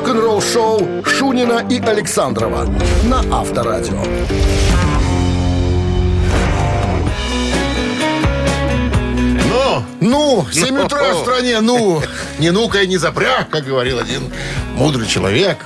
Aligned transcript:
рок-н-ролл-шоу 0.00 1.04
Шунина 1.04 1.66
и 1.68 1.78
Александрова 1.78 2.66
на 3.04 3.20
Авторадио. 3.38 4.02
Ну, 9.48 9.84
Ну, 10.00 10.46
7 10.50 10.78
утра 10.80 11.12
в 11.12 11.18
стране, 11.18 11.60
ну. 11.60 12.02
Не 12.38 12.50
ну-ка 12.50 12.82
и 12.82 12.86
не 12.86 12.96
запряг, 12.96 13.50
как 13.50 13.66
говорил 13.66 13.98
один 13.98 14.22
мудрый 14.74 15.06
человек. 15.06 15.58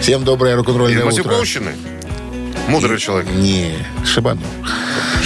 Всем 0.00 0.24
доброе 0.24 0.56
рок-н-ролльное 0.56 1.04
утро. 1.04 1.22
Мудрый 2.66 2.98
человек. 2.98 3.30
Не, 3.30 3.74
Шибану. 4.04 4.42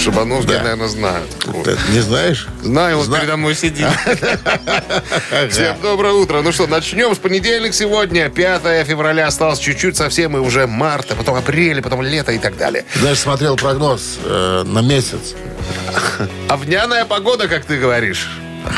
Шибановский, 0.03 0.53
Да. 0.55 0.63
наверное, 0.63 0.87
знаю. 0.89 1.23
Ты 1.63 1.77
не 1.93 1.99
знаешь? 2.01 2.47
Знаю, 2.61 2.97
он 2.99 3.05
Зна- 3.05 3.19
передо 3.19 3.37
мной 3.37 3.55
сидит. 3.55 3.87
Всем 5.49 5.77
доброе 5.81 6.13
утро. 6.13 6.41
Ну 6.41 6.51
что, 6.51 6.67
начнем 6.67 7.15
с 7.15 7.17
понедельник 7.17 7.73
сегодня. 7.73 8.29
5 8.29 8.85
февраля 8.85 9.27
осталось 9.27 9.59
чуть-чуть 9.59 9.95
совсем, 9.95 10.35
и 10.35 10.39
уже 10.41 10.67
март, 10.67 11.11
а 11.11 11.15
потом 11.15 11.35
апрель, 11.35 11.81
потом 11.81 12.01
лето 12.01 12.33
и 12.33 12.37
так 12.37 12.57
далее. 12.57 12.83
Знаешь, 12.95 13.19
смотрел 13.19 13.55
прогноз 13.55 14.17
э, 14.25 14.63
на 14.65 14.79
месяц. 14.79 15.35
Овняная 16.49 17.05
погода, 17.05 17.47
как 17.47 17.63
ты 17.63 17.77
говоришь. 17.77 18.29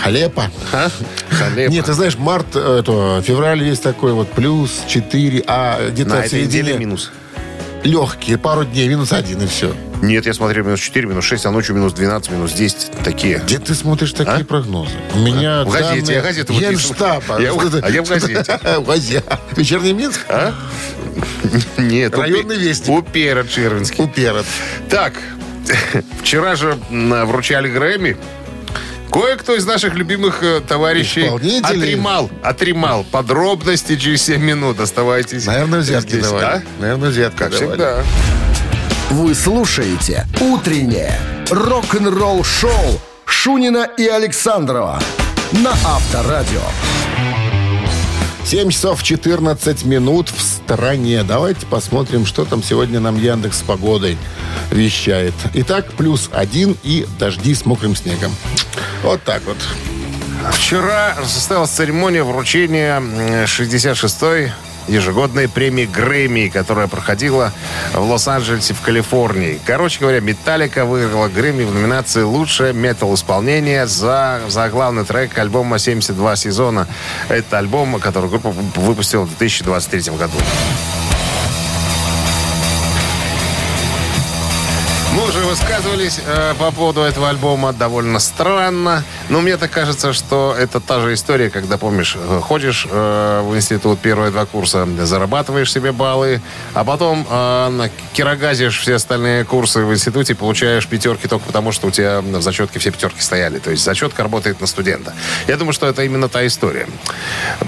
Халепа. 0.04 0.52
А? 0.74 0.90
Халепа. 1.32 1.72
Нет, 1.72 1.86
ты 1.86 1.94
знаешь, 1.94 2.18
март, 2.18 2.48
э, 2.56 2.80
это, 2.82 3.24
февраль 3.26 3.64
есть 3.64 3.82
такой 3.82 4.14
вот 4.14 4.32
плюс 4.32 4.84
4, 4.88 5.44
а 5.48 5.90
где-то 5.90 6.22
в 6.22 6.28
середине 6.28 6.74
минус. 6.74 7.12
легкие, 7.84 8.38
пару 8.38 8.64
дней, 8.64 8.88
минус 8.88 9.12
один 9.12 9.42
и 9.42 9.48
все. 9.48 9.74
Нет, 10.06 10.26
я 10.28 10.34
смотрел 10.36 10.64
минус 10.66 10.80
4, 10.82 11.08
минус 11.08 11.26
6, 11.26 11.46
а 11.48 11.52
ночью 11.52 11.76
минус 11.76 11.94
12, 11.94 12.30
минус 12.32 12.52
10. 12.54 12.92
Такие. 13.04 13.40
Где 13.40 13.58
ты 13.58 13.74
смотришь 13.74 14.12
такие 14.12 14.44
А? 14.44 14.46
прогнозы? 14.46 14.92
У 15.14 15.18
меня 15.20 15.64
В 15.64 15.70
газете, 15.72 16.02
данные 16.02 16.16
я 16.16 16.22
газету 16.22 16.54
выписываю. 16.54 16.78
Генштаба. 16.78 17.42
Я 17.42 17.52
а 17.82 17.90
я 17.90 18.04
в 18.04 18.08
газете. 18.10 18.60
В 18.80 18.86
газете. 18.86 19.24
Вечерний 19.56 19.94
Минск? 19.94 20.22
А? 20.30 20.54
Нет, 21.78 22.16
Районный 22.16 22.58
вестник. 22.58 22.90
Упера 23.00 23.46
Червинский. 23.46 24.04
Уперед. 24.04 24.46
Так, 24.90 25.14
вчера 26.22 26.56
же 26.56 26.78
м, 26.92 27.26
вручали 27.26 27.68
Грэмми. 27.68 28.16
Кое-кто 29.12 29.56
из 29.56 29.66
наших 29.66 29.96
любимых 29.96 30.44
э, 30.44 30.60
товарищей 30.68 31.28
отримал, 31.64 32.30
отримал 32.44 33.06
подробности 33.06 33.96
через 33.96 34.22
7 34.24 34.42
минут. 34.42 34.80
Оставайтесь 34.80 35.46
Наверное, 35.46 35.80
взятки 35.80 36.10
здесь, 36.10 36.26
давали. 36.26 36.42
да? 36.44 36.62
Наверное, 36.80 37.10
взятки 37.10 37.38
Как 37.38 37.52
давали. 37.52 37.68
всегда. 37.70 38.04
Вы 39.12 39.36
слушаете 39.36 40.26
«Утреннее 40.42 41.20
рок-н-ролл-шоу» 41.50 43.00
Шунина 43.26 43.88
и 43.98 44.08
Александрова 44.08 45.00
на 45.52 45.72
Авторадио. 45.86 46.62
7 48.46 48.70
часов 48.70 49.02
14 49.04 49.86
минут 49.86 50.30
в 50.30 50.42
стране. 50.42 51.24
Давайте 51.24 51.66
посмотрим, 51.66 52.26
что 52.26 52.46
там 52.46 52.62
сегодня 52.64 53.00
нам 53.00 53.18
Яндекс 53.18 53.60
с 53.60 53.62
погодой 53.62 54.18
вещает. 54.72 55.34
Итак, 55.54 55.92
плюс 55.94 56.30
один 56.34 56.76
и 56.84 57.08
дожди 57.20 57.54
с 57.56 57.66
мокрым 57.66 57.96
снегом. 57.96 58.36
Вот 59.04 59.24
так 59.24 59.42
вот. 59.46 59.58
Вчера 60.52 61.16
состоялась 61.26 61.72
церемония 61.72 62.24
вручения 62.24 62.98
м, 62.98 63.46
66-й 63.46 64.52
ежегодной 64.88 65.48
премии 65.48 65.86
Грэмми, 65.86 66.50
которая 66.50 66.88
проходила 66.88 67.52
в 67.94 68.02
Лос-Анджелесе 68.02 68.74
в 68.74 68.82
Калифорнии. 68.82 69.60
Короче 69.66 70.00
говоря, 70.00 70.20
Металлика 70.20 70.86
выиграла 70.86 71.28
Грэмми 71.28 71.64
в 71.64 71.74
номинации 71.74 72.22
«Лучшее 72.22 72.74
метал-исполнение» 72.74 73.88
за, 73.88 74.42
за 74.48 74.70
главный 74.70 75.06
трек 75.06 75.38
альбома 75.38 75.78
«72 75.78 76.36
сезона». 76.36 76.88
Это 77.30 77.58
альбом, 77.58 78.00
который 78.00 78.30
группа 78.30 78.52
выпустила 78.76 79.24
в 79.24 79.38
2023 79.38 80.16
году. 80.16 80.38
Высказывались 85.56 86.20
э, 86.26 86.54
по 86.60 86.70
поводу 86.72 87.00
этого 87.00 87.30
альбома 87.30 87.72
довольно 87.72 88.20
странно. 88.20 89.06
Но 89.30 89.40
мне 89.40 89.56
так 89.56 89.72
кажется, 89.72 90.12
что 90.12 90.54
это 90.58 90.82
та 90.82 91.00
же 91.00 91.14
история, 91.14 91.50
когда, 91.50 91.78
помнишь, 91.78 92.18
э, 92.20 92.42
ходишь 92.44 92.86
э, 92.92 93.42
в 93.42 93.56
институт 93.56 94.00
первые 94.00 94.32
два 94.32 94.46
курса, 94.46 94.86
зарабатываешь 95.06 95.72
себе 95.72 95.94
баллы, 95.94 96.42
а 96.74 96.84
потом 96.84 97.26
э, 97.30 97.90
кирогазишь 98.12 98.80
все 98.80 98.96
остальные 98.96 99.46
курсы 99.46 99.80
в 99.80 99.94
институте, 99.94 100.36
получаешь 100.36 100.88
пятерки 100.88 101.30
только 101.30 101.46
потому, 101.46 101.72
что 101.72 101.88
у 101.88 101.92
тебя 101.92 102.20
в 102.20 102.42
зачетке 102.42 102.80
все 102.80 102.92
пятерки 102.92 103.22
стояли. 103.22 103.60
То 103.60 103.72
есть 103.72 103.84
зачетка 103.84 104.24
работает 104.24 104.60
на 104.60 104.68
студента. 104.68 105.14
Я 105.48 105.56
думаю, 105.56 105.72
что 105.72 105.88
это 105.88 106.04
именно 106.04 106.28
та 106.28 106.46
история. 106.46 106.86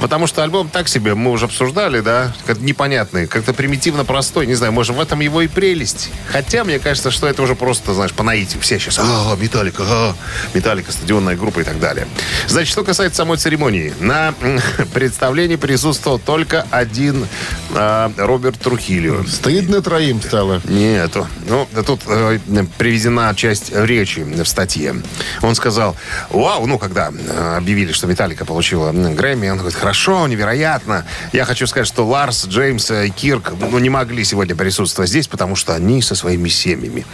Потому 0.01 0.27
что 0.27 0.43
альбом 0.43 0.67
так 0.67 0.89
себе, 0.89 1.15
мы 1.15 1.31
уже 1.31 1.45
обсуждали, 1.45 2.01
да, 2.01 2.33
как 2.45 2.59
непонятный, 2.59 3.27
как-то 3.27 3.53
примитивно 3.53 4.03
простой. 4.03 4.45
Не 4.45 4.55
знаю, 4.55 4.73
может, 4.73 4.93
в 4.93 4.99
этом 4.99 5.21
его 5.21 5.41
и 5.41 5.47
прелесть. 5.47 6.09
Хотя, 6.33 6.65
мне 6.65 6.79
кажется, 6.79 7.11
что 7.11 7.27
это 7.27 7.41
уже 7.41 7.55
просто, 7.55 7.76
знаешь, 7.85 8.13
по 8.13 8.23
наитию. 8.23 8.61
Все 8.61 8.79
сейчас, 8.79 8.99
а, 8.99 9.35
Металлика, 9.35 9.83
а, 9.85 10.15
Металлика, 10.53 10.91
стадионная 10.91 11.35
группа 11.35 11.59
и 11.59 11.63
так 11.63 11.79
далее. 11.79 12.07
Значит, 12.47 12.71
что 12.71 12.83
касается 12.83 13.17
самой 13.17 13.37
церемонии. 13.37 13.93
На 13.99 14.33
представлении 14.93 15.55
присутствовал 15.55 16.19
только 16.19 16.65
один 16.71 17.27
а, 17.73 18.11
Роберт 18.17 18.59
Трухилио. 18.59 19.23
Стыдно 19.25 19.81
троим 19.81 20.21
стало. 20.21 20.61
Нету. 20.65 21.27
Ну, 21.47 21.67
тут 21.85 22.01
э, 22.07 22.39
приведена 22.77 23.33
часть 23.35 23.71
речи 23.73 24.19
в 24.19 24.45
статье. 24.45 24.95
Он 25.41 25.55
сказал, 25.55 25.95
вау, 26.29 26.65
ну, 26.65 26.77
когда 26.77 27.11
э, 27.11 27.57
объявили, 27.57 27.91
что 27.91 28.07
Металлика 28.07 28.45
получила 28.45 28.91
Грэмми, 28.91 29.49
он 29.49 29.57
говорит, 29.57 29.77
хорошо, 29.77 30.27
невероятно. 30.27 31.05
Я 31.33 31.45
хочу 31.45 31.67
сказать, 31.67 31.87
что 31.87 32.05
Ларс, 32.05 32.45
Джеймс 32.47 32.91
и 32.91 33.09
Кирк 33.09 33.53
ну, 33.59 33.79
не 33.79 33.89
могли 33.89 34.23
сегодня 34.23 34.55
присутствовать 34.55 35.09
здесь, 35.09 35.27
потому 35.27 35.55
что 35.55 35.73
они 35.73 36.01
со 36.01 36.15
своими 36.15 36.49
семьями. 36.49 37.05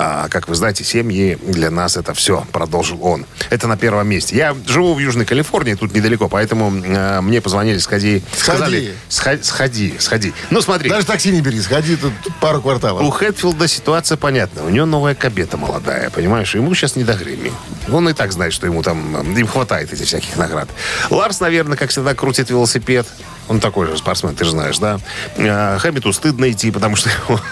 А, 0.00 0.28
как 0.28 0.46
вы 0.48 0.54
знаете, 0.54 0.84
семьи 0.84 1.36
для 1.42 1.72
нас 1.72 1.96
это 1.96 2.14
все, 2.14 2.46
продолжил 2.52 3.04
он. 3.04 3.26
Это 3.50 3.66
на 3.66 3.76
первом 3.76 4.06
месте. 4.08 4.36
Я 4.36 4.54
живу 4.64 4.94
в 4.94 5.00
Южной 5.00 5.24
Калифорнии, 5.24 5.74
тут 5.74 5.92
недалеко, 5.92 6.28
поэтому 6.28 6.70
э, 6.72 7.20
мне 7.20 7.40
позвонили, 7.40 7.78
сходи. 7.78 8.22
Сказали, 8.36 8.94
«Сходи, 9.08 9.42
сходи, 9.42 9.94
сходи. 9.98 10.32
Ну, 10.50 10.60
смотри. 10.60 10.88
Даже 10.88 11.04
такси 11.04 11.32
не 11.32 11.40
бери, 11.40 11.60
сходи 11.60 11.96
тут 11.96 12.12
пару 12.40 12.62
кварталов. 12.62 13.02
У 13.02 13.10
Хэтфилда 13.10 13.66
ситуация 13.66 14.16
понятна. 14.16 14.64
У 14.64 14.68
него 14.68 14.86
новая 14.86 15.16
кабета 15.16 15.56
молодая, 15.56 16.10
понимаешь? 16.10 16.54
Ему 16.54 16.72
сейчас 16.76 16.94
не 16.94 17.02
до 17.02 17.14
Грэмми. 17.14 17.50
Он 17.90 18.08
и 18.08 18.12
так 18.12 18.30
знает, 18.32 18.52
что 18.52 18.66
ему 18.66 18.84
там... 18.84 19.16
э, 19.16 19.40
Им 19.40 19.48
хватает 19.48 19.92
этих 19.92 20.06
всяких 20.06 20.36
наград. 20.36 20.68
Ларс, 21.10 21.40
наверное, 21.40 21.76
как 21.76 21.90
всегда, 21.90 22.14
крутит 22.14 22.50
велосипед. 22.50 23.08
Он 23.48 23.60
такой 23.60 23.86
же 23.86 23.96
спортсмен, 23.96 24.36
ты 24.36 24.44
же 24.44 24.50
знаешь, 24.52 24.78
да? 24.78 25.00
А, 25.38 25.78
Хэммету 25.78 26.12
стыдно 26.12 26.50
идти, 26.50 26.70
потому 26.70 26.96
что 26.96 27.08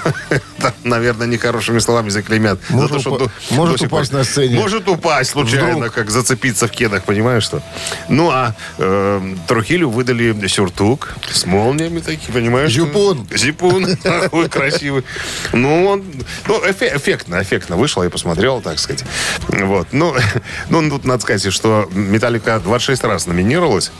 там, 0.60 0.72
наверное, 0.84 1.26
нехорошими 1.26 1.78
словами 1.78 2.08
заклеймят. 2.10 2.58
За 2.68 2.74
Может 2.76 2.90
то, 2.92 2.98
что 3.00 3.10
упа- 3.10 3.18
до- 3.18 3.54
может 3.54 3.78
до 3.80 3.86
упасть 3.86 4.10
пор- 4.10 4.18
на 4.18 4.24
сцене. 4.24 4.56
Может 4.56 4.88
упасть 4.88 5.30
случайно, 5.30 5.76
Вдруг. 5.78 5.94
как 5.94 6.10
зацепиться 6.10 6.66
в 6.66 6.70
кедах, 6.70 7.04
понимаешь 7.04 7.42
что? 7.44 7.62
Ну, 8.08 8.30
а 8.30 8.54
э, 8.78 9.34
Трухилю 9.46 9.90
выдали 9.90 10.46
сюртук 10.48 11.14
с 11.30 11.44
молниями 11.46 12.00
такие, 12.00 12.32
понимаешь? 12.32 12.72
Зипун. 12.72 13.26
Зипун. 13.34 13.96
Такой 14.02 14.48
красивый. 14.48 15.04
Ну, 15.52 15.86
он... 15.86 16.04
Ну, 16.46 16.58
эффектно, 16.70 17.42
эффектно 17.42 17.76
вышло, 17.76 18.02
я 18.02 18.10
посмотрел, 18.10 18.60
так 18.60 18.78
сказать. 18.78 19.04
Вот. 19.48 19.88
Ну, 19.92 20.14
ну, 20.70 20.88
тут 20.90 21.04
надо 21.04 21.22
сказать, 21.22 21.52
что 21.52 21.88
Металлика 21.92 22.60
26 22.60 23.04
раз 23.04 23.26
номинировалась 23.26 23.90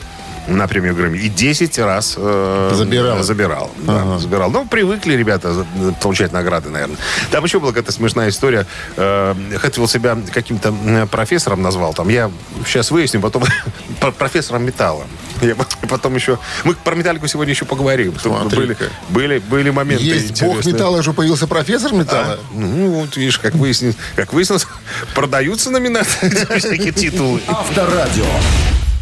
на 0.47 0.67
премию 0.67 0.95
Грэмми. 0.95 1.17
И 1.17 1.29
10 1.29 1.77
раз 1.79 2.15
э, 2.17 2.71
Забирала. 2.73 3.23
забирал. 3.23 3.71
да, 3.77 4.17
забирал. 4.17 4.49
Ну, 4.51 4.65
привыкли 4.65 5.13
ребята 5.13 5.53
за- 5.53 5.65
получать 6.01 6.31
награды, 6.33 6.69
наверное. 6.69 6.97
Там 7.31 7.43
еще 7.43 7.59
была 7.59 7.71
какая-то 7.71 7.91
смешная 7.91 8.29
история. 8.29 8.65
Э, 8.95 9.35
Хэтфилл 9.57 9.87
себя 9.87 10.17
каким-то 10.33 10.69
м, 10.69 11.07
профессором 11.07 11.61
назвал. 11.61 11.93
Там 11.93 12.09
я 12.09 12.31
сейчас 12.65 12.91
выясню, 12.91 13.19
потом 13.21 13.43
про- 13.99 14.11
профессором 14.11 14.63
металла. 14.65 15.03
Я 15.41 15.55
потом 15.87 16.15
еще... 16.15 16.39
Мы 16.63 16.73
про 16.73 16.95
металлику 16.95 17.27
сегодня 17.27 17.53
еще 17.53 17.65
поговорим. 17.65 18.13
Были, 18.49 18.75
были, 19.09 19.37
были 19.39 19.69
моменты 19.69 20.03
Есть 20.03 20.41
бог 20.41 20.49
интересные. 20.57 20.73
металла, 20.73 20.97
уже 20.97 21.13
появился 21.13 21.45
профессор 21.47 21.93
металла. 21.93 22.39
А, 22.39 22.39
ну, 22.53 22.89
вот 23.01 23.15
видишь, 23.17 23.37
как 23.37 23.53
выяснилось, 23.53 23.97
как 24.15 24.33
выяснилось, 24.33 24.65
продаются 25.13 25.69
номинации, 25.69 26.29
всякие 26.57 26.91
титулы. 26.91 27.41
Авторадио. 27.47 28.25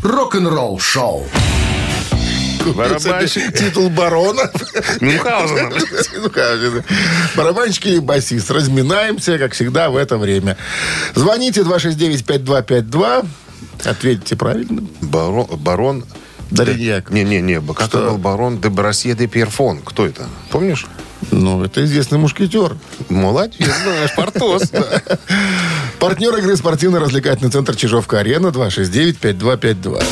Рок-н-ролл 0.06 0.80
шоу. 0.80 1.25
Барабанщик. 2.75 3.57
Титул 3.57 3.90
барона. 3.90 4.52
Мюнхгаузена. 5.02 5.72
Мюнхгаузена. 6.13 6.84
Барабанщик 7.36 7.88
или 7.88 7.98
басист. 7.98 8.52
Разминаемся, 8.52 9.40
как 9.40 9.54
всегда, 9.54 9.90
в 9.90 9.98
это 9.98 10.18
время. 10.19 10.57
Звоните 11.16 11.62
269-5252. 11.62 13.25
Ответьте 13.84 14.36
правильно. 14.36 14.84
Барон, 15.02 15.48
барон 15.57 16.06
Дариньяк. 16.52 17.10
Не-не-не, 17.10 17.60
как 17.74 17.88
Что? 17.88 18.12
был 18.12 18.18
барон 18.19 18.60
де 18.60 18.69
Брасье 18.69 19.16
де 19.16 19.25
Пьерфон. 19.25 19.80
Кто 19.84 20.06
это? 20.06 20.28
Помнишь? 20.52 20.86
Ну, 21.31 21.63
это 21.63 21.83
известный 21.83 22.17
мушкетер. 22.17 22.75
Молодец, 23.09 23.69
знаешь, 23.83 24.15
Портос. 24.15 24.71
Партнер 26.00 26.35
игры 26.38 26.56
спортивно-развлекательный 26.56 27.51
центр 27.51 27.75
Чижовка-Арена 27.75 28.47
269-5252. 28.47 30.03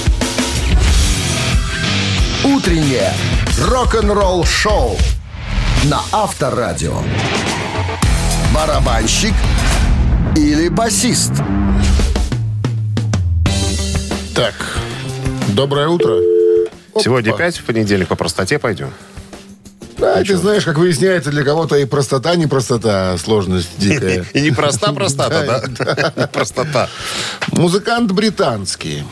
Утреннее 2.44 3.13
рок-н-ролл 3.59 4.45
шоу 4.45 4.97
на 5.85 6.01
Авторадио. 6.11 6.97
Барабанщик 8.53 9.33
или 10.35 10.67
басист? 10.69 11.31
Так, 14.35 14.56
доброе 15.49 15.88
утро. 15.88 16.17
Сегодня 16.99 17.29
Опа. 17.29 17.38
опять 17.38 17.57
в 17.57 17.63
понедельник 17.63 18.07
по 18.07 18.15
простоте 18.15 18.59
пойдем. 18.59 18.91
Да, 20.03 20.21
ты 20.21 20.35
знаешь, 20.35 20.65
как 20.65 20.77
выясняется, 20.77 21.31
для 21.31 21.45
кого-то 21.45 21.77
и 21.77 21.85
простота 21.85 22.35
не 22.35 22.45
простота, 22.45 23.13
а 23.13 23.17
сложность 23.17 23.69
дикая. 23.77 24.25
И 24.33 24.41
не 24.41 24.51
проста 24.51 24.91
простота, 25.00 25.61
да? 25.77 26.27
Простота. 26.33 26.89
Музыкант 27.53 28.11
британский, 28.11 29.03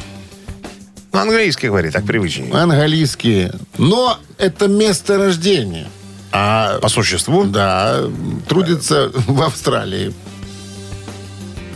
Ну, 1.14 1.20
английский 1.20 1.68
говорит, 1.68 1.94
так 1.94 2.04
привычнее. 2.06 2.54
английский, 2.54 3.52
но 3.78 4.18
это 4.38 4.68
место 4.68 5.18
рождения. 5.18 5.88
А 6.34 6.78
По 6.80 6.90
существу? 6.90 7.46
Да, 7.46 8.02
трудится 8.50 9.12
в 9.14 9.42
Австралии. 9.44 10.14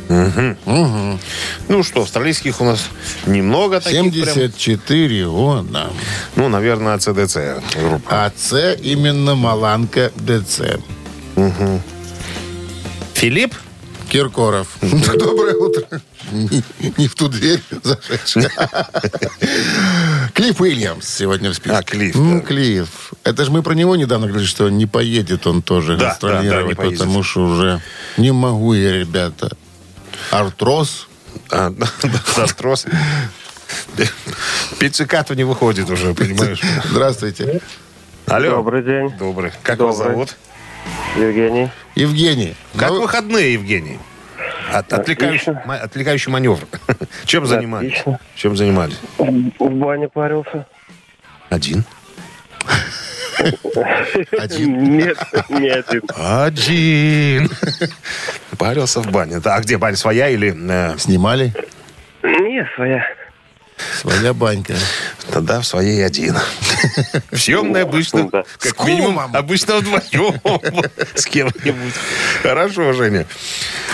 Ну 0.07 1.83
что, 1.83 2.01
австралийских 2.03 2.61
у 2.61 2.65
нас 2.65 2.87
немного 3.25 3.79
таких 3.81 4.01
прям. 4.01 4.11
74 4.13 5.25
года. 5.27 5.89
Ну, 6.35 6.47
наверное, 6.49 6.97
ЦДЦ 6.97 7.37
группа. 7.75 8.25
А 8.25 8.31
С 8.35 8.73
именно 8.81 9.35
Маланка 9.35 10.11
ДЦ. 10.15 10.61
Филипп? 13.13 13.55
Киркоров. 14.09 14.67
Доброе 14.81 15.55
утро. 15.55 16.01
Не, 16.31 16.63
не 16.97 17.07
в 17.07 17.15
ту 17.15 17.27
дверь 17.27 17.61
зашедший. 17.83 18.43
Клифф 20.33 20.61
Уильямс 20.61 21.07
сегодня 21.07 21.49
в 21.49 21.55
списке. 21.55 21.77
А, 21.77 21.81
Клифф, 21.83 22.15
М, 22.15 22.39
да. 22.39 22.45
Клифф. 22.45 23.13
Это 23.23 23.45
же 23.45 23.51
мы 23.51 23.63
про 23.63 23.73
него 23.73 23.95
недавно 23.95 24.27
говорили, 24.27 24.47
что 24.47 24.69
не 24.69 24.85
поедет 24.85 25.47
он 25.47 25.61
тоже 25.63 25.97
Да, 25.97 26.09
гастролировать, 26.09 26.77
да, 26.77 26.83
да, 26.83 26.89
потому 26.91 27.23
что 27.23 27.45
уже 27.45 27.81
не 28.17 28.31
могу 28.31 28.73
я, 28.73 28.93
ребята. 28.93 29.55
Артроз. 30.31 31.07
А, 31.51 31.69
да, 31.77 31.87
Артрос. 32.37 32.85
Пиццикату 34.79 35.33
не 35.33 35.43
выходит 35.43 35.89
уже, 35.89 36.13
понимаешь? 36.13 36.61
Здравствуйте. 36.85 37.61
Алло. 38.27 38.51
Добрый 38.51 38.83
день, 38.83 39.09
Добрый. 39.17 39.51
Как 39.63 39.79
вас 39.79 39.97
зовут? 39.97 40.35
Евгений. 41.15 41.69
Евгений. 41.95 42.55
Как 42.77 42.89
ну, 42.89 43.01
выходные, 43.01 43.53
Евгений? 43.53 43.99
От- 44.71 44.91
отвлекающий, 44.93 45.53
отвлекающий 45.53 46.31
маневр. 46.31 46.59
Чем 47.25 47.45
занимались? 47.45 47.91
Отлично. 47.91 48.19
Чем 48.35 48.57
занимались? 48.57 48.97
В 49.17 49.69
бане 49.69 50.09
парился. 50.09 50.67
Один. 51.49 51.85
Один. 54.39 54.97
Нет, 54.97 55.17
не 55.49 55.69
один. 55.69 56.01
Один. 56.15 57.49
Парился 58.57 59.01
в 59.01 59.11
бане. 59.11 59.39
Да, 59.39 59.55
а 59.55 59.61
где 59.61 59.77
баня 59.77 59.95
своя 59.97 60.29
или... 60.29 60.55
э, 60.57 60.97
Снимали? 60.97 61.53
Не, 62.23 62.67
своя. 62.75 63.03
Своя 63.99 64.33
банька. 64.33 64.73
тогда 65.31 65.59
в 65.59 65.67
своей 65.67 66.05
один. 66.05 66.35
В 67.29 67.37
съемной 67.37 67.83
обычно, 67.83 68.29
Да. 68.29 68.43
как 68.59 68.79
С 68.81 68.85
минимум, 68.85 69.15
кумом. 69.15 69.35
обычно 69.35 69.75
вдвоем 69.77 70.39
с 71.15 71.25
кем-нибудь. 71.25 71.93
Хорошо, 72.41 72.93
Женя. 72.93 73.25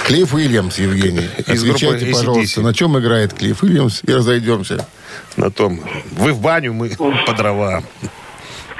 Клифф 0.05 0.33
Уильямс, 0.35 0.77
Евгений. 0.77 1.27
Из 1.47 1.63
группы 1.63 1.77
Отвечайте, 1.85 2.05
пожалуйста, 2.13 2.61
на 2.61 2.73
чем 2.75 2.97
играет 2.99 3.33
Клифф 3.33 3.63
Уильямс 3.63 4.01
и 4.03 4.13
разойдемся. 4.13 4.85
На 5.35 5.49
том, 5.49 5.81
вы 6.11 6.33
в 6.33 6.39
баню, 6.41 6.73
мы 6.73 6.89
по 7.25 7.33
дрова. 7.33 7.81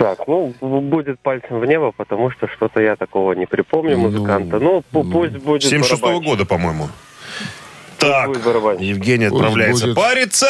Так, 0.02 0.28
ну, 0.28 0.52
будет 0.62 1.20
пальцем 1.20 1.60
в 1.60 1.66
небо, 1.66 1.92
потому 1.96 2.32
что 2.32 2.48
что-то 2.48 2.82
я 2.82 2.96
такого 2.96 3.34
не 3.34 3.46
припомню 3.46 3.98
музыканта. 3.98 4.60
Ну, 4.60 4.84
пу- 4.92 5.12
пусть 5.12 5.38
будет 5.38 5.64
76 5.64 6.02
барабанщик. 6.02 6.28
года, 6.28 6.46
по-моему. 6.46 6.88
Так. 8.00 8.30
Евгений 8.80 9.26
отправляется 9.26 9.86
будет. 9.86 9.96
париться, 9.96 10.48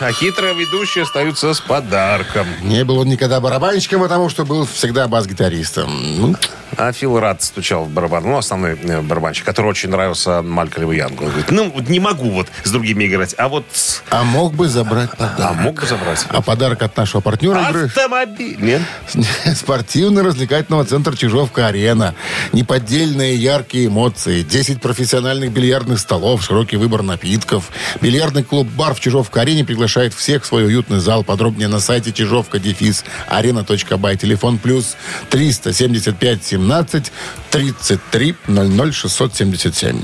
а 0.00 0.12
хитрые 0.12 0.54
ведущие 0.54 1.04
остаются 1.04 1.52
с 1.54 1.60
подарком. 1.60 2.46
Не 2.62 2.84
был 2.84 2.98
он 2.98 3.08
никогда 3.08 3.40
барабанщиком, 3.40 4.00
потому 4.02 4.28
что 4.28 4.44
был 4.44 4.66
всегда 4.66 5.06
бас-гитаристом. 5.08 5.90
Ну, 6.20 6.36
А 6.76 6.92
Фил 6.92 7.18
Рад 7.20 7.42
стучал 7.42 7.84
в 7.84 7.90
барабан. 7.90 8.24
Ну, 8.24 8.36
основной 8.36 8.72
э, 8.80 9.00
барабанщик, 9.00 9.44
который 9.44 9.66
очень 9.68 9.90
нравился 9.90 10.42
Малькольму 10.42 10.92
Янгу. 10.92 11.24
Он 11.24 11.30
говорит, 11.30 11.50
ну, 11.50 11.72
не 11.88 12.00
могу 12.00 12.30
вот 12.30 12.48
с 12.64 12.70
другими 12.70 13.06
играть, 13.06 13.34
а 13.38 13.48
вот... 13.48 13.64
а 14.10 14.22
мог 14.24 14.54
бы 14.54 14.68
забрать 14.68 15.10
А 15.18 15.28
подарок. 15.28 15.56
мог 15.60 15.80
бы 15.80 15.86
забрать? 15.86 16.26
А 16.28 16.42
подарок 16.42 16.82
от 16.82 16.96
нашего 16.96 17.20
партнера 17.20 17.68
игры 17.68 17.84
Автомобиль. 17.86 18.56
Нет? 18.60 18.82
спортивно-развлекательного 19.54 20.84
центра 20.84 21.14
Чижовка-Арена. 21.16 22.14
Неподдельные 22.52 23.34
яркие 23.36 23.86
эмоции, 23.86 24.42
10 24.42 24.80
профессиональных 24.80 25.52
бильярдных 25.52 25.98
столов, 25.98 26.42
широкий 26.42 26.76
выбор 26.76 27.02
напитков. 27.02 27.70
Бильярдный 28.00 28.42
клуб-бар 28.42 28.94
в 28.94 29.00
Чижовка-Арене 29.00 29.61
приглашает 29.64 30.14
всех 30.14 30.42
в 30.42 30.46
свой 30.46 30.66
уютный 30.66 31.00
зал. 31.00 31.24
Подробнее 31.24 31.68
на 31.68 31.80
сайте 31.80 32.12
чижовка 32.12 32.58
дефис 32.58 33.04
арена.бай. 33.28 34.16
Телефон 34.16 34.58
плюс 34.58 34.96
375 35.30 36.44
17 36.44 37.12
33 37.50 38.34
00 38.48 38.92
677. 38.92 40.02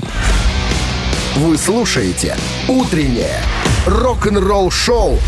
Вы 1.35 1.57
слушаете 1.57 2.35
«Утреннее 2.67 3.41
рок-н-ролл-шоу» 3.85 5.19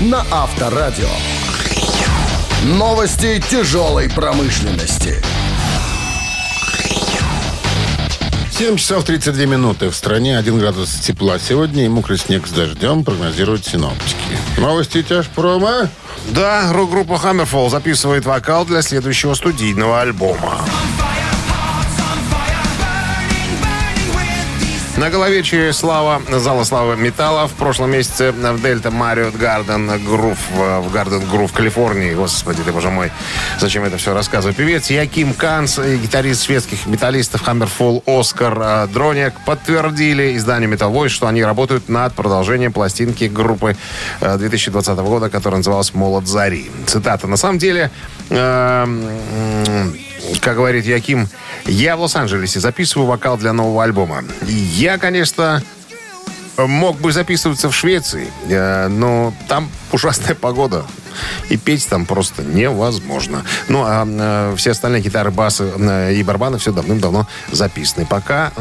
на 0.00 0.24
Авторадио. 0.30 1.08
Новости 2.64 3.42
тяжелой 3.48 4.10
промышленности. 4.10 5.22
7 8.58 8.74
часов 8.74 9.04
32 9.04 9.44
минуты. 9.44 9.88
В 9.88 9.94
стране 9.94 10.36
1 10.36 10.58
градус 10.58 10.90
тепла. 10.94 11.38
Сегодня 11.38 11.84
и 11.84 11.88
мокрый 11.88 12.18
снег 12.18 12.44
с 12.48 12.50
дождем 12.50 13.04
прогнозируют 13.04 13.64
синоптики. 13.64 14.16
Новости 14.58 15.00
тяжпрома. 15.04 15.88
Да, 16.30 16.72
рок-группа 16.72 17.12
Hammerfall 17.12 17.70
записывает 17.70 18.26
вокал 18.26 18.66
для 18.66 18.82
следующего 18.82 19.34
студийного 19.34 20.00
альбома. 20.00 20.58
На 24.98 25.10
голове 25.10 25.44
слава 25.72 26.20
зала 26.28 26.64
славы 26.64 26.96
металла 26.96 27.46
в 27.46 27.52
прошлом 27.52 27.92
месяце 27.92 28.32
в 28.32 28.60
Дельта 28.62 28.90
Мариот 28.90 29.36
Гарден 29.36 29.86
Грув 30.04 30.36
в 30.50 30.90
Гарден 30.92 31.24
Грув 31.28 31.52
Калифорнии. 31.52 32.14
Господи 32.14 32.64
ты, 32.64 32.72
боже 32.72 32.90
мой, 32.90 33.12
зачем 33.60 33.84
это 33.84 33.96
все 33.96 34.12
рассказываю? 34.12 34.56
Певец 34.56 34.90
Яким 34.90 35.34
Канц 35.34 35.78
и 35.78 35.98
гитарист 35.98 36.42
шведских 36.42 36.86
металлистов 36.86 37.46
Hammerfall 37.46 38.02
Оскар 38.06 38.58
э, 38.60 38.88
Дроняк 38.92 39.34
подтвердили 39.44 40.36
изданию 40.36 40.68
Metal 40.68 40.92
Voice, 40.92 41.10
что 41.10 41.28
они 41.28 41.44
работают 41.44 41.88
над 41.88 42.14
продолжением 42.14 42.72
пластинки 42.72 43.24
группы 43.24 43.76
э, 44.20 44.36
2020 44.36 44.98
года, 44.98 45.30
которая 45.30 45.58
называлась 45.58 45.94
«Молот 45.94 46.26
Зари». 46.26 46.72
Цитата. 46.86 47.28
На 47.28 47.36
самом 47.36 47.58
деле, 47.58 47.92
э, 48.17 48.17
как 48.28 48.88
говорит 50.56 50.84
Яким, 50.84 51.28
я 51.64 51.96
в 51.96 52.00
Лос-Анджелесе 52.00 52.60
записываю 52.60 53.06
вокал 53.06 53.36
для 53.36 53.52
нового 53.52 53.84
альбома. 53.84 54.24
Я, 54.42 54.98
конечно, 54.98 55.62
мог 56.66 56.98
бы 56.98 57.12
записываться 57.12 57.68
в 57.68 57.74
Швеции, 57.74 58.28
э, 58.48 58.88
но 58.88 59.32
там 59.48 59.70
ужасная 59.92 60.34
погода. 60.34 60.84
И 61.48 61.56
петь 61.56 61.86
там 61.88 62.06
просто 62.06 62.42
невозможно. 62.42 63.44
Ну, 63.68 63.82
а 63.84 64.06
э, 64.06 64.54
все 64.56 64.72
остальные 64.72 65.02
гитары, 65.02 65.30
басы 65.30 65.70
э, 65.76 66.14
и 66.14 66.22
барабаны 66.22 66.58
все 66.58 66.72
давным-давно 66.72 67.28
записаны. 67.52 68.06
Пока 68.06 68.52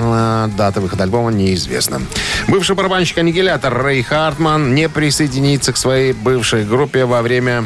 дата 0.57 0.81
выхода 0.81 1.03
альбома 1.03 1.31
неизвестна. 1.31 2.01
Бывший 2.47 2.75
барабанщик 2.75 3.17
Аннигилятор 3.17 3.73
Рэй 3.73 4.03
Хартман 4.03 4.75
не 4.75 4.89
присоединится 4.89 5.73
к 5.73 5.77
своей 5.77 6.13
бывшей 6.13 6.65
группе 6.65 7.05
во 7.05 7.21
время 7.21 7.65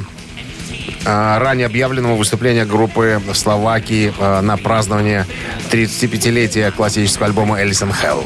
ранее 1.06 1.66
объявленного 1.68 2.16
выступления 2.16 2.66
группы 2.66 3.22
в 3.26 3.34
Словакии 3.36 4.14
а, 4.20 4.42
на 4.42 4.58
празднование 4.58 5.26
35-летия 5.72 6.72
классического 6.72 7.26
альбома 7.28 7.62
«Элисон 7.62 7.92
Хелл». 7.94 8.24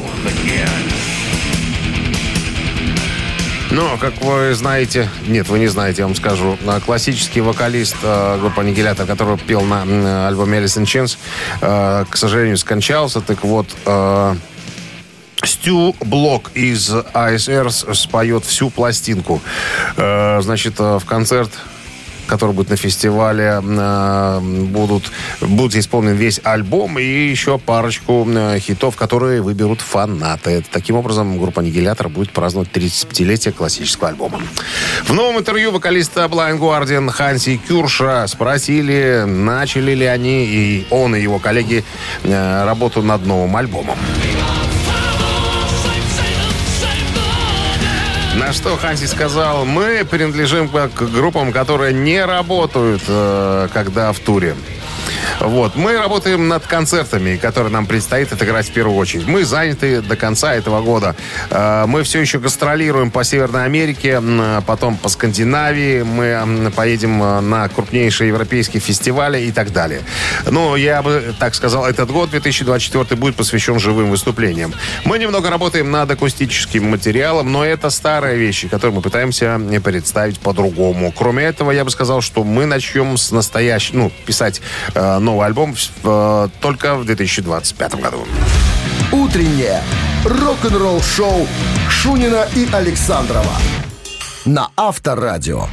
Но, 3.70 3.96
как 3.98 4.14
вы 4.22 4.54
знаете, 4.54 5.08
нет, 5.26 5.48
вы 5.48 5.58
не 5.58 5.66
знаете, 5.66 6.02
я 6.02 6.06
вам 6.06 6.14
скажу, 6.14 6.56
а, 6.66 6.80
классический 6.80 7.40
вокалист 7.40 7.96
э, 8.02 8.38
группы 8.40 8.60
«Аннигилятор», 8.60 9.06
который 9.06 9.36
пел 9.38 9.62
на 9.62 9.82
м, 9.82 10.06
альбоме 10.28 10.58
«Alice 10.60 10.80
in 10.80 10.84
Chains», 10.84 11.18
э, 11.60 12.04
к 12.08 12.16
сожалению, 12.16 12.56
скончался. 12.58 13.20
Так 13.20 13.42
вот, 13.44 13.66
э, 13.84 14.34
Стю 15.44 15.94
Блок 16.00 16.52
из 16.54 16.88
с- 16.88 17.94
споет 17.94 18.44
всю 18.44 18.70
пластинку. 18.70 19.42
Э, 19.96 20.40
значит, 20.42 20.74
э, 20.78 20.98
в 20.98 21.04
концерт 21.04 21.50
который 22.26 22.52
будет 22.52 22.70
на 22.70 22.76
фестивале. 22.76 23.62
Э, 23.62 24.40
будут, 24.40 25.10
будет 25.40 25.76
исполнен 25.76 26.14
весь 26.14 26.40
альбом 26.44 26.98
и 26.98 27.04
еще 27.04 27.58
парочку 27.58 28.26
э, 28.28 28.58
хитов, 28.58 28.96
которые 28.96 29.42
выберут 29.42 29.80
фанаты. 29.80 30.64
Таким 30.70 30.96
образом, 30.96 31.38
группа 31.38 31.60
«Аннигилятор» 31.60 32.08
будет 32.08 32.30
праздновать 32.30 32.68
35-летие 32.72 33.52
классического 33.52 34.08
альбома. 34.08 34.40
В 35.04 35.12
новом 35.12 35.38
интервью 35.38 35.72
вокалиста 35.72 36.24
Blind 36.24 36.58
Guardian 36.58 37.10
Ханси 37.10 37.60
Кюрша 37.68 38.26
спросили, 38.26 39.24
начали 39.26 39.92
ли 39.92 40.06
они, 40.06 40.44
и 40.46 40.86
он, 40.90 41.16
и 41.16 41.20
его 41.20 41.38
коллеги, 41.38 41.84
э, 42.22 42.64
работу 42.64 43.02
над 43.02 43.26
новым 43.26 43.56
альбомом. 43.56 43.98
На 48.38 48.52
что 48.52 48.76
Ханси 48.76 49.06
сказал, 49.06 49.64
мы 49.64 50.04
принадлежим 50.04 50.68
к 50.68 51.02
группам, 51.10 51.52
которые 51.52 51.94
не 51.94 52.22
работают, 52.22 53.02
э, 53.08 53.68
когда 53.72 54.12
в 54.12 54.18
туре. 54.18 54.54
Вот. 55.40 55.76
Мы 55.76 55.98
работаем 55.98 56.48
над 56.48 56.66
концертами, 56.66 57.36
которые 57.36 57.72
нам 57.72 57.86
предстоит 57.86 58.32
отыграть 58.32 58.68
в 58.68 58.72
первую 58.72 58.96
очередь. 58.96 59.26
Мы 59.26 59.44
заняты 59.44 60.00
до 60.00 60.16
конца 60.16 60.54
этого 60.54 60.82
года. 60.82 61.14
Э, 61.50 61.84
мы 61.86 62.02
все 62.02 62.20
еще 62.20 62.38
гастролируем 62.38 63.10
по 63.10 63.24
Северной 63.24 63.64
Америке, 63.64 64.22
потом 64.66 64.96
по 64.96 65.08
Скандинавии. 65.08 66.02
Мы 66.02 66.70
поедем 66.70 67.22
э, 67.22 67.40
на 67.40 67.68
крупнейшие 67.68 68.28
европейские 68.28 68.80
фестивали 68.80 69.42
и 69.42 69.52
так 69.52 69.72
далее. 69.72 70.02
Ну, 70.46 70.76
я 70.76 71.02
бы 71.02 71.34
так 71.38 71.54
сказал, 71.54 71.86
этот 71.86 72.10
год, 72.10 72.30
2024, 72.30 73.18
будет 73.18 73.36
посвящен 73.36 73.78
живым 73.78 74.10
выступлениям. 74.10 74.72
Мы 75.04 75.18
немного 75.18 75.50
работаем 75.50 75.90
над 75.90 76.10
акустическим 76.10 76.90
материалом, 76.90 77.52
но 77.52 77.64
это 77.64 77.90
старые 77.90 78.36
вещи, 78.36 78.68
которые 78.68 78.96
мы 78.96 79.02
пытаемся 79.02 79.60
представить 79.84 80.38
по-другому. 80.40 81.12
Кроме 81.12 81.44
этого, 81.44 81.70
я 81.70 81.84
бы 81.84 81.90
сказал, 81.90 82.20
что 82.20 82.44
мы 82.44 82.66
начнем 82.66 83.16
с 83.16 83.30
настоящего, 83.30 83.96
ну, 83.96 84.12
писать 84.24 84.60
э, 84.94 85.18
новый 85.26 85.46
альбом 85.46 85.74
э, 86.04 86.48
только 86.60 86.94
в 86.94 87.04
2025 87.04 87.94
году. 87.96 88.24
Утреннее 89.12 89.82
рок-н-ролл-шоу 90.24 91.46
Шунина 91.90 92.46
и 92.54 92.68
Александрова 92.72 93.52
на 94.44 94.70
Авторадио. 94.76 95.66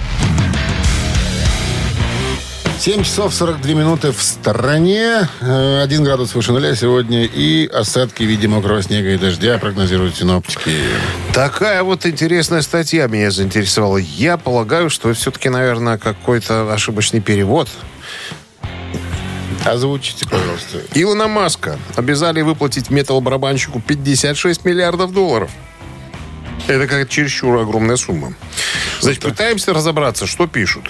7 2.79 3.03
часов 3.03 3.33
42 3.33 3.73
минуты 3.73 4.11
в 4.11 4.21
стороне. 4.21 5.29
Э, 5.39 5.81
один 5.83 6.03
градус 6.03 6.33
выше 6.33 6.51
нуля 6.51 6.75
сегодня. 6.75 7.23
И 7.23 7.67
осадки 7.67 8.23
в 8.23 8.25
виде 8.25 8.47
мокрого 8.47 8.81
снега 8.81 9.09
и 9.09 9.17
дождя 9.17 9.59
прогнозируют 9.59 10.17
синоптики. 10.17 10.81
Такая 11.31 11.83
вот 11.83 12.05
интересная 12.07 12.61
статья 12.61 13.07
меня 13.07 13.29
заинтересовала. 13.29 13.97
Я 13.97 14.37
полагаю, 14.37 14.89
что 14.89 15.13
все-таки, 15.13 15.49
наверное, 15.49 15.97
какой-то 15.97 16.73
ошибочный 16.73 17.21
перевод. 17.21 17.69
Озвучите, 19.65 20.27
пожалуйста. 20.27 20.81
Илона 20.93 21.27
Маска 21.27 21.79
обязали 21.95 22.41
выплатить 22.41 22.89
металлобарабанщику 22.89 23.79
56 23.79 24.65
миллиардов 24.65 25.13
долларов. 25.13 25.51
Это 26.67 26.87
как 26.87 27.09
чересчур 27.09 27.57
огромная 27.57 27.95
сумма. 27.95 28.33
Значит, 28.99 29.23
пытаемся 29.23 29.73
разобраться, 29.73 30.27
что 30.27 30.47
пишут. 30.47 30.89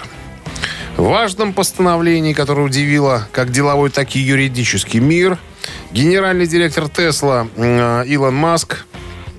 В 0.96 1.04
важном 1.04 1.52
постановлении, 1.52 2.32
которое 2.32 2.62
удивило 2.62 3.28
как 3.32 3.50
деловой, 3.50 3.90
так 3.90 4.14
и 4.14 4.20
юридический 4.20 5.00
мир, 5.00 5.38
генеральный 5.90 6.46
директор 6.46 6.88
Тесла 6.88 7.48
э, 7.56 8.04
Илон 8.06 8.34
Маск 8.34 8.86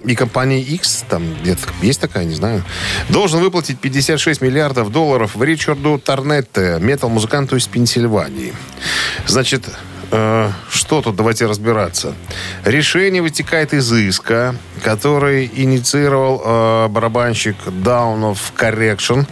и 0.07 0.15
компания 0.15 0.61
X, 0.61 1.05
там 1.09 1.23
где-то 1.41 1.61
есть 1.81 1.99
такая, 1.99 2.25
не 2.25 2.35
знаю, 2.35 2.63
должен 3.09 3.39
выплатить 3.39 3.79
56 3.79 4.41
миллиардов 4.41 4.91
долларов 4.91 5.35
в 5.35 5.43
Ричарду 5.43 5.97
Торнетте, 5.97 6.77
метал-музыканту 6.79 7.55
из 7.55 7.67
Пенсильвании. 7.67 8.53
Значит, 9.27 9.69
что 10.69 11.01
тут, 11.01 11.15
давайте 11.15 11.45
разбираться. 11.45 12.13
Решение 12.63 13.21
вытекает 13.21 13.73
из 13.73 13.91
иска, 13.91 14.55
который 14.83 15.49
инициировал 15.53 16.41
э, 16.45 16.87
барабанщик 16.89 17.55
Down 17.65 18.33
of 18.33 18.37
Correction 18.57 19.25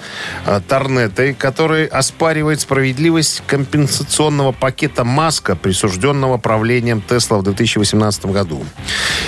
э, 0.45 0.61
Торнетой, 0.67 1.33
который 1.33 1.85
оспаривает 1.85 2.61
справедливость 2.61 3.43
компенсационного 3.45 4.51
пакета 4.51 5.03
Маска, 5.03 5.55
присужденного 5.55 6.37
правлением 6.37 7.01
Тесла 7.01 7.37
в 7.37 7.43
2018 7.43 8.25
году. 8.27 8.65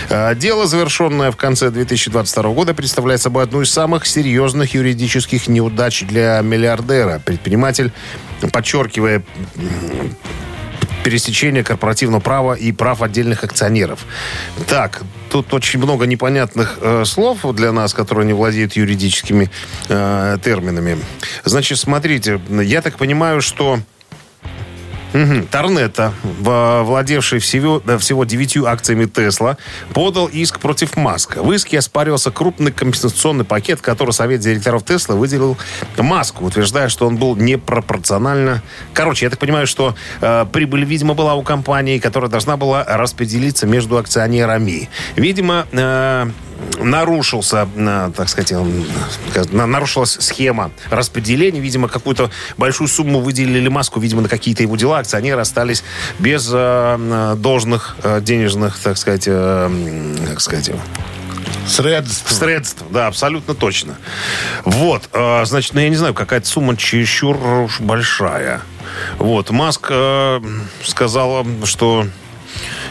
Э, 0.10 0.34
дело, 0.36 0.66
завершенное 0.66 1.32
в 1.32 1.38
конце 1.38 1.70
2022 1.70 2.50
года, 2.52 2.74
представляет 2.74 3.22
собой 3.22 3.44
одну 3.44 3.62
из 3.62 3.72
самых 3.72 4.06
серьезных 4.06 4.74
юридических 4.74 5.48
неудач 5.48 6.04
для 6.04 6.42
миллиардера. 6.42 7.22
Предприниматель, 7.24 7.92
подчеркивая 8.52 9.24
пересечения 11.06 11.64
корпоративного 11.64 12.20
права 12.20 12.56
и 12.56 12.72
прав 12.72 13.04
отдельных 13.04 13.44
акционеров. 13.44 14.00
Так, 14.68 15.04
тут 15.30 15.54
очень 15.54 15.80
много 15.80 16.08
непонятных 16.08 16.80
э, 16.82 17.06
слов 17.06 17.46
для 17.54 17.72
нас, 17.72 17.94
которые 17.94 18.26
не 18.26 18.34
владеют 18.34 18.74
юридическими 18.74 19.52
э, 19.88 20.38
терминами. 20.44 20.98
Значит, 21.44 21.78
смотрите, 21.78 22.42
я 22.50 22.82
так 22.82 22.98
понимаю, 22.98 23.42
что 23.42 23.82
Угу. 25.16 25.48
Торнета, 25.50 26.12
владевший 26.42 27.40
всего, 27.40 27.82
всего 28.00 28.26
девятью 28.26 28.68
акциями 28.68 29.06
Тесла, 29.06 29.58
подал 29.94 30.28
иск 30.28 30.60
против 30.60 30.98
Маска. 30.98 31.42
В 31.42 31.52
иске 31.54 31.80
оспаривался 31.80 32.32
крупный 32.32 32.74
компенсационный 32.74 33.46
пакет, 33.46 33.80
который 33.80 34.12
Совет 34.12 34.42
директоров 34.42 34.84
Тесла 34.84 35.16
выделил 35.16 35.58
Маску, 35.98 36.46
утверждая, 36.46 36.90
что 36.90 37.08
он 37.08 37.16
был 37.16 37.38
непропорционально... 37.38 38.62
Короче, 38.94 39.26
я 39.26 39.30
так 39.30 39.40
понимаю, 39.40 39.68
что 39.68 39.96
э, 40.20 40.46
прибыль, 40.52 40.84
видимо, 40.84 41.14
была 41.14 41.36
у 41.36 41.44
компании, 41.44 42.00
которая 42.00 42.30
должна 42.30 42.58
была 42.58 42.84
распределиться 42.84 43.66
между 43.66 43.98
акционерами. 43.98 44.90
Видимо, 45.16 45.66
э, 45.72 46.30
нарушился, 46.80 47.68
э, 47.76 48.12
так 48.16 48.30
сказать, 48.30 48.54
нарушилась 49.52 50.18
схема 50.20 50.72
распределения. 50.90 51.60
Видимо, 51.60 51.88
какую-то 51.88 52.32
большую 52.58 52.88
сумму 52.88 53.20
выделили 53.20 53.68
Маску, 53.68 54.00
видимо, 54.00 54.22
на 54.22 54.30
какие-то 54.30 54.64
его 54.64 54.76
дела. 54.76 55.00
Акционеры 55.00 55.42
остались 55.42 55.84
без 56.20 56.50
э, 56.52 56.56
э, 56.56 57.36
должных 57.38 57.98
денежных, 58.22 58.78
так 58.80 58.98
сказать, 58.98 59.26
как 59.26 60.42
сказать, 60.42 60.72
Средств. 61.68 62.32
Средств, 62.32 62.84
да, 62.92 63.08
абсолютно 63.08 63.56
точно. 63.56 63.96
Вот, 64.66 65.10
значит, 65.12 65.74
ну 65.74 65.80
я 65.82 65.90
не 65.90 65.96
знаю, 65.96 66.14
какая-то 66.14 66.48
сумма 66.48 66.78
чересчур 66.78 67.70
большая. 67.80 68.62
Вот, 69.18 69.50
Маск 69.52 69.88
э, 69.90 70.42
сказал, 70.84 71.46
что 71.64 72.08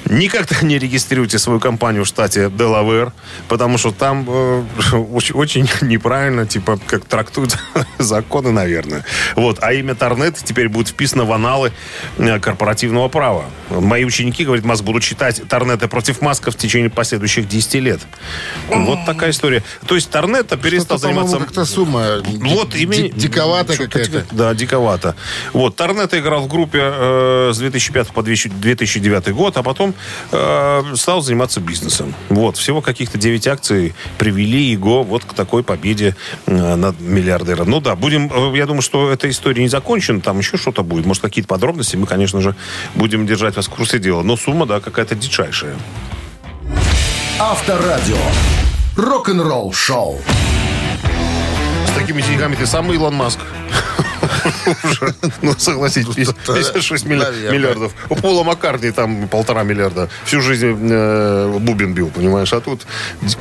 Никогда 0.06 0.56
не 0.62 0.78
регистрируйте 0.78 1.38
свою 1.38 1.60
компанию 1.60 2.04
в 2.04 2.06
штате 2.06 2.50
Делавэр, 2.50 3.12
потому 3.48 3.78
что 3.78 3.90
там 3.90 4.26
э, 4.28 4.64
очень, 4.92 5.34
очень 5.34 5.68
неправильно, 5.82 6.46
типа, 6.46 6.78
как 6.86 7.04
трактуют 7.06 7.58
законы, 7.98 8.50
наверное. 8.50 9.04
Вот. 9.34 9.58
А 9.62 9.72
имя 9.72 9.94
Торнет 9.94 10.36
теперь 10.36 10.68
будет 10.68 10.88
вписано 10.88 11.24
в 11.24 11.32
аналы 11.32 11.72
э, 12.18 12.38
корпоративного 12.38 13.08
права. 13.08 13.46
Мои 13.70 14.04
ученики, 14.04 14.44
говорят, 14.44 14.64
Маск 14.64 14.84
будут 14.84 15.02
читать 15.02 15.42
Торнета 15.48 15.88
против 15.88 16.20
Маска 16.20 16.50
в 16.50 16.56
течение 16.56 16.90
последующих 16.90 17.48
10 17.48 17.74
лет. 17.76 18.00
Вот 18.68 18.98
такая 19.06 19.30
история. 19.30 19.62
То 19.86 19.94
есть 19.94 20.10
Торнета 20.10 20.56
перестал 20.56 20.98
заниматься... 20.98 21.38
как-то 21.38 21.64
сумма 21.64 22.22
вот, 22.24 22.74
имени... 22.74 23.08
диковата 23.08 23.76
какая-то. 23.76 24.26
Да, 24.32 24.54
диковата. 24.54 25.16
Вот, 25.52 25.76
Торнета 25.76 26.18
играл 26.18 26.42
в 26.42 26.48
группе 26.48 26.80
э, 26.82 27.50
с 27.54 27.58
2005 27.58 28.08
по 28.08 28.22
2009 28.22 29.30
год, 29.30 29.56
а 29.56 29.62
потом 29.62 29.93
э, 30.32 30.82
стал 30.96 31.22
заниматься 31.22 31.60
бизнесом. 31.60 32.14
Вот, 32.28 32.56
всего 32.56 32.80
каких-то 32.80 33.18
9 33.18 33.46
акций 33.48 33.94
привели 34.18 34.62
его 34.62 35.02
вот 35.02 35.24
к 35.24 35.34
такой 35.34 35.62
победе 35.62 36.16
э, 36.46 36.74
над 36.74 37.00
миллиардером. 37.00 37.70
Ну 37.70 37.80
да, 37.80 37.96
будем, 37.96 38.30
э, 38.32 38.56
я 38.56 38.66
думаю, 38.66 38.82
что 38.82 39.10
эта 39.10 39.28
история 39.28 39.62
не 39.62 39.68
закончена, 39.68 40.20
там 40.20 40.38
еще 40.38 40.56
что-то 40.56 40.82
будет. 40.82 41.06
Может, 41.06 41.22
какие-то 41.22 41.48
подробности 41.48 41.96
мы, 41.96 42.06
конечно 42.06 42.40
же, 42.40 42.54
будем 42.94 43.26
держать 43.26 43.56
вас 43.56 43.66
в 43.66 43.70
курсе 43.70 43.98
дела. 43.98 44.22
Но 44.22 44.36
сумма, 44.36 44.66
да, 44.66 44.80
какая-то 44.80 45.14
дичайшая. 45.14 45.74
Авторадио. 47.38 48.16
Рок-н-ролл 48.96 49.72
шоу. 49.72 50.20
С 51.88 51.90
такими 51.98 52.22
деньгами 52.22 52.54
ты 52.54 52.66
сам 52.66 52.92
Илон 52.92 53.14
Маск. 53.14 53.40
Ну, 55.42 55.54
согласитесь, 55.58 56.28
56 56.46 57.04
миллиардов. 57.06 57.92
У 58.08 58.16
Пола 58.16 58.42
Маккартни 58.44 58.90
там 58.90 59.28
полтора 59.28 59.62
миллиарда. 59.62 60.08
Всю 60.24 60.40
жизнь 60.40 60.88
э, 60.90 61.58
бубен 61.60 61.94
бил, 61.94 62.08
понимаешь? 62.10 62.52
А 62.52 62.60
тут 62.60 62.86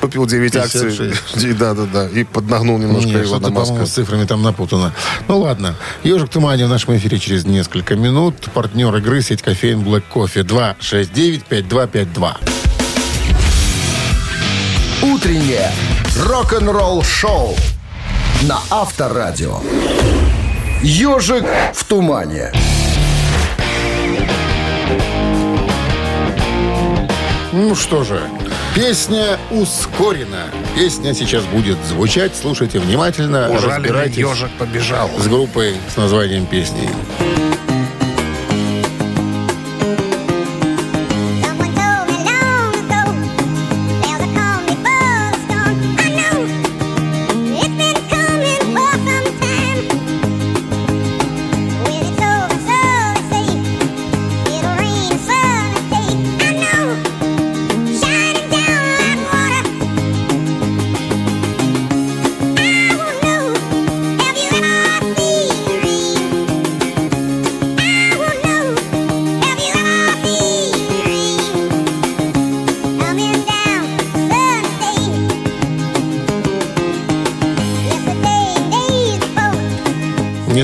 попил 0.02 0.26
9 0.26 0.56
акций. 0.56 1.14
Да, 1.54 1.74
да, 1.74 1.86
да. 1.86 2.08
И 2.08 2.24
поднагнул 2.24 2.78
немножко 2.78 3.10
его 3.10 3.40
на 3.40 3.50
Маска. 3.50 3.86
с 3.86 3.92
цифрами 3.92 4.26
там 4.26 4.42
напутано. 4.42 4.94
Ну, 5.28 5.40
ладно. 5.40 5.76
Ежик 6.04 6.30
Тумани 6.30 6.64
в 6.64 6.70
нашем 6.70 6.96
эфире 6.98 7.20
через 7.20 7.46
несколько 7.46 7.96
минут. 7.96 8.36
Партнер 8.54 8.96
игры 8.96 9.22
сеть 9.22 9.42
кофеин 9.42 9.82
Black 9.82 10.04
Coffee 10.14 10.44
269-5252. 10.44 12.38
Утреннее 15.04 15.72
рок-н-ролл 16.18 17.04
шоу 17.04 17.56
на 18.44 18.60
Авторадио. 18.70 19.60
Ежик 20.84 21.46
в 21.74 21.86
тумане. 21.86 22.52
Ну 27.54 27.74
что 27.74 28.04
же, 28.04 28.20
песня 28.76 29.40
ускорена. 29.50 30.48
Песня 30.76 31.14
сейчас 31.14 31.46
будет 31.46 31.78
звучать. 31.86 32.34
Слушайте 32.36 32.80
внимательно. 32.80 33.50
Ужаленный 33.50 34.10
ежик 34.10 34.50
побежал. 34.60 35.10
с 35.18 35.26
группой 35.30 35.76
с 35.88 35.96
названием 35.96 36.46
песни. 36.46 36.90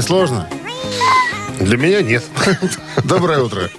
Сложно? 0.09 0.49
Для 1.59 1.77
меня 1.77 2.01
нет. 2.01 2.23
Доброе 3.03 3.43
утро. 3.43 3.69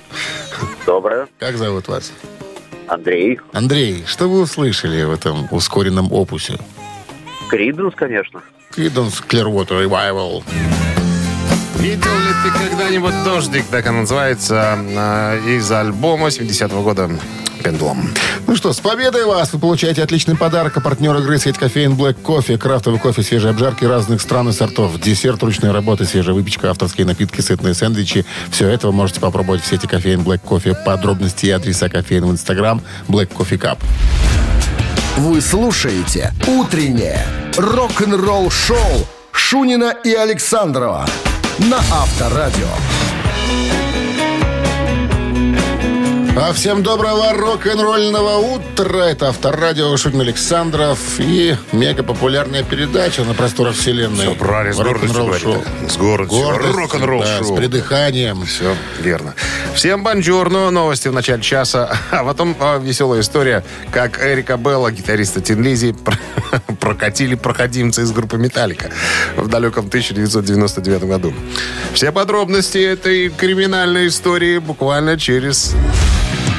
Доброе. 0.87 1.27
Как 1.41 1.57
зовут 1.57 1.89
вас? 1.89 2.13
Андрей. 2.87 3.41
Андрей, 3.53 4.05
что 4.07 4.29
вы 4.29 4.43
услышали 4.43 5.03
в 5.03 5.11
этом 5.11 5.49
ускоренном 5.51 6.13
опусе? 6.13 6.57
Криденс, 7.49 7.95
конечно. 7.97 8.43
Creedence 8.71 9.25
Clearwater 9.29 9.85
Revival. 9.85 10.45
Видел 11.79 12.13
ли 12.13 12.33
ты 12.45 12.69
когда-нибудь 12.69 13.25
«Дождик», 13.25 13.65
так 13.69 13.87
он 13.87 14.03
называется, 14.03 14.79
э, 14.79 15.57
из 15.57 15.73
альбома 15.73 16.29
70-го 16.29 16.83
года 16.83 17.11
«Пендлом». 17.65 18.09
Что, 18.61 18.75
с 18.75 18.81
победой 18.81 19.25
вас! 19.25 19.55
Вы 19.55 19.59
получаете 19.59 20.03
отличный 20.03 20.37
подарок. 20.37 20.77
А 20.77 20.81
партнер 20.83 21.17
игры 21.17 21.39
сеть 21.39 21.57
кофеин 21.57 21.95
Black 21.95 22.21
Кофе. 22.21 22.59
Крафтовый 22.59 23.01
кофе, 23.01 23.23
свежие 23.23 23.53
обжарки 23.53 23.87
разных 23.87 24.21
стран 24.21 24.51
и 24.51 24.53
сортов. 24.53 25.01
Десерт 25.01 25.43
ручной 25.43 25.71
работы, 25.71 26.05
свежая 26.05 26.35
выпечка, 26.35 26.69
авторские 26.69 27.07
напитки, 27.07 27.41
сытные 27.41 27.73
сэндвичи. 27.73 28.27
Все 28.51 28.69
это 28.69 28.89
вы 28.89 28.93
можете 28.93 29.19
попробовать 29.21 29.63
в 29.63 29.67
сети 29.67 29.87
кофеин 29.87 30.21
Black 30.21 30.41
Кофе. 30.45 30.75
Подробности 30.75 31.47
и 31.47 31.51
адреса 31.51 31.89
кофеин 31.89 32.27
в 32.27 32.33
инстаграм 32.33 32.83
Black 33.09 33.31
Coffee 33.35 33.59
Cup. 33.59 33.79
Вы 35.17 35.41
слушаете 35.41 36.35
«Утреннее 36.47 37.27
рок-н-ролл-шоу» 37.57 39.07
Шунина 39.33 39.95
и 40.05 40.13
Александрова 40.13 41.07
на 41.61 41.79
Авторадио. 41.79 42.69
А 46.43 46.55
всем 46.55 46.83
доброго 46.83 47.35
рок-н-ролльного 47.35 48.39
утра. 48.39 49.05
Это 49.05 49.29
Авторадио 49.29 49.95
Шутин 49.99 50.23
Александров 50.23 50.99
и 51.19 51.55
мега 51.73 52.03
популярная 52.03 52.63
передача 52.63 53.25
на 53.25 53.35
просторах 53.35 53.77
вселенной. 53.77 54.25
Все 54.25 54.35
правильно, 54.35 54.73
с 54.75 54.79
гордостью 54.79 55.25
говорит. 55.25 55.43
С 55.87 55.97
гордостью. 55.99 56.41
Гордостью, 56.43 56.77
Рок-н-ролл 56.77 57.21
да, 57.21 57.39
шоу. 57.39 57.55
с 57.55 57.59
придыханием. 57.59 58.47
Все 58.47 58.75
верно. 59.01 59.35
Всем 59.75 60.03
бонжорно. 60.03 60.71
Новости 60.71 61.09
в 61.09 61.13
начале 61.13 61.43
часа. 61.43 61.95
А 62.11 62.25
потом 62.25 62.57
а, 62.59 62.79
веселая 62.79 63.21
история, 63.21 63.63
как 63.93 64.19
Эрика 64.25 64.57
Белла, 64.57 64.91
гитариста 64.91 65.43
Тин 65.43 65.63
Лизи, 65.63 65.93
пр- 66.05 66.19
прокатили 66.81 67.35
проходимца 67.35 68.01
из 68.01 68.13
группы 68.13 68.39
«Металлика» 68.39 68.91
в 69.37 69.47
далеком 69.47 69.87
1999 69.89 71.05
году. 71.05 71.35
Все 71.93 72.13
подробности 72.13 72.79
этой 72.79 73.29
криминальной 73.29 74.09
истории 74.09 74.57
буквально 74.59 75.19
через... 75.19 75.75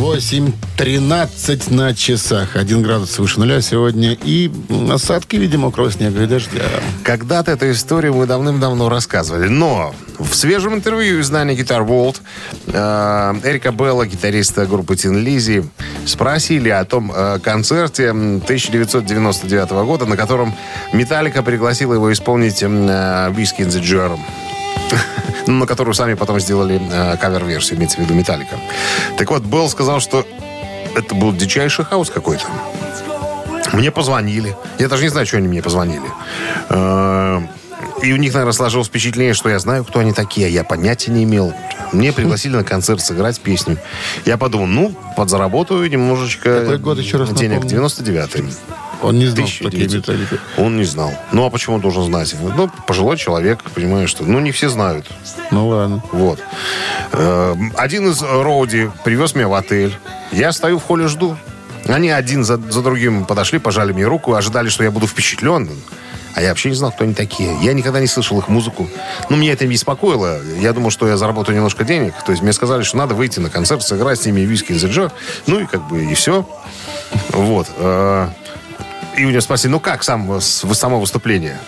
8.13 0.00 1.74
на 1.74 1.94
часах. 1.94 2.56
Один 2.56 2.80
градус 2.80 3.18
выше 3.18 3.38
нуля 3.38 3.60
сегодня. 3.60 4.16
И 4.24 4.50
осадки, 4.90 5.36
видимо, 5.36 5.64
мокрого 5.64 5.92
снега 5.92 6.22
и 6.22 6.26
дождя. 6.26 6.62
Когда-то 7.04 7.52
эту 7.52 7.70
историю 7.70 8.14
мы 8.14 8.24
давным-давно 8.24 8.88
рассказывали. 8.88 9.48
Но 9.48 9.94
в 10.18 10.34
свежем 10.34 10.74
интервью 10.74 11.20
издания 11.20 11.54
Guitar 11.54 11.86
World 11.86 12.16
Эрика 13.44 13.72
Белла, 13.72 14.06
гитариста 14.06 14.64
группы 14.64 14.96
Тин 14.96 15.18
Лизи, 15.18 15.64
спросили 16.06 16.70
о 16.70 16.82
том 16.86 17.12
э, 17.14 17.38
концерте 17.42 18.04
м, 18.04 18.36
1999 18.38 19.70
года, 19.84 20.06
на 20.06 20.16
котором 20.16 20.54
Металлика 20.94 21.42
пригласила 21.42 21.92
его 21.92 22.10
исполнить 22.10 22.62
э, 22.62 22.66
«Whiskey 22.66 23.66
in 23.66 23.68
the 23.68 23.82
Jar». 23.82 24.18
Ну, 25.46 25.54
на 25.54 25.66
которую 25.66 25.94
сами 25.94 26.14
потом 26.14 26.38
сделали 26.38 26.80
э, 26.92 27.16
кавер-версию, 27.16 27.78
имеется 27.78 27.96
в 27.96 28.00
виду 28.00 28.14
Металлика. 28.14 28.56
Так 29.16 29.30
вот, 29.30 29.42
Белл 29.42 29.68
сказал, 29.70 30.00
что 30.00 30.24
это 30.94 31.14
был 31.14 31.32
дичайший 31.32 31.84
хаос 31.84 32.10
какой-то. 32.10 32.44
Мне 33.72 33.90
позвонили. 33.90 34.56
Я 34.78 34.88
даже 34.88 35.02
не 35.04 35.08
знаю, 35.08 35.26
что 35.26 35.38
они 35.38 35.48
мне 35.48 35.62
позвонили. 35.62 36.08
Э, 36.68 37.40
И 38.02 38.12
у 38.12 38.16
них, 38.16 38.32
наверное, 38.34 38.52
сложилось 38.52 38.88
впечатление, 38.88 39.34
что 39.34 39.48
я 39.48 39.58
знаю, 39.58 39.84
кто 39.84 40.00
они 40.00 40.12
такие. 40.12 40.46
а 40.46 40.50
Я 40.50 40.64
понятия 40.64 41.10
не 41.10 41.24
имел. 41.24 41.52
Мне 41.92 42.12
пригласили 42.12 42.56
на 42.56 42.64
концерт 42.64 43.00
сыграть 43.00 43.40
песню. 43.40 43.76
Я 44.24 44.36
подумал, 44.36 44.66
ну, 44.66 44.94
подзаработаю 45.16 45.88
немножечко 45.90 46.60
Какой 46.60 46.78
год 46.78 46.98
еще 46.98 47.16
раз 47.16 47.30
денег. 47.30 47.64
напомни? 47.64 47.88
99-й. 47.88 48.54
Он 49.02 49.18
не 49.18 49.26
знал, 49.26 49.46
что 49.46 49.64
такие 49.64 49.86
1900. 49.86 50.14
металлики. 50.14 50.42
Он 50.58 50.76
не 50.76 50.84
знал. 50.84 51.12
Ну, 51.32 51.44
а 51.44 51.50
почему 51.50 51.76
он 51.76 51.80
должен 51.80 52.04
знать? 52.04 52.34
Ну, 52.40 52.70
пожилой 52.86 53.16
человек, 53.16 53.62
понимаешь, 53.74 54.10
что... 54.10 54.24
Ну, 54.24 54.40
не 54.40 54.52
все 54.52 54.68
знают. 54.68 55.06
Ну 55.50 55.68
ладно. 55.68 56.02
Вот. 56.12 56.38
Э, 57.12 57.54
Один 57.76 58.10
из 58.10 58.22
роуди 58.22 58.90
привез 59.04 59.34
меня 59.34 59.48
в 59.48 59.54
отель. 59.54 59.94
Я 60.32 60.52
стою 60.52 60.78
в 60.78 60.84
холле, 60.84 61.08
жду. 61.08 61.36
Они 61.86 62.10
один 62.10 62.44
за, 62.44 62.56
за 62.58 62.82
другим 62.82 63.24
подошли, 63.24 63.58
пожали 63.58 63.92
мне 63.92 64.06
руку, 64.06 64.34
ожидали, 64.34 64.68
что 64.68 64.84
я 64.84 64.90
буду 64.90 65.06
впечатлен. 65.06 65.68
А 66.34 66.42
я 66.42 66.50
вообще 66.50 66.68
не 66.68 66.76
знал, 66.76 66.92
кто 66.92 67.02
они 67.02 67.14
такие. 67.14 67.56
Я 67.60 67.72
никогда 67.72 67.98
не 68.00 68.06
слышал 68.06 68.38
их 68.38 68.46
музыку. 68.48 68.88
Ну, 69.30 69.36
меня 69.36 69.52
это 69.52 69.64
не 69.64 69.72
беспокоило. 69.72 70.40
Я 70.60 70.72
думал, 70.72 70.90
что 70.90 71.08
я 71.08 71.16
заработаю 71.16 71.56
немножко 71.56 71.82
денег. 71.82 72.14
То 72.24 72.30
есть 72.30 72.42
мне 72.42 72.52
сказали, 72.52 72.82
что 72.84 72.98
надо 72.98 73.14
выйти 73.16 73.40
на 73.40 73.50
концерт, 73.50 73.82
сыграть 73.82 74.20
с 74.20 74.26
ними 74.26 74.42
виски 74.42 74.70
Jar. 74.72 75.10
Ну, 75.48 75.58
и 75.58 75.66
как 75.66 75.88
бы 75.88 76.04
и 76.04 76.14
все. 76.14 76.48
Вот. 77.30 77.66
И 79.20 79.24
у 79.26 79.30
него 79.30 79.42
спросили, 79.42 79.70
ну 79.70 79.80
как 79.80 80.02
сам, 80.02 80.40
само 80.40 80.98
выступление? 80.98 81.58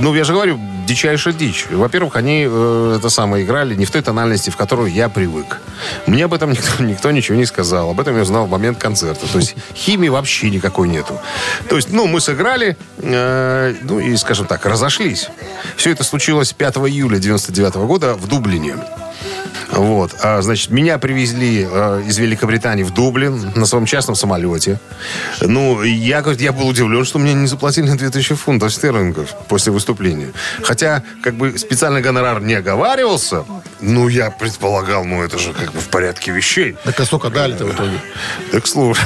Ну, 0.00 0.12
я 0.12 0.24
же 0.24 0.32
говорю, 0.32 0.58
дичайшая 0.88 1.32
дичь. 1.32 1.66
Во-первых, 1.70 2.16
они 2.16 2.44
э, 2.48 2.96
это 2.98 3.10
самое 3.10 3.44
играли 3.44 3.76
не 3.76 3.84
в 3.84 3.92
той 3.92 4.02
тональности, 4.02 4.50
в 4.50 4.56
которую 4.56 4.90
я 4.92 5.08
привык. 5.08 5.60
Мне 6.06 6.24
об 6.24 6.34
этом 6.34 6.50
никто, 6.52 6.82
никто 6.82 7.12
ничего 7.12 7.36
не 7.36 7.46
сказал. 7.46 7.90
Об 7.90 8.00
этом 8.00 8.16
я 8.16 8.22
узнал 8.22 8.46
в 8.46 8.50
момент 8.50 8.78
концерта. 8.78 9.24
То 9.32 9.38
есть 9.38 9.54
химии 9.72 10.08
вообще 10.08 10.50
никакой 10.50 10.88
нету. 10.88 11.20
То 11.68 11.76
есть, 11.76 11.92
ну, 11.92 12.08
мы 12.08 12.20
сыграли, 12.20 12.76
э, 12.98 13.74
ну, 13.82 14.00
и, 14.00 14.16
скажем 14.16 14.46
так, 14.46 14.66
разошлись. 14.66 15.28
Все 15.76 15.92
это 15.92 16.02
случилось 16.02 16.52
5 16.52 16.76
июля 16.78 17.18
99 17.18 17.76
года 17.86 18.14
в 18.14 18.26
Дублине. 18.26 18.74
Вот, 19.72 20.16
а, 20.22 20.42
значит, 20.42 20.70
меня 20.70 20.98
привезли 20.98 21.66
э, 21.70 22.02
из 22.06 22.18
Великобритании 22.18 22.82
в 22.82 22.92
Дублин 22.92 23.52
на 23.54 23.66
своем 23.66 23.86
частном 23.86 24.16
самолете. 24.16 24.80
Ну, 25.40 25.82
я, 25.82 26.22
говорит, 26.22 26.40
я 26.40 26.52
был 26.52 26.66
удивлен, 26.66 27.04
что 27.04 27.18
мне 27.18 27.34
не 27.34 27.46
заплатили 27.46 27.88
2000 27.90 28.34
фунтов 28.34 28.72
стерлингов 28.72 29.34
после 29.48 29.72
выступления. 29.72 30.32
Хотя, 30.62 31.02
как 31.22 31.36
бы, 31.36 31.56
специальный 31.56 32.00
гонорар 32.00 32.40
не 32.40 32.54
оговаривался. 32.54 33.44
Ну, 33.80 34.08
я 34.08 34.30
предполагал, 34.30 35.04
ну, 35.04 35.22
это 35.22 35.38
же 35.38 35.52
как 35.52 35.72
бы 35.72 35.80
в 35.80 35.88
порядке 35.88 36.32
вещей. 36.32 36.76
Так 36.84 36.98
а 37.00 37.04
сколько 37.04 37.30
дали-то 37.30 37.64
в 37.64 37.72
итоге? 37.72 37.98
Так 38.52 38.66
слушай, 38.66 39.04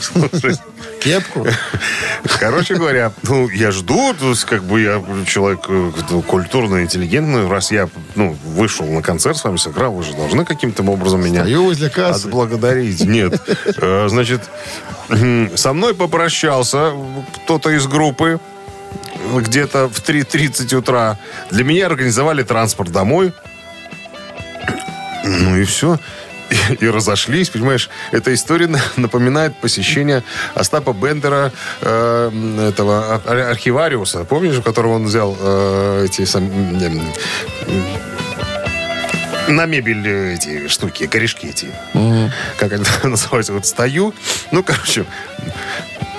слушай, 0.00 0.56
Кепку? 1.02 1.46
Короче 2.40 2.74
говоря, 2.74 3.12
ну, 3.22 3.48
я 3.48 3.70
жду, 3.72 4.14
то 4.14 4.30
есть, 4.30 4.44
как 4.44 4.62
бы 4.62 4.80
я 4.80 5.02
человек 5.26 5.60
э, 5.68 5.90
культурный, 6.26 6.82
интеллигентный. 6.82 7.48
Раз 7.48 7.72
я, 7.72 7.88
ну, 8.14 8.36
вышел 8.44 8.86
на 8.86 9.02
концерт 9.02 9.36
с 9.36 9.44
вами, 9.44 9.56
сыграл, 9.56 9.92
вы 9.92 10.02
же 10.02 10.14
должны 10.14 10.44
каким-то 10.44 10.82
образом 10.84 11.24
меня 11.24 11.40
Стою 11.40 11.64
возле 11.64 11.90
кассы. 11.90 12.26
отблагодарить. 12.26 13.00
Нет. 13.04 13.40
Э, 13.76 14.06
Значит, 14.08 14.42
со 15.56 15.72
мной 15.72 15.94
попрощался 15.94 16.92
кто-то 17.44 17.70
из 17.70 17.86
группы 17.86 18.38
где-то 19.34 19.88
в 19.88 20.00
3.30 20.00 20.74
утра. 20.74 21.18
Для 21.50 21.64
меня 21.64 21.86
организовали 21.86 22.42
транспорт 22.42 22.92
домой. 22.92 23.32
Ну 25.24 25.56
и 25.56 25.64
все. 25.64 25.98
И, 26.52 26.84
и 26.84 26.88
разошлись, 26.88 27.48
понимаешь? 27.50 27.88
Эта 28.12 28.32
история 28.34 28.66
на- 28.68 28.80
напоминает 28.96 29.56
посещение 29.56 30.22
Остапа 30.54 30.92
Бендера, 30.92 31.52
э, 31.80 32.68
этого 32.70 33.22
ар- 33.26 33.50
архивариуса. 33.50 34.24
Помнишь, 34.24 34.58
у 34.58 34.62
которого 34.62 34.94
он 34.94 35.04
взял 35.06 35.36
э, 35.40 36.04
эти 36.06 36.24
сам- 36.24 36.50
м, 36.50 37.12
на 39.48 39.66
мебель 39.66 40.06
э, 40.06 40.34
эти 40.34 40.68
штуки, 40.68 41.06
корешки 41.06 41.46
эти. 41.48 41.68
Как 42.56 42.72
они 42.72 42.84
называются? 43.02 43.52
Вот 43.52 43.66
стою, 43.66 44.14
ну, 44.50 44.62
короче, 44.62 45.04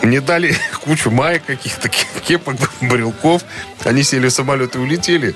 мне 0.01 0.19
дали 0.21 0.55
кучу 0.83 1.09
маек 1.11 1.45
каких-то, 1.45 1.89
ке- 1.89 2.05
кепок, 2.27 2.55
брелков. 2.81 3.43
Они 3.85 4.03
сели 4.03 4.27
в 4.27 4.31
самолет 4.31 4.75
и 4.75 4.79
улетели. 4.79 5.35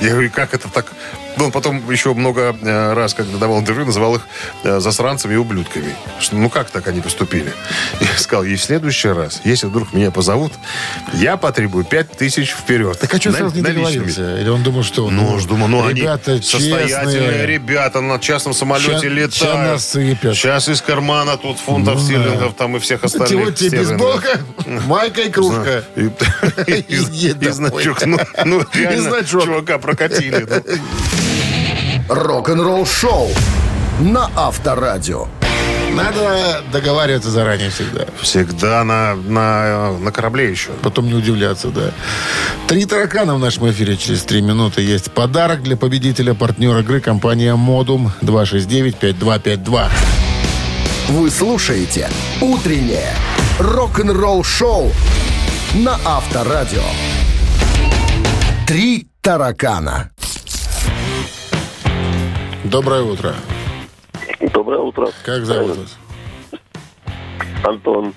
Я 0.00 0.10
говорю, 0.10 0.30
как 0.30 0.54
это 0.54 0.68
так? 0.68 0.86
Ну, 1.36 1.46
он 1.46 1.52
потом 1.52 1.90
еще 1.90 2.14
много 2.14 2.54
э, 2.60 2.92
раз, 2.92 3.14
когда 3.14 3.38
давал 3.38 3.60
интервью, 3.60 3.86
называл 3.86 4.16
их 4.16 4.22
э, 4.64 4.80
засранцами 4.80 5.34
и 5.34 5.36
ублюдками. 5.36 5.94
Что, 6.20 6.36
ну, 6.36 6.50
как 6.50 6.70
так 6.70 6.86
они 6.88 7.00
поступили? 7.00 7.52
Я 8.00 8.18
сказал, 8.18 8.44
и 8.44 8.54
в 8.56 8.62
следующий 8.62 9.08
раз, 9.08 9.40
если 9.44 9.66
вдруг 9.66 9.92
меня 9.92 10.10
позовут, 10.10 10.52
я 11.14 11.36
потребую 11.36 11.84
пять 11.84 12.10
тысяч 12.10 12.50
вперед. 12.52 12.98
Так 12.98 13.14
а 13.14 13.18
что 13.20 13.30
На- 13.30 13.38
сразу 13.38 13.56
не 13.56 13.62
договорился? 13.62 14.38
Или 14.38 14.48
он 14.48 14.62
думал, 14.62 14.82
что... 14.82 15.08
Ну, 15.10 15.34
уж 15.34 15.44
думаю, 15.44 15.68
ну, 15.68 15.88
ребята 15.88 16.32
они 16.32 16.42
состоятельные 16.42 16.88
честные. 17.28 17.46
ребята 17.46 18.00
на 18.00 18.18
частном 18.18 18.54
самолете 18.54 19.00
Ща- 19.00 19.08
летают. 19.08 19.34
ща 19.34 19.56
насыпят. 19.72 20.34
Сейчас 20.36 20.68
из 20.68 20.82
кармана 20.82 21.36
тут 21.36 21.58
фунтов 21.58 21.94
Ну, 21.96 22.00
стерлингов 22.04 22.54
там 22.54 22.76
и 22.76 22.80
всех 22.80 23.04
остальных. 23.04 23.46
Вот 23.46 23.54
тебе 23.56 23.78
бейсболка, 23.78 24.40
майка 24.86 25.22
и 25.22 25.30
кружка. 25.30 25.84
И, 25.96 26.10
и- 26.66 27.50
значок. 27.50 28.04
Ну, 28.06 28.18
ну, 28.44 28.64
реально, 28.74 29.02
значок. 29.10 29.44
чувака 29.44 29.78
прокатили. 29.78 30.46
Рок-н-ролл 32.08 32.86
шоу 32.86 33.28
на 34.00 34.30
Авторадио. 34.36 35.28
Надо 35.94 36.62
договариваться 36.72 37.30
заранее 37.30 37.70
всегда. 37.70 38.06
Всегда 38.20 38.82
на, 38.84 39.14
на, 39.14 39.92
на 39.98 40.10
корабле 40.10 40.50
еще. 40.50 40.70
Потом 40.82 41.06
не 41.06 41.14
удивляться, 41.14 41.68
да. 41.68 41.92
Три 42.66 42.86
таракана 42.86 43.34
в 43.34 43.38
нашем 43.38 43.70
эфире 43.70 43.96
через 43.96 44.22
три 44.22 44.40
минуты. 44.40 44.82
Есть 44.82 45.12
подарок 45.12 45.62
для 45.62 45.76
победителя, 45.76 46.34
партнер 46.34 46.78
игры, 46.78 47.00
компания 47.00 47.54
«Модум» 47.54 48.10
269-5252. 48.22 49.88
Вы 51.10 51.30
слушаете 51.30 52.08
«Утреннее 52.40 53.14
рок-н-ролл 53.58 54.42
шоу» 54.44 54.90
на 55.74 55.98
Авторадио. 56.04 56.82
Три 58.66 59.08
таракана. 59.20 60.11
Доброе 62.72 63.02
утро. 63.02 63.34
Доброе 64.40 64.78
утро. 64.78 65.10
Как 65.26 65.44
зовут 65.44 65.76
вас? 65.76 65.98
Антон. 67.62 68.14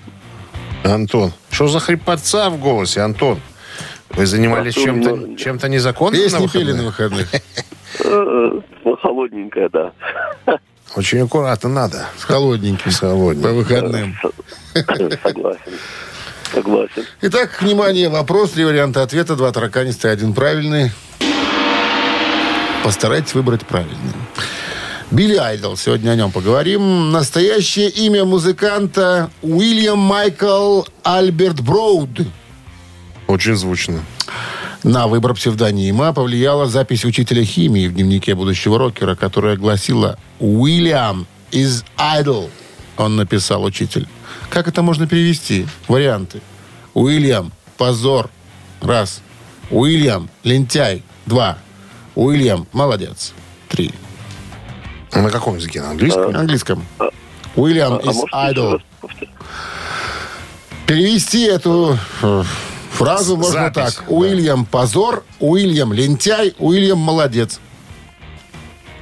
Антон, 0.82 1.32
что 1.50 1.68
за 1.68 1.78
хрипотца 1.78 2.48
в 2.48 2.58
голосе, 2.58 3.02
Антон? 3.02 3.38
Вы 4.10 4.24
занимались 4.24 4.72
чем-то 4.72 5.14
ну, 5.14 5.36
чем-то 5.36 5.68
незаконным 5.68 6.22
на 6.22 6.26
Песни 6.26 6.46
пели 6.46 6.72
на 6.72 6.84
выходных? 6.84 7.30
выходных. 7.30 7.42
Э, 8.00 8.60
ну, 8.84 8.96
Холодненькая, 8.96 9.68
да. 9.68 9.92
Очень 10.96 11.20
аккуратно 11.20 11.68
надо. 11.68 12.06
С 12.16 12.24
холодненьким. 12.24 12.90
С 12.90 13.00
холодненьким. 13.00 13.42
По 13.42 13.52
выходным. 13.54 14.16
Согласен. 15.22 15.72
Согласен. 16.50 17.04
Итак, 17.20 17.60
внимание, 17.60 18.08
вопрос, 18.08 18.52
три 18.52 18.64
варианта 18.64 19.02
ответа, 19.02 19.36
два 19.36 19.52
тараканистые, 19.52 20.12
один 20.12 20.32
правильный. 20.32 20.92
Постарайтесь 22.86 23.34
выбрать 23.34 23.66
правильный. 23.66 24.12
Билли 25.10 25.36
Айдол, 25.36 25.76
сегодня 25.76 26.10
о 26.10 26.16
нем 26.16 26.32
поговорим. 26.32 27.12
Настоящее 27.12 27.88
имя 27.90 28.24
музыканта 28.24 29.30
Уильям 29.40 29.98
Майкл 29.98 30.82
Альберт 31.04 31.60
Броуд. 31.60 32.26
Очень 33.28 33.54
звучно. 33.54 34.00
На 34.82 35.06
выбор 35.06 35.34
псевдонима 35.34 36.12
повлияла 36.12 36.66
запись 36.66 37.04
учителя 37.04 37.44
химии 37.44 37.86
в 37.86 37.94
дневнике 37.94 38.34
будущего 38.34 38.78
рокера, 38.78 39.14
которая 39.14 39.56
гласила 39.56 40.18
«Уильям 40.40 41.26
is 41.52 41.84
idol», 41.96 42.50
он 42.96 43.16
написал 43.16 43.62
учитель. 43.62 44.08
Как 44.50 44.66
это 44.68 44.82
можно 44.82 45.06
перевести? 45.06 45.66
Варианты. 45.86 46.40
Уильям– 46.94 47.52
позор. 47.76 48.30
Раз. 48.80 49.22
Уильям– 49.70 50.28
лентяй. 50.44 51.02
Два. 51.26 51.58
Уильям– 52.14 52.66
молодец. 52.72 53.34
Три. 53.68 53.92
А 55.12 55.20
на 55.22 55.30
каком 55.30 55.56
языке? 55.56 55.80
На 55.80 55.90
английском? 55.90 56.32
На 56.32 56.40
английском. 56.40 56.84
Уильям 57.54 57.94
А 57.94 57.96
is 57.98 58.04
можете 58.06 58.20
еще 58.20 58.60
idol. 58.60 58.72
раз 58.72 58.82
повторить? 59.00 59.30
Перевести 60.86 61.44
эту 61.46 61.98
э, 62.22 62.42
фразу 62.92 63.36
можно 63.36 63.52
Запись, 63.62 63.94
так. 63.94 64.04
да. 64.08 64.14
Уильям– 64.14 64.64
позор. 64.70 65.24
Уильям– 65.40 65.92
лентяй. 65.94 66.54
Уильям– 66.58 66.98
молодец. 67.00 67.60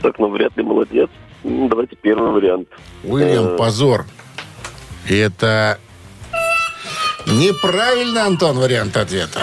Так, 0.02 0.18
ну, 0.18 0.28
вряд 0.30 0.56
ли 0.56 0.62
молодец. 0.62 1.08
Ну, 1.42 1.68
Давайте 1.68 1.96
первый 1.96 2.30
вариант. 2.30 2.68
Уильям 3.02 3.56
Позор. 3.56 4.06
И 5.08 5.14
это 5.16 5.78
неправильно, 7.26 8.26
Антон, 8.26 8.58
вариант 8.58 8.96
ответа. 8.96 9.40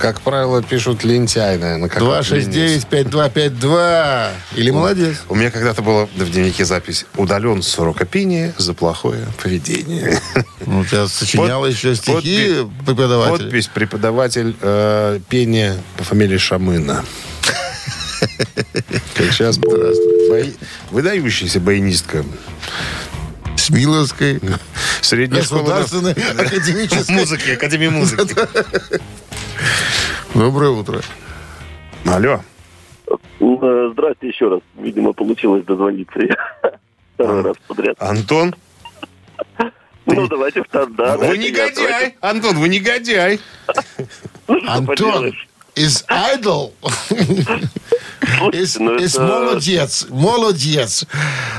Как 0.00 0.22
правило, 0.22 0.62
пишут 0.62 1.04
лентяй, 1.04 1.58
наверное. 1.58 1.90
как 1.90 2.00
вот 2.00 2.30
ленивец. 2.30 2.84
269-5252. 2.90 4.30
Или 4.54 4.70
молодец. 4.70 5.16
У 5.28 5.34
меня 5.34 5.50
когда-то 5.50 5.82
была 5.82 6.06
в 6.06 6.30
дневнике 6.30 6.64
запись 6.64 7.04
«Удален 7.16 7.62
с 7.62 7.78
урока 7.78 8.06
пения 8.06 8.54
за 8.56 8.72
плохое 8.72 9.26
поведение». 9.42 10.18
Ну, 10.64 10.80
у 10.80 10.84
тебя 10.86 11.06
сочинял 11.06 11.60
Под- 11.62 11.70
еще 11.72 11.94
стихи 11.94 12.14
подпи- 12.14 12.70
преподаватель. 12.86 13.44
Подпись 13.44 13.66
преподаватель 13.68 14.56
э, 14.62 15.20
пения 15.28 15.76
по 15.98 16.04
фамилии 16.04 16.38
Шамына. 16.38 17.04
Как 19.14 19.32
сейчас 19.32 19.58
бои- 19.58 20.54
выдающаяся 20.90 21.60
баянистка. 21.60 22.24
Смиловской. 23.56 24.40
Средняя 25.02 25.42
школа 25.42 25.80
академической. 26.38 27.10
музыки, 27.12 27.50
Академии 27.50 27.88
музыки. 27.88 28.34
Доброе 30.34 30.70
утро. 30.70 31.00
Алло. 32.06 32.40
Э, 33.40 33.90
Здрасте 33.92 34.28
еще 34.28 34.48
раз. 34.48 34.60
Видимо, 34.76 35.12
получилось 35.12 35.64
дозвониться. 35.64 36.20
Второй 37.14 37.42
раз 37.42 37.56
подряд. 37.66 37.96
Антон, 38.00 38.54
Ну, 40.06 40.26
давайте 40.28 40.62
второй. 40.62 40.92
Да, 40.94 41.16
вы 41.18 41.26
я, 41.26 41.36
негодяй. 41.36 42.16
Антон, 42.20 42.56
вы 42.58 42.68
негодяй. 42.68 43.38
Ну, 44.48 44.56
Антон 44.66 44.86
поделаешь? 44.86 45.48
Is 45.76 46.04
idol. 46.08 46.72
Is, 48.52 48.76
ну, 48.78 48.96
is 48.96 49.14
это- 49.16 49.22
молодец. 49.22 50.06
Молодец. 50.10 51.04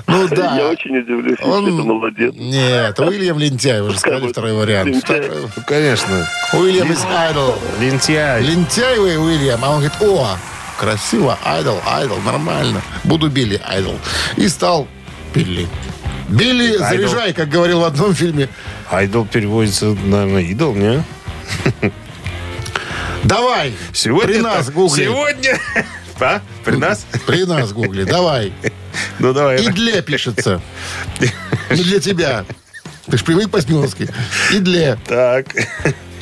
Ну 0.07 0.27
да. 0.29 0.57
Я 0.57 0.67
очень 0.69 0.97
удивлюсь, 0.97 1.37
если 1.39 1.51
Он- 1.51 1.63
это 1.65 1.73
молодец. 1.87 2.33
Нет, 2.35 2.99
Уильям 2.99 3.39
Лентяй, 3.39 3.81
вы 3.81 3.91
же 3.91 3.99
сказали 3.99 4.31
второй 4.31 4.53
вариант. 4.53 4.95
Ну, 5.07 5.63
конечно. 5.67 6.27
Уильям 6.53 6.91
is 6.91 6.99
idol. 7.07 7.55
Лентяй. 7.79 8.41
Лентяй 8.43 8.97
вы, 8.99 9.17
Уильям. 9.17 9.63
А 9.63 9.69
он 9.71 9.75
говорит, 9.81 10.01
о, 10.01 10.37
красиво, 10.79 11.37
айдол, 11.43 11.79
айдол, 11.85 12.17
нормально. 12.21 12.81
Буду 13.03 13.29
Билли 13.29 13.61
айдол. 13.67 13.95
И 14.37 14.47
стал 14.47 14.87
Билли. 15.33 15.67
Билли, 16.29 16.77
Айдол. 16.81 16.87
заряжай, 16.87 17.33
как 17.33 17.49
говорил 17.49 17.81
в 17.81 17.83
одном 17.83 18.15
фильме. 18.15 18.47
Айдол 18.89 19.25
переводится, 19.25 19.87
наверное, 20.05 20.43
идол, 20.43 20.73
не? 20.75 21.03
Давай, 23.23 23.73
Сегодня 23.93 24.27
при 24.33 24.41
нас 24.41 24.65
так- 24.65 24.75
гугли. 24.75 25.03
Сегодня... 25.03 25.59
А? 26.23 26.39
При 26.63 26.75
нас? 26.75 27.07
При 27.25 27.45
нас 27.45 27.73
гугли, 27.73 28.03
давай. 28.03 28.53
Ну, 29.17 29.33
давай. 29.33 29.57
Идле 29.65 30.03
пишется. 30.03 30.61
Не 31.71 31.81
для 31.83 31.99
тебя. 31.99 32.45
Ты 33.07 33.17
ж 33.17 33.23
привык 33.23 33.49
по-смиловски. 33.49 34.07
Идле. 34.51 34.99
Так. 35.07 35.47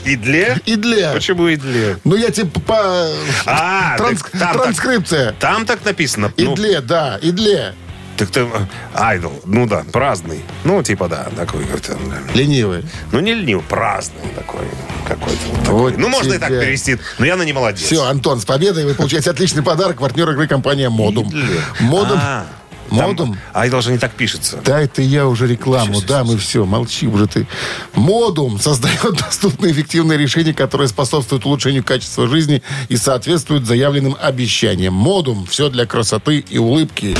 Идле? 0.06 0.58
Идле. 0.66 1.12
Почему 1.14 1.54
Идле? 1.54 1.98
Ну, 2.06 2.16
я 2.16 2.32
тебе 2.32 2.50
по... 2.62 3.10
А, 3.46 3.98
Транс- 3.98 4.22
так 4.22 4.32
там 4.32 4.40
так- 4.40 4.62
Транскрипция. 4.64 5.36
Там 5.38 5.66
так 5.66 5.84
написано. 5.84 6.32
Ну, 6.38 6.54
Идле, 6.54 6.80
да, 6.80 7.20
Идле. 7.22 7.74
Так 8.20 8.30
ты... 8.32 8.42
э, 8.42 8.48
Айдол. 8.94 9.34
Ну 9.46 9.66
да, 9.66 9.86
праздный. 9.92 10.42
Ну, 10.66 10.84
типа, 10.84 11.08
да, 11.08 11.28
такой 11.36 11.64
как-то... 11.66 11.98
Ленивый. 12.34 12.84
Ну, 13.12 13.22
не 13.22 13.34
ленивый, 13.34 13.64
праздный 13.64 14.30
такой. 14.36 14.66
Какой-то 15.08 15.40
вот 15.48 15.60
такой. 15.62 15.80
Вот 15.80 15.98
ну, 15.98 16.10
можно 16.10 16.34
и 16.34 16.38
так 16.38 16.50
тебя. 16.50 16.62
перевести. 16.62 16.98
Но 17.18 17.26
я 17.26 17.38
на 17.38 17.44
не 17.44 17.54
молодец. 17.54 17.82
Все, 17.82 18.04
Антон, 18.04 18.42
с 18.42 18.46
победой 18.46 18.86
вы 18.86 18.94
получаете 18.94 19.32
отличный 19.32 19.64
подарок. 19.64 20.00
Партнер 20.00 20.30
игры 20.32 20.48
компания 20.48 20.90
Модум. 20.90 21.32
Модум. 21.80 22.20
А, 22.22 22.46
там 22.90 23.08
Модум. 23.08 23.38
Айдол 23.54 23.82
же 23.82 23.92
не 23.92 23.98
так 23.98 24.12
пишется. 24.12 24.60
Да, 24.66 24.82
это 24.82 25.02
я 25.02 25.28
уже 25.28 25.48
рекламу 25.48 25.94
всё, 25.94 26.08
дам, 26.08 26.28
всё, 26.28 26.36
и 26.36 26.38
все, 26.38 26.66
молчи 26.66 27.08
уже 27.08 27.28
ты. 27.28 27.48
Модум 27.94 28.60
создает 28.60 29.16
доступные 29.20 29.72
эффективные 29.72 30.18
решения, 30.18 30.54
которые 30.54 30.88
способствуют 30.88 31.46
улучшению 31.46 31.84
качества 31.84 32.28
жизни 32.28 32.62
и 32.90 32.98
соответствуют 32.98 33.66
заявленным 33.66 34.18
обещаниям. 34.20 34.94
Модум– 34.94 35.46
все 35.50 35.70
для 35.70 35.86
красоты 35.86 36.40
и 36.40 36.58
улыбки. 36.58 37.16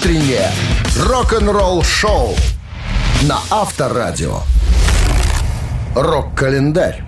Утреннее 0.00 0.50
рок-н-ролл-шоу 0.96 2.34
на 3.24 3.38
Авторадио. 3.50 4.38
Рок-календарь. 5.94 7.02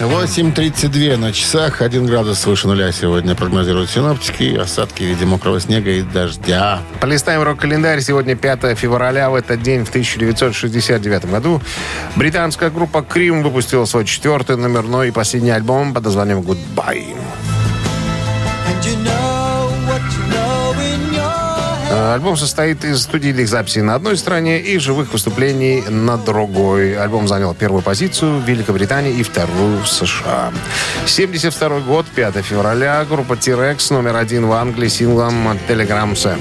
8.32 0.00 1.16
на 1.16 1.32
часах. 1.32 1.80
1 1.80 2.04
градус 2.04 2.44
выше 2.44 2.68
нуля 2.68 2.92
сегодня 2.92 3.34
прогнозируют 3.34 3.88
синоптики. 3.88 4.54
Осадки 4.58 5.02
в 5.02 5.06
виде 5.06 5.24
мокрого 5.24 5.58
снега 5.60 5.92
и 5.92 6.02
дождя. 6.02 6.82
Полистаем 7.00 7.42
рок-календарь. 7.42 8.02
Сегодня 8.02 8.36
5 8.36 8.76
февраля. 8.76 9.30
В 9.30 9.34
этот 9.34 9.62
день, 9.62 9.86
в 9.86 9.88
1969 9.88 11.24
году, 11.24 11.62
британская 12.16 12.68
группа 12.68 13.00
Крим 13.00 13.42
выпустила 13.42 13.86
свой 13.86 14.04
четвертый 14.04 14.58
номерной 14.58 15.08
и 15.08 15.10
последний 15.10 15.52
альбом 15.52 15.94
под 15.94 16.04
названием 16.04 16.40
«Goodbye». 16.40 17.16
Э, 18.66 19.17
Альбом 21.90 22.36
состоит 22.36 22.84
из 22.84 23.02
студийных 23.02 23.48
записей 23.48 23.80
на 23.80 23.94
одной 23.94 24.16
стороне 24.16 24.60
и 24.60 24.78
живых 24.78 25.12
выступлений 25.12 25.82
на 25.88 26.18
другой. 26.18 26.96
Альбом 26.98 27.28
занял 27.28 27.54
первую 27.54 27.82
позицию 27.82 28.40
в 28.40 28.44
Великобритании 28.44 29.14
и 29.14 29.22
вторую 29.22 29.80
в 29.80 29.88
США. 29.88 30.52
72 31.06 31.80
год, 31.80 32.06
5 32.14 32.36
февраля, 32.44 33.04
группа 33.08 33.36
T-Rex 33.36 33.92
номер 33.92 34.16
один 34.16 34.46
в 34.46 34.52
Англии 34.52 34.88
синглом 34.88 35.48
Telegram 35.68 36.12
Sam. 36.12 36.38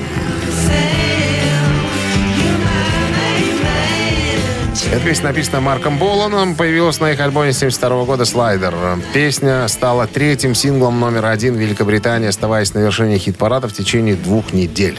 Эта 4.92 5.02
песня 5.02 5.28
написана 5.28 5.60
Марком 5.62 5.98
Боланом, 5.98 6.56
появилась 6.56 7.00
на 7.00 7.12
их 7.12 7.20
альбоме 7.20 7.52
72 7.54 8.06
года 8.06 8.26
«Слайдер». 8.26 8.74
Песня 9.14 9.68
стала 9.68 10.08
третьим 10.08 10.56
синглом 10.56 11.00
номер 11.00 11.26
один 11.26 11.56
в 11.56 11.58
Великобритании, 11.58 12.28
оставаясь 12.30 12.74
на 12.74 12.80
вершине 12.80 13.18
хит-парада 13.18 13.68
в 13.68 13.74
течение 13.74 14.16
двух 14.16 14.54
недель. 14.54 14.98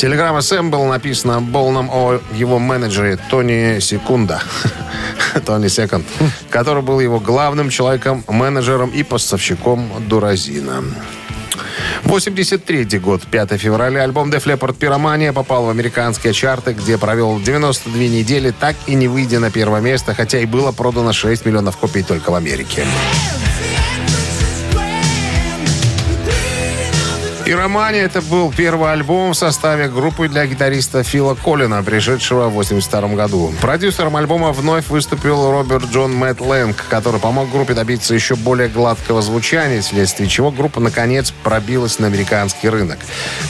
Телеграмма 0.00 0.40
Сэм 0.40 0.70
была 0.70 0.86
написана 0.86 1.42
Боланом 1.42 1.90
о 1.92 2.22
его 2.32 2.58
менеджере 2.58 3.18
Тони 3.28 3.80
Секунда. 3.80 4.40
Тони 5.44 5.68
Секонд, 5.68 6.06
который 6.48 6.82
был 6.82 7.00
его 7.00 7.20
главным 7.20 7.68
человеком, 7.68 8.24
менеджером 8.26 8.88
и 8.88 9.02
поставщиком 9.02 9.86
дуразина. 10.08 10.82
83 12.04 12.98
год, 12.98 13.26
5 13.30 13.60
февраля, 13.60 14.04
альбом 14.04 14.30
Def 14.30 14.44
Leppard 14.46 14.72
«Пиромания» 14.78 15.34
попал 15.34 15.66
в 15.66 15.68
американские 15.68 16.32
чарты, 16.32 16.72
где 16.72 16.96
провел 16.96 17.38
92 17.38 17.94
недели, 18.04 18.54
так 18.58 18.76
и 18.86 18.94
не 18.94 19.06
выйдя 19.06 19.38
на 19.38 19.50
первое 19.50 19.82
место, 19.82 20.14
хотя 20.14 20.38
и 20.38 20.46
было 20.46 20.72
продано 20.72 21.12
6 21.12 21.44
миллионов 21.44 21.76
копий 21.76 22.02
только 22.02 22.30
в 22.30 22.34
Америке. 22.36 22.86
«Пиромания»— 27.50 28.04
это 28.04 28.22
был 28.22 28.52
первый 28.56 28.92
альбом 28.92 29.32
в 29.32 29.36
составе 29.36 29.88
группы 29.88 30.28
для 30.28 30.46
гитариста 30.46 31.02
Фила 31.02 31.34
Коллина, 31.34 31.82
пришедшего 31.82 32.48
в 32.48 32.52
82 32.52 33.16
году. 33.16 33.52
Продюсером 33.60 34.14
альбома 34.14 34.52
вновь 34.52 34.86
выступил 34.86 35.50
Роберт 35.50 35.86
Джон 35.90 36.14
Мэтт 36.14 36.40
Лэнг, 36.40 36.76
который 36.88 37.18
помог 37.18 37.50
группе 37.50 37.74
добиться 37.74 38.14
еще 38.14 38.36
более 38.36 38.68
гладкого 38.68 39.20
звучания, 39.20 39.80
вследствие 39.80 40.28
чего 40.28 40.52
группа, 40.52 40.78
наконец, 40.78 41.32
пробилась 41.42 41.98
на 41.98 42.06
американский 42.06 42.68
рынок. 42.68 43.00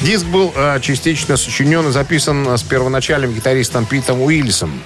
Диск 0.01 0.25
был 0.25 0.51
э, 0.57 0.81
частично 0.81 1.37
сочинен 1.37 1.87
и 1.87 1.93
записан 1.93 2.57
с 2.57 2.63
первоначальным 2.63 3.35
гитаристом 3.35 3.85
Питом 3.85 4.23
Уиллисом 4.23 4.81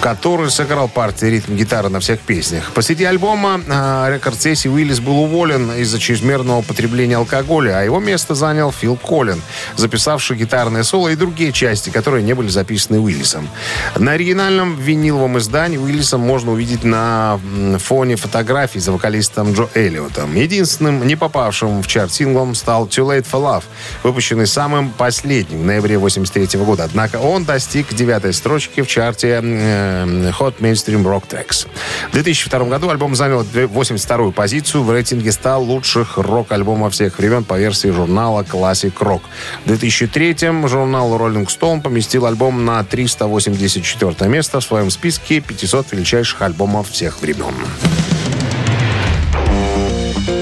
который 0.00 0.50
сыграл 0.50 0.88
партии 0.88 1.26
ритм-гитары 1.26 1.90
на 1.90 2.00
всех 2.00 2.20
песнях. 2.20 2.72
Посреди 2.72 3.04
альбома 3.04 3.60
э, 3.66 4.14
рекорд-сессии 4.14 4.68
Уиллис 4.68 5.00
был 5.00 5.18
уволен 5.20 5.70
из-за 5.72 5.98
чрезмерного 5.98 6.58
употребления 6.58 7.16
алкоголя, 7.16 7.78
а 7.78 7.82
его 7.82 8.00
место 8.00 8.34
занял 8.34 8.72
Фил 8.72 8.96
Коллин, 8.96 9.42
записавший 9.76 10.38
гитарное 10.38 10.82
соло 10.84 11.08
и 11.08 11.16
другие 11.16 11.52
части, 11.52 11.90
которые 11.90 12.22
не 12.22 12.34
были 12.34 12.48
записаны 12.48 12.98
Уиллисом. 12.98 13.48
На 13.98 14.12
оригинальном 14.12 14.76
виниловом 14.76 15.38
издании 15.38 15.76
Уиллиса 15.76 16.16
можно 16.16 16.52
увидеть 16.52 16.82
на 16.82 17.38
фоне 17.78 18.16
фотографий 18.16 18.80
за 18.80 18.92
вокалистом 18.92 19.52
Джо 19.52 19.68
Эллиотом. 19.74 20.34
Единственным 20.34 21.06
не 21.06 21.16
попавшим 21.16 21.82
в 21.82 21.86
чарт 21.86 22.12
синглом 22.12 22.54
стал 22.54 22.86
Too 22.86 23.06
Late 23.06 23.26
for 23.30 23.42
Love, 23.42 23.64
выпущенный 24.02 24.46
самым 24.46 24.90
последним 24.90 25.62
в 25.62 25.64
ноябре 25.64 25.98
83 25.98 26.58
года. 26.60 26.84
Однако 26.84 27.16
он 27.16 27.44
достиг 27.44 27.94
девятой 27.94 28.32
строчки 28.32 28.80
в 28.80 28.86
чарте 28.86 29.40
э, 29.42 29.89
Hot 30.38 30.54
Mainstream 30.60 31.04
Rock 31.04 31.24
Tracks. 31.28 31.66
В 32.10 32.12
2002 32.12 32.64
году 32.64 32.90
альбом 32.90 33.14
занял 33.14 33.42
82-ю 33.42 34.32
позицию 34.32 34.82
в 34.84 34.90
рейтинге 34.90 35.32
100 35.32 35.58
лучших 35.60 36.16
рок-альбомов 36.16 36.92
всех 36.92 37.18
времен 37.18 37.44
по 37.44 37.58
версии 37.58 37.88
журнала 37.88 38.42
Classic 38.42 38.94
Rock. 38.94 39.22
В 39.64 39.70
2003-м 39.72 40.68
журнал 40.68 41.16
Rolling 41.16 41.46
Stone 41.46 41.82
поместил 41.82 42.26
альбом 42.26 42.64
на 42.64 42.82
384 42.84 44.30
место 44.30 44.60
в 44.60 44.64
своем 44.64 44.90
списке 44.90 45.40
500 45.40 45.92
величайших 45.92 46.42
альбомов 46.42 46.90
всех 46.90 47.20
времен. 47.20 47.54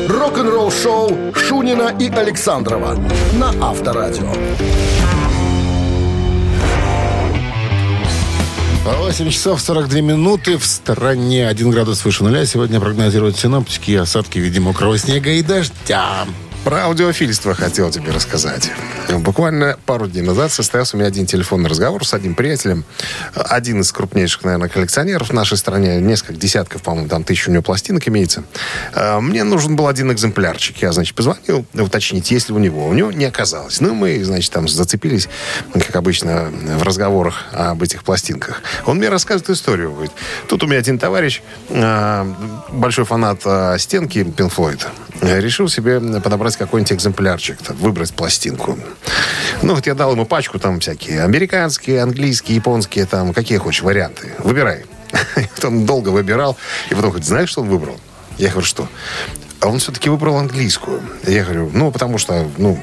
Рок-н-ролл-шоу 0.08 1.34
Шунина 1.34 1.94
и 1.98 2.10
Александрова 2.10 2.98
на 3.34 3.50
Авторадио. 3.60 4.32
8 8.96 9.30
часов 9.30 9.60
42 9.60 10.00
минуты 10.00 10.56
в 10.56 10.64
стране. 10.64 11.46
1 11.48 11.70
градус 11.70 12.04
выше 12.04 12.24
нуля. 12.24 12.46
Сегодня 12.46 12.80
прогнозируют 12.80 13.36
синоптики 13.36 13.90
и 13.90 13.96
осадки 13.96 14.38
в 14.38 14.42
виде 14.42 14.60
мокрого 14.60 14.96
снега 14.96 15.30
и 15.30 15.42
дождя. 15.42 16.26
Про 16.64 16.84
аудиофильство 16.84 17.54
хотел 17.54 17.90
тебе 17.90 18.10
рассказать. 18.12 18.70
Буквально 19.10 19.78
пару 19.86 20.06
дней 20.06 20.22
назад 20.22 20.52
состоялся 20.52 20.96
у 20.96 20.98
меня 20.98 21.08
один 21.08 21.24
телефонный 21.24 21.70
разговор 21.70 22.06
с 22.06 22.12
одним 22.12 22.34
приятелем. 22.34 22.84
Один 23.34 23.80
из 23.80 23.90
крупнейших, 23.92 24.44
наверное, 24.44 24.68
коллекционеров 24.68 25.30
в 25.30 25.32
нашей 25.32 25.56
стране. 25.56 25.98
Несколько 26.00 26.34
десятков, 26.34 26.82
по-моему, 26.82 27.08
там 27.08 27.24
тысяч 27.24 27.48
у 27.48 27.52
него 27.52 27.62
пластинок 27.62 28.06
имеется. 28.08 28.42
А, 28.92 29.20
Мне 29.20 29.44
нужен 29.44 29.76
был 29.76 29.88
один 29.88 30.12
экземплярчик. 30.12 30.76
Я, 30.82 30.92
значит, 30.92 31.14
позвонил 31.14 31.64
уточнить, 31.74 32.30
есть 32.30 32.48
ли 32.48 32.54
у 32.54 32.58
него. 32.58 32.86
У 32.86 32.92
него 32.92 33.12
не 33.12 33.24
оказалось. 33.24 33.80
Ну, 33.80 33.94
мы, 33.94 34.22
значит, 34.24 34.52
там 34.52 34.68
зацепились, 34.68 35.28
как 35.72 35.96
обычно, 35.96 36.50
в 36.50 36.82
разговорах 36.82 37.46
об 37.52 37.82
этих 37.82 38.04
пластинках. 38.04 38.62
Он 38.84 38.98
мне 38.98 39.08
рассказывает 39.08 39.48
историю. 39.50 39.92
Говорит, 39.92 40.12
тут 40.48 40.62
у 40.64 40.66
меня 40.66 40.78
один 40.78 40.98
товарищ, 40.98 41.40
а, 41.70 42.26
большой 42.70 43.04
фанат 43.04 43.40
а, 43.44 43.78
стенки 43.78 44.26
э, 45.20 45.40
решил 45.40 45.68
себе 45.68 46.00
подобрать 46.20 46.47
какой-нибудь 46.56 46.92
экземплярчик, 46.92 47.58
там, 47.58 47.76
выбрать 47.76 48.12
пластинку. 48.14 48.78
Ну, 49.62 49.74
вот 49.74 49.86
я 49.86 49.94
дал 49.94 50.12
ему 50.12 50.24
пачку 50.26 50.58
там 50.58 50.80
всякие 50.80 51.22
американские, 51.22 52.02
английские, 52.02 52.56
японские, 52.56 53.06
там, 53.06 53.32
какие 53.32 53.58
хочешь 53.58 53.82
варианты. 53.82 54.32
Выбирай. 54.38 54.84
Он 55.62 55.86
долго 55.86 56.10
выбирал, 56.10 56.56
и 56.90 56.94
потом 56.94 57.10
говорит, 57.10 57.26
знаешь, 57.26 57.48
что 57.48 57.62
он 57.62 57.68
выбрал? 57.68 57.98
Я 58.36 58.50
говорю, 58.50 58.66
что? 58.66 58.88
А 59.60 59.68
он 59.68 59.78
все-таки 59.80 60.08
выбрал 60.08 60.36
английскую. 60.36 61.02
Я 61.26 61.42
говорю, 61.42 61.70
ну, 61.72 61.90
потому 61.90 62.18
что, 62.18 62.48
ну, 62.58 62.78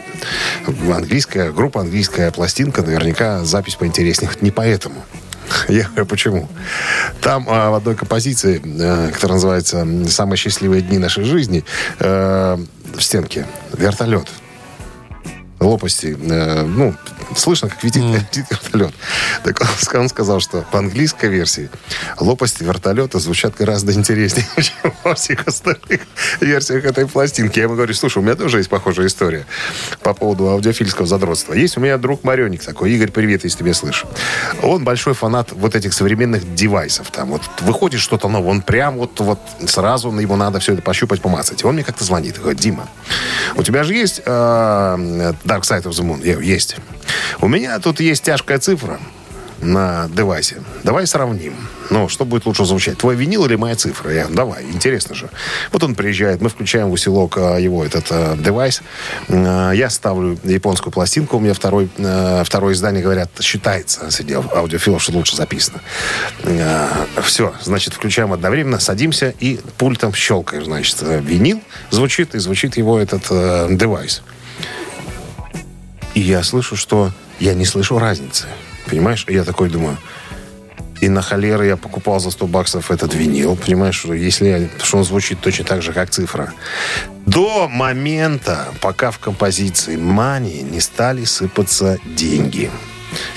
английская 0.93 1.51
группа, 1.51 1.81
английская 1.81 2.31
пластинка, 2.31 2.81
наверняка 2.81 3.45
запись 3.45 3.75
поинтереснее. 3.75 4.29
Не 4.41 4.51
поэтому. 4.51 5.05
Я 5.67 5.87
говорю, 5.87 6.05
почему? 6.05 6.49
Там 7.21 7.45
а, 7.49 7.71
в 7.71 7.75
одной 7.75 7.95
композиции, 7.95 8.61
э, 8.63 9.11
которая 9.11 9.35
называется 9.35 9.87
«Самые 10.07 10.37
счастливые 10.37 10.81
дни 10.81 10.97
нашей 10.97 11.23
жизни», 11.23 11.63
э, 11.99 12.57
в 12.95 13.01
стенке 13.01 13.45
вертолет. 13.73 14.27
Лопасти, 15.59 16.17
э, 16.19 16.63
ну, 16.63 16.93
слышно, 17.35 17.69
как 17.69 17.83
летит, 17.83 18.03
летит 18.03 18.45
вертолет. 18.49 18.93
Так 19.43 19.61
он, 19.61 19.99
он 20.01 20.09
сказал, 20.09 20.39
что 20.39 20.61
по 20.71 20.79
английской 20.79 21.29
версии 21.29 21.69
лопасти 22.19 22.63
вертолета 22.63 23.19
звучат 23.19 23.55
гораздо 23.55 23.93
интереснее, 23.93 24.45
чем 24.55 24.93
во 25.03 25.15
всех 25.15 25.47
остальных 25.47 26.01
версиях 26.39 26.85
этой 26.85 27.07
пластинки. 27.07 27.59
Я 27.59 27.63
ему 27.63 27.75
говорю, 27.75 27.93
слушай, 27.93 28.19
у 28.19 28.21
меня 28.21 28.35
тоже 28.35 28.59
есть 28.59 28.69
похожая 28.69 29.07
история 29.07 29.45
по 30.01 30.13
поводу 30.13 30.49
аудиофильского 30.49 31.07
задротства. 31.07 31.53
Есть 31.53 31.77
у 31.77 31.79
меня 31.79 31.97
друг 31.97 32.23
Маренник 32.23 32.63
такой. 32.63 32.91
Игорь, 32.91 33.11
привет, 33.11 33.43
если 33.43 33.59
ты 33.59 33.63
меня 33.63 33.73
слышишь. 33.73 34.05
Он 34.61 34.83
большой 34.83 35.13
фанат 35.13 35.51
вот 35.51 35.75
этих 35.75 35.93
современных 35.93 36.55
девайсов. 36.55 37.11
Там 37.11 37.29
вот 37.29 37.41
выходит 37.61 37.99
что-то 37.99 38.29
новое, 38.29 38.51
он 38.51 38.61
прям 38.61 38.97
вот, 38.97 39.19
вот 39.19 39.39
сразу 39.67 40.11
ему 40.11 40.35
надо 40.35 40.59
все 40.59 40.73
это 40.73 40.81
пощупать, 40.81 41.21
помацать. 41.21 41.63
И 41.63 41.65
он 41.65 41.75
мне 41.75 41.83
как-то 41.83 42.03
звонит 42.03 42.35
говорит, 42.45 42.61
Дима, 42.61 42.87
у 43.55 43.63
тебя 43.63 43.83
же 43.83 43.93
есть 43.93 44.21
э, 44.25 44.29
Dark 45.43 45.61
Side 45.61 45.83
of 45.83 45.91
the 45.91 46.03
Moon? 46.03 46.25
Я 46.25 46.39
есть. 46.39 46.77
У 47.41 47.47
меня 47.47 47.79
тут 47.79 47.99
есть 47.99 48.23
тяжкая 48.23 48.59
цифра 48.59 48.99
на 49.61 50.09
девайсе. 50.09 50.61
Давай 50.83 51.07
сравним. 51.07 51.55
Ну, 51.89 52.09
что 52.09 52.25
будет 52.25 52.45
лучше 52.45 52.65
звучать? 52.65 52.97
Твой 52.97 53.15
винил 53.15 53.45
или 53.45 53.55
моя 53.55 53.75
цифра? 53.75 54.11
Я 54.11 54.27
давай, 54.27 54.63
интересно 54.63 55.15
же. 55.15 55.29
Вот 55.71 55.83
он 55.83 55.95
приезжает, 55.95 56.41
мы 56.41 56.49
включаем 56.49 56.89
в 56.89 56.93
усилок 56.93 57.37
а, 57.37 57.57
его 57.57 57.85
этот 57.85 58.05
а, 58.09 58.35
девайс. 58.35 58.81
А, 59.29 59.71
я 59.71 59.89
ставлю 59.89 60.37
японскую 60.43 60.91
пластинку. 60.91 61.37
У 61.37 61.39
меня 61.39 61.53
второй, 61.53 61.89
а, 61.99 62.43
второе 62.43 62.73
издание, 62.73 63.03
говорят, 63.03 63.29
считается 63.41 64.09
среди 64.11 64.33
аудиофилов, 64.33 65.01
что 65.01 65.13
лучше 65.13 65.35
записано. 65.35 65.79
все, 67.23 67.53
значит, 67.61 67.93
включаем 67.93 68.33
одновременно, 68.33 68.79
садимся 68.79 69.33
и 69.39 69.59
пультом 69.77 70.13
щелкаешь, 70.13 70.65
значит, 70.65 70.97
э, 71.01 71.21
винил 71.21 71.61
звучит, 71.91 72.35
и 72.35 72.39
звучит 72.39 72.77
его 72.77 72.99
этот 72.99 73.25
э, 73.29 73.67
девайс. 73.71 74.21
И 76.15 76.21
я 76.21 76.41
слышу, 76.43 76.75
что 76.75 77.11
я 77.39 77.53
не 77.53 77.65
слышу 77.65 77.99
разницы. 77.99 78.45
Понимаешь? 78.87 79.25
И 79.27 79.33
я 79.33 79.43
такой 79.43 79.69
думаю, 79.69 79.97
и 81.01 81.09
на 81.09 81.21
холеры 81.21 81.67
я 81.67 81.77
покупал 81.77 82.19
за 82.19 82.31
100 82.31 82.47
баксов 82.47 82.89
этот 82.89 83.13
винил. 83.13 83.55
Понимаешь, 83.57 83.99
что 83.99 84.13
если 84.13 84.47
я- 84.47 84.69
что 84.83 84.97
он 84.97 85.03
звучит 85.03 85.41
точно 85.41 85.65
так 85.65 85.81
же, 85.81 85.91
как 85.93 86.09
цифра. 86.09 86.53
До 87.25 87.67
момента, 87.67 88.67
пока 88.81 89.11
в 89.11 89.19
композиции 89.19 89.97
«Мани» 89.97 90.61
не 90.61 90.79
стали 90.79 91.25
сыпаться 91.25 91.99
деньги. 92.15 92.71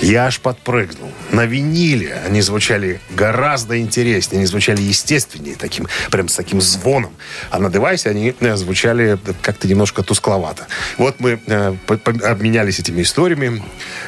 Я 0.01 0.25
аж 0.25 0.39
подпрыгнул. 0.39 1.11
На 1.31 1.45
виниле 1.45 2.21
они 2.25 2.41
звучали 2.41 2.99
гораздо 3.09 3.79
интереснее, 3.79 4.39
они 4.39 4.45
звучали 4.45 4.81
естественнее, 4.81 5.55
таким, 5.55 5.87
прям 6.11 6.27
с 6.27 6.35
таким 6.35 6.61
звоном. 6.61 7.13
А 7.49 7.59
на 7.59 7.69
девайсе 7.69 8.09
они 8.09 8.35
э, 8.39 8.55
звучали 8.55 9.17
как-то 9.41 9.67
немножко 9.67 10.03
тускловато. 10.03 10.67
Вот 10.97 11.19
мы 11.19 11.39
э, 11.45 11.75
обменялись 12.23 12.79
этими 12.79 13.01
историями, 13.01 13.63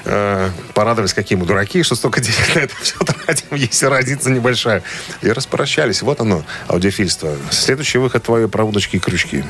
э, 0.05 0.49
порадовались, 0.73 1.13
какие 1.13 1.37
мы 1.37 1.45
дураки, 1.45 1.83
что 1.83 1.95
столько 1.95 2.21
денег 2.21 2.55
на 2.55 2.59
это 2.59 2.75
все 2.81 2.97
тратим, 2.97 3.55
если 3.55 3.85
разница 3.85 4.29
небольшая. 4.29 4.83
И 5.21 5.29
распрощались. 5.29 6.01
Вот 6.01 6.19
оно, 6.21 6.43
аудиофильство. 6.67 7.35
Следующий 7.49 7.97
выход 7.97 8.23
твои 8.23 8.47
про 8.47 8.63
удочки 8.63 8.97
и 8.97 8.99
крючки. 8.99 9.43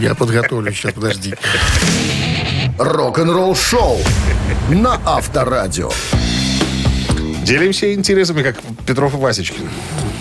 Я 0.00 0.14
подготовлю 0.14 0.72
сейчас, 0.72 0.92
подожди. 0.92 1.34
Рок-н-ролл 2.78 3.54
шоу 3.54 4.00
на 4.70 5.00
Авторадио. 5.04 5.90
Делимся 7.44 7.92
интересами, 7.92 8.42
как 8.42 8.56
Петров 8.86 9.14
и 9.14 9.16
Васечкин. 9.18 9.68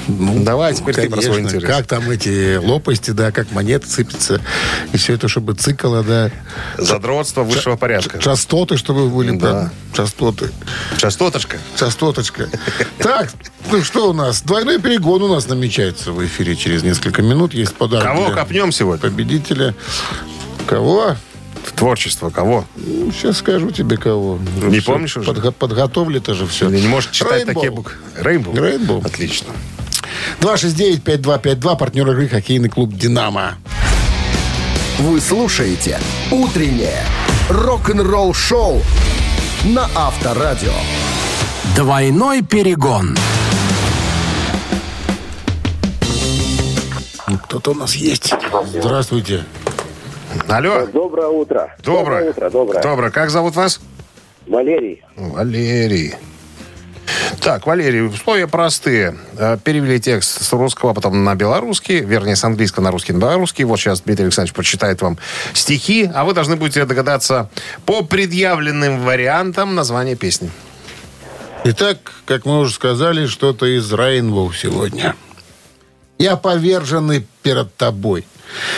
Давай, 0.09 0.73
теперь 0.73 0.93
ты 0.95 1.09
про 1.09 1.21
свой 1.21 1.35
Конечно, 1.37 1.55
интерес. 1.57 1.69
как 1.77 1.87
там 1.87 2.09
эти 2.11 2.57
лопасти, 2.57 3.11
да, 3.11 3.31
как 3.31 3.49
монеты 3.53 3.87
сыпятся. 3.87 4.41
И 4.91 4.97
все 4.97 5.13
это, 5.13 5.29
чтобы 5.29 5.53
цикало, 5.53 6.03
да. 6.03 6.29
Задротство 6.77 7.43
высшего 7.43 7.77
порядка. 7.77 8.19
Частоты, 8.19 8.75
чтобы 8.75 9.07
были, 9.07 9.31
Да. 9.37 9.51
да. 9.53 9.71
Частоты. 9.93 10.51
Частоточка. 10.97 11.57
Частоточка. 11.77 12.49
Так, 12.97 13.31
ну 13.71 13.81
что 13.81 14.09
у 14.09 14.13
нас? 14.13 14.41
Двойной 14.41 14.81
перегон 14.81 15.23
у 15.23 15.33
нас 15.33 15.47
намечается 15.47 16.11
в 16.11 16.25
эфире 16.25 16.57
через 16.57 16.83
несколько 16.83 17.21
минут. 17.21 17.53
Есть 17.53 17.73
подарок 17.75 18.05
Кого 18.05 18.31
копнем 18.31 18.73
сегодня? 18.73 19.01
победителя. 19.09 19.73
Кого? 20.67 21.15
Творчество 21.71 22.29
кого? 22.29 22.65
Ну, 22.75 23.11
сейчас 23.11 23.37
скажу 23.37 23.71
тебе 23.71 23.97
кого. 23.97 24.39
Не 24.61 24.79
Всё 24.79 24.91
помнишь 24.93 25.17
уже? 25.17 25.31
подго- 25.31 25.51
подготовлено 25.51 26.33
же 26.33 26.45
все. 26.47 26.69
Или 26.69 26.81
не 26.81 26.87
можешь 26.87 27.11
читать 27.11 27.45
такие 27.45 27.71
буквы? 27.71 27.93
Рейнбоу? 28.19 28.55
Рейнбоу. 28.55 29.01
Отлично. 29.03 29.47
269-5252, 30.41 31.77
партнер 31.77 32.09
игры 32.11 32.27
хоккейный 32.27 32.69
клуб 32.69 32.93
«Динамо». 32.93 33.55
Вы 34.99 35.19
слушаете 35.19 35.99
«Утреннее 36.31 37.03
рок-н-ролл-шоу» 37.49 38.81
на 39.65 39.89
Авторадио. 39.95 40.73
Двойной 41.75 42.41
перегон. 42.43 43.17
Ну, 47.27 47.37
Кто-то 47.39 47.71
у 47.71 47.75
нас 47.75 47.95
есть. 47.95 48.33
Здравствуйте. 48.79 49.45
Алло. 50.47 50.85
Доброе 50.87 51.27
утро. 51.27 51.75
Доброе. 51.83 52.29
утро, 52.31 52.49
доброе. 52.49 52.81
Доброе. 52.81 53.11
Как 53.11 53.29
зовут 53.29 53.55
вас? 53.55 53.79
Валерий. 54.47 55.03
Валерий. 55.15 56.15
Так, 57.41 57.65
Валерий, 57.67 58.01
условия 58.07 58.47
простые. 58.47 59.17
Э, 59.37 59.57
Перевели 59.61 59.99
текст 59.99 60.41
с 60.41 60.53
русского, 60.53 60.93
потом 60.93 61.23
на 61.23 61.35
белорусский, 61.35 61.99
вернее, 61.99 62.35
с 62.35 62.43
английского 62.43 62.83
на 62.83 62.91
русский, 62.91 63.11
на 63.13 63.19
белорусский. 63.19 63.65
Вот 63.65 63.79
сейчас 63.79 64.01
Дмитрий 64.01 64.25
Александрович 64.25 64.53
прочитает 64.53 65.01
вам 65.01 65.17
стихи, 65.53 66.09
а 66.13 66.23
вы 66.23 66.33
должны 66.33 66.55
будете 66.55 66.85
догадаться 66.85 67.49
по 67.85 68.03
предъявленным 68.03 69.01
вариантам 69.03 69.75
названия 69.75 70.15
песни. 70.15 70.51
Итак, 71.65 71.97
как 72.25 72.45
мы 72.45 72.59
уже 72.59 72.73
сказали, 72.73 73.25
что-то 73.25 73.65
из 73.65 73.91
Рейнбоу 73.91 74.53
сегодня. 74.53 75.15
Я 76.17 76.37
повержены 76.37 77.25
перед 77.41 77.75
тобой. 77.75 78.25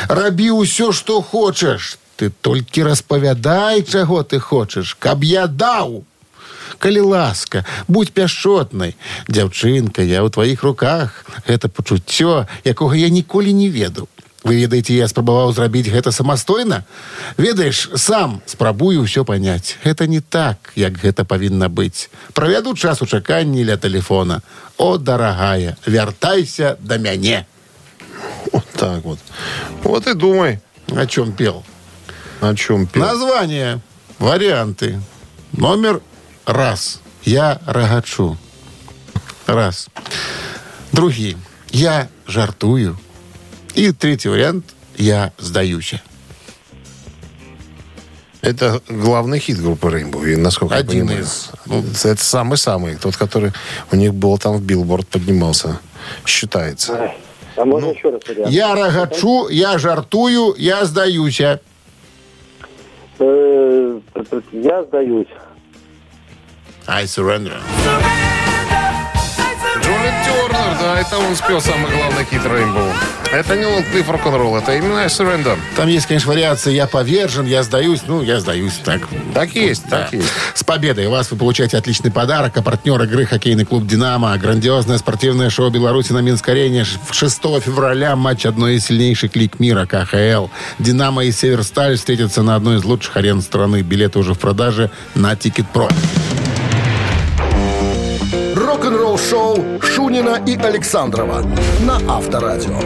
Рабі 0.07 0.51
ўсё, 0.61 0.91
што 0.91 1.21
хочаш. 1.21 1.97
Ты 2.15 2.31
толькі 2.31 2.88
распавядай, 2.88 3.83
чаго 3.83 4.23
ты 4.23 4.39
хочаш, 4.39 4.95
каб 4.95 5.23
я 5.23 5.47
даў. 5.47 6.03
Калі 6.79 7.01
ласка, 7.11 7.65
будь 7.88 8.11
пяшчотнай. 8.11 8.95
Дзяўчынка, 9.27 10.01
я 10.01 10.23
ў 10.23 10.29
тваіх 10.31 10.63
руках. 10.63 11.25
Гэта 11.47 11.67
пачуццё, 11.67 12.47
якога 12.63 12.95
я 12.95 13.09
ніколі 13.09 13.53
не 13.53 13.69
ведаў. 13.69 14.07
Вы 14.45 14.61
ведаеце, 14.61 14.93
я 14.93 15.07
спрабаваў 15.09 15.51
зрабіць 15.57 15.89
гэта 15.89 16.11
самастойна? 16.13 16.85
Ведаеш, 17.38 17.89
сам 17.97 18.45
спрабую 18.45 19.01
ўсё 19.01 19.25
паняць. 19.25 19.73
Гэта 19.81 20.05
не 20.05 20.21
так, 20.21 20.69
як 20.77 21.01
гэта 21.01 21.25
павінна 21.25 21.65
быць. 21.65 22.13
Правяду 22.38 22.77
час 22.77 23.01
у 23.01 23.09
чаканні 23.09 23.65
ля 23.65 23.75
тэлефона. 23.75 24.45
О, 24.77 24.97
дарагая, 25.01 25.77
вяртайся 25.89 26.77
да 26.79 27.01
мяне. 27.01 27.49
Так 28.77 29.03
вот. 29.03 29.19
Вот 29.83 30.07
и 30.07 30.13
думай, 30.13 30.59
О 30.95 31.05
чем 31.05 31.31
пел? 31.33 31.63
о 32.41 32.53
чем 32.53 32.85
пел. 32.85 33.01
Название, 33.03 33.79
варианты. 34.19 34.99
Номер 35.53 36.01
раз. 36.45 36.99
Я 37.23 37.59
рагачу. 37.65 38.38
Раз. 39.47 39.88
Другие. 40.91 41.38
Я 41.71 42.09
жартую. 42.27 42.99
И 43.73 43.91
третий 43.91 44.27
вариант. 44.29 44.65
Я 44.97 45.31
сдаюся. 45.38 46.01
Это 48.41 48.79
главный 48.88 49.39
хит 49.39 49.59
группы 49.59 49.88
Rainbow, 49.88 50.31
и 50.31 50.35
насколько 50.35 50.75
Один 50.75 50.93
я 50.93 51.05
понимаю. 51.05 51.23
из. 51.23 51.49
Ну, 51.65 51.83
это 52.03 52.23
самый-самый, 52.23 52.95
тот, 52.95 53.17
который 53.17 53.53
у 53.91 53.95
них 53.95 54.13
был 54.13 54.38
там 54.38 54.57
в 54.57 54.61
билборд 54.61 55.07
поднимался. 55.07 55.79
Считается. 56.27 57.11
А 57.55 57.65
можно 57.65 57.91
еще 57.91 58.09
раз 58.09 58.21
вариант? 58.27 58.51
Я 58.51 58.75
рагачу, 58.75 59.47
я 59.49 59.77
жартую, 59.77 60.55
я 60.57 60.83
сдаюся. 60.85 61.61
Э, 63.19 63.99
Я 64.51 64.83
сдаюсь. 64.83 65.27
I 66.87 67.05
surrender. 67.05 67.59
Джоли 69.81 70.11
Тернер, 70.25 70.77
да, 70.81 70.99
это 70.99 71.17
он 71.17 71.35
спел 71.35 71.61
самый 71.61 71.91
главный 71.91 72.25
хит 72.25 72.41
Rainbow. 72.41 72.91
Это 73.36 73.58
не 73.58 73.65
он, 73.65 73.84
Клифф 73.84 74.10
Рок-н-ролл, 74.10 74.56
это 74.56 74.78
именно 74.78 75.02
I 75.02 75.08
Surrender. 75.08 75.58
Там 75.76 75.89
есть, 75.89 76.06
конечно, 76.06 76.32
вариация 76.32 76.71
«я 76.71 76.88
повержен», 76.88 77.45
«я 77.45 77.63
сдаюсь». 77.63 78.00
Ну, 78.08 78.21
я 78.21 78.39
сдаюсь. 78.39 78.80
Так, 78.82 79.02
Так 79.34 79.54
есть, 79.54 79.84
Да. 79.89 80.04
так 80.04 80.13
есть. 80.13 80.30
С 80.54 80.63
победой 80.63 81.10
вас 81.10 81.30
вы 81.32 81.38
получаете 81.38 81.78
отличный 81.78 82.12
подарок. 82.12 82.56
А 82.56 82.62
партнер 82.62 83.02
игры 83.04 83.26
хоккейный 83.26 83.65
клуб 83.65 83.86
«Динамо». 83.86 84.38
Грандиозное 84.38 84.98
спортивное 85.00 85.50
шоу 85.50 85.69
Беларуси 85.69 86.13
на 86.13 86.19
Минск-арене. 86.19 86.86
6 87.12 87.41
февраля 87.60 88.15
матч 88.15 88.45
одной 88.45 88.76
из 88.76 88.86
сильнейших 88.86 89.36
лиг 89.36 89.60
мира 89.60 89.86
КХЛ. 89.86 90.48
«Динамо» 90.80 91.26
и 91.26 91.32
«Северсталь» 91.34 91.98
встретятся 91.98 92.41
на 92.41 92.56
одной 92.56 92.78
из 92.78 92.86
лучших 92.86 93.17
арен 93.17 93.41
страны. 93.41 93.82
Билеты 93.82 94.17
уже 94.17 94.34
в 94.34 94.39
продаже 94.39 94.91
на 95.13 95.36
«Тикет.Про». 95.36 95.89
Рок-н-ролл-шоу 98.86 99.82
Шунина 99.82 100.43
и 100.45 100.56
Александрова 100.56 101.43
на 101.80 101.95
Авторадио. 102.08 102.80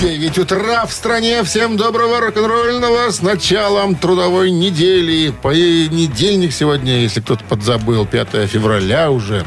9 0.00 0.38
утра 0.38 0.84
в 0.86 0.92
стране. 0.92 1.44
Всем 1.44 1.76
доброго 1.76 2.18
рок-н-ролльного 2.18 3.12
с 3.12 3.22
началом 3.22 3.94
трудовой 3.94 4.50
недели. 4.50 5.32
Понедельник 5.40 6.52
сегодня, 6.52 7.02
если 7.02 7.20
кто-то 7.20 7.44
подзабыл, 7.44 8.06
5 8.06 8.48
февраля 8.48 9.12
уже. 9.12 9.44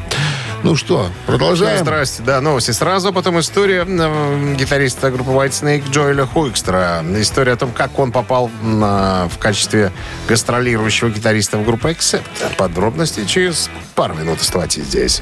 Ну 0.64 0.76
что, 0.76 1.10
продолжаем? 1.28 1.80
Здрасте. 1.80 2.24
Да, 2.24 2.42
новости 2.42 2.72
сразу, 2.72 3.14
потом 3.14 3.40
история 3.40 3.86
э, 3.88 4.56
гитариста 4.58 5.12
группы 5.12 5.30
White 5.32 5.52
Snake 5.52 5.90
Джоэля 5.92 6.26
Хуикстера. 6.26 7.04
История 7.18 7.54
о 7.54 7.56
том, 7.58 7.72
как 7.72 7.98
он 8.00 8.12
попал 8.12 8.50
на- 8.62 9.30
в 9.30 9.38
качестве 9.38 9.92
гастролирующего 10.28 11.10
гитариста 11.10 11.58
в 11.58 11.64
группу 11.66 11.88
Accept. 11.88 12.24
Подробности 12.58 13.24
через 13.26 13.70
пару 13.96 14.16
минут. 14.16 14.42
Оставайтесь 14.42 14.84
здесь. 14.86 15.22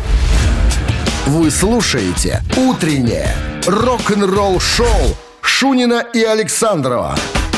Вы 1.28 1.51
слушаете 1.51 2.41
«Утреннее 2.55 3.36
рок-н-ролл-шоу» 3.68 5.16
Шунина 5.41 6.03
и 6.14 6.24
Александрова 6.24 7.16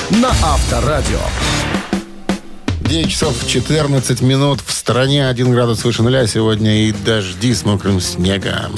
на 0.09 0.29
Авторадио. 0.29 1.19
9 2.87 3.11
часов 3.11 3.45
14 3.45 4.21
минут. 4.21 4.61
В 4.65 4.71
стране 4.71 5.27
1 5.27 5.51
градус 5.51 5.83
выше 5.83 6.03
нуля 6.03 6.25
сегодня 6.25 6.87
и 6.87 6.93
дожди 6.93 7.53
с 7.53 7.65
мокрым 7.65 7.99
снегом. 7.99 8.71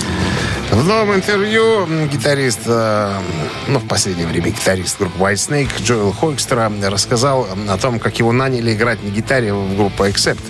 В 0.72 0.86
новом 0.86 1.16
интервью 1.16 1.88
гитарист, 2.08 2.60
э, 2.68 3.20
ну, 3.68 3.80
в 3.80 3.88
последнее 3.88 4.28
время 4.28 4.52
гитарист 4.52 5.00
группы 5.00 5.18
White 5.18 5.34
Snake 5.34 5.70
Джоэл 5.82 6.14
Хойкстера 6.14 6.72
рассказал 6.84 7.48
о 7.68 7.78
том, 7.78 8.00
как 8.00 8.20
его 8.20 8.32
наняли 8.32 8.74
играть 8.74 9.04
на 9.04 9.10
гитаре 9.10 9.52
в 9.52 9.76
группу 9.76 10.04
Accept 10.04 10.44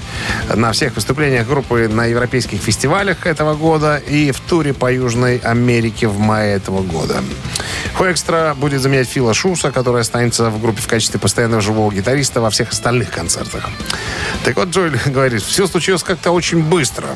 на 0.54 0.74
всех 0.74 0.96
выступлениях 0.96 1.48
группы 1.48 1.88
на 1.88 2.06
европейских 2.06 2.60
фестивалях 2.60 3.26
этого 3.26 3.56
года 3.56 3.96
и 3.96 4.32
в 4.32 4.42
туре 4.42 4.74
по 4.74 4.92
Южной 4.92 5.38
Америке 5.38 6.08
в 6.08 6.20
мае 6.20 6.56
этого 6.56 6.82
года. 6.82 7.24
Хойкстра 7.94 8.56
будет 8.58 8.82
заменять 8.82 9.08
Фила 9.08 9.34
Шуса, 9.34 9.72
который 9.72 10.02
останется 10.02 10.50
в 10.50 10.62
группе 10.62 10.82
в 10.82 10.88
качестве 10.88 11.20
постоянного 11.20 11.62
живого 11.62 11.94
гитариста 11.94 12.42
во 12.42 12.50
всех 12.50 12.72
остальных 12.72 13.10
концертах. 13.10 13.70
Так 14.44 14.58
вот, 14.58 14.70
Джоэль 14.70 15.00
говорит, 15.06 15.42
все 15.42 15.66
случилось 15.66 16.04
как-то 16.04 16.32
очень 16.32 16.62
быстро. 16.62 17.08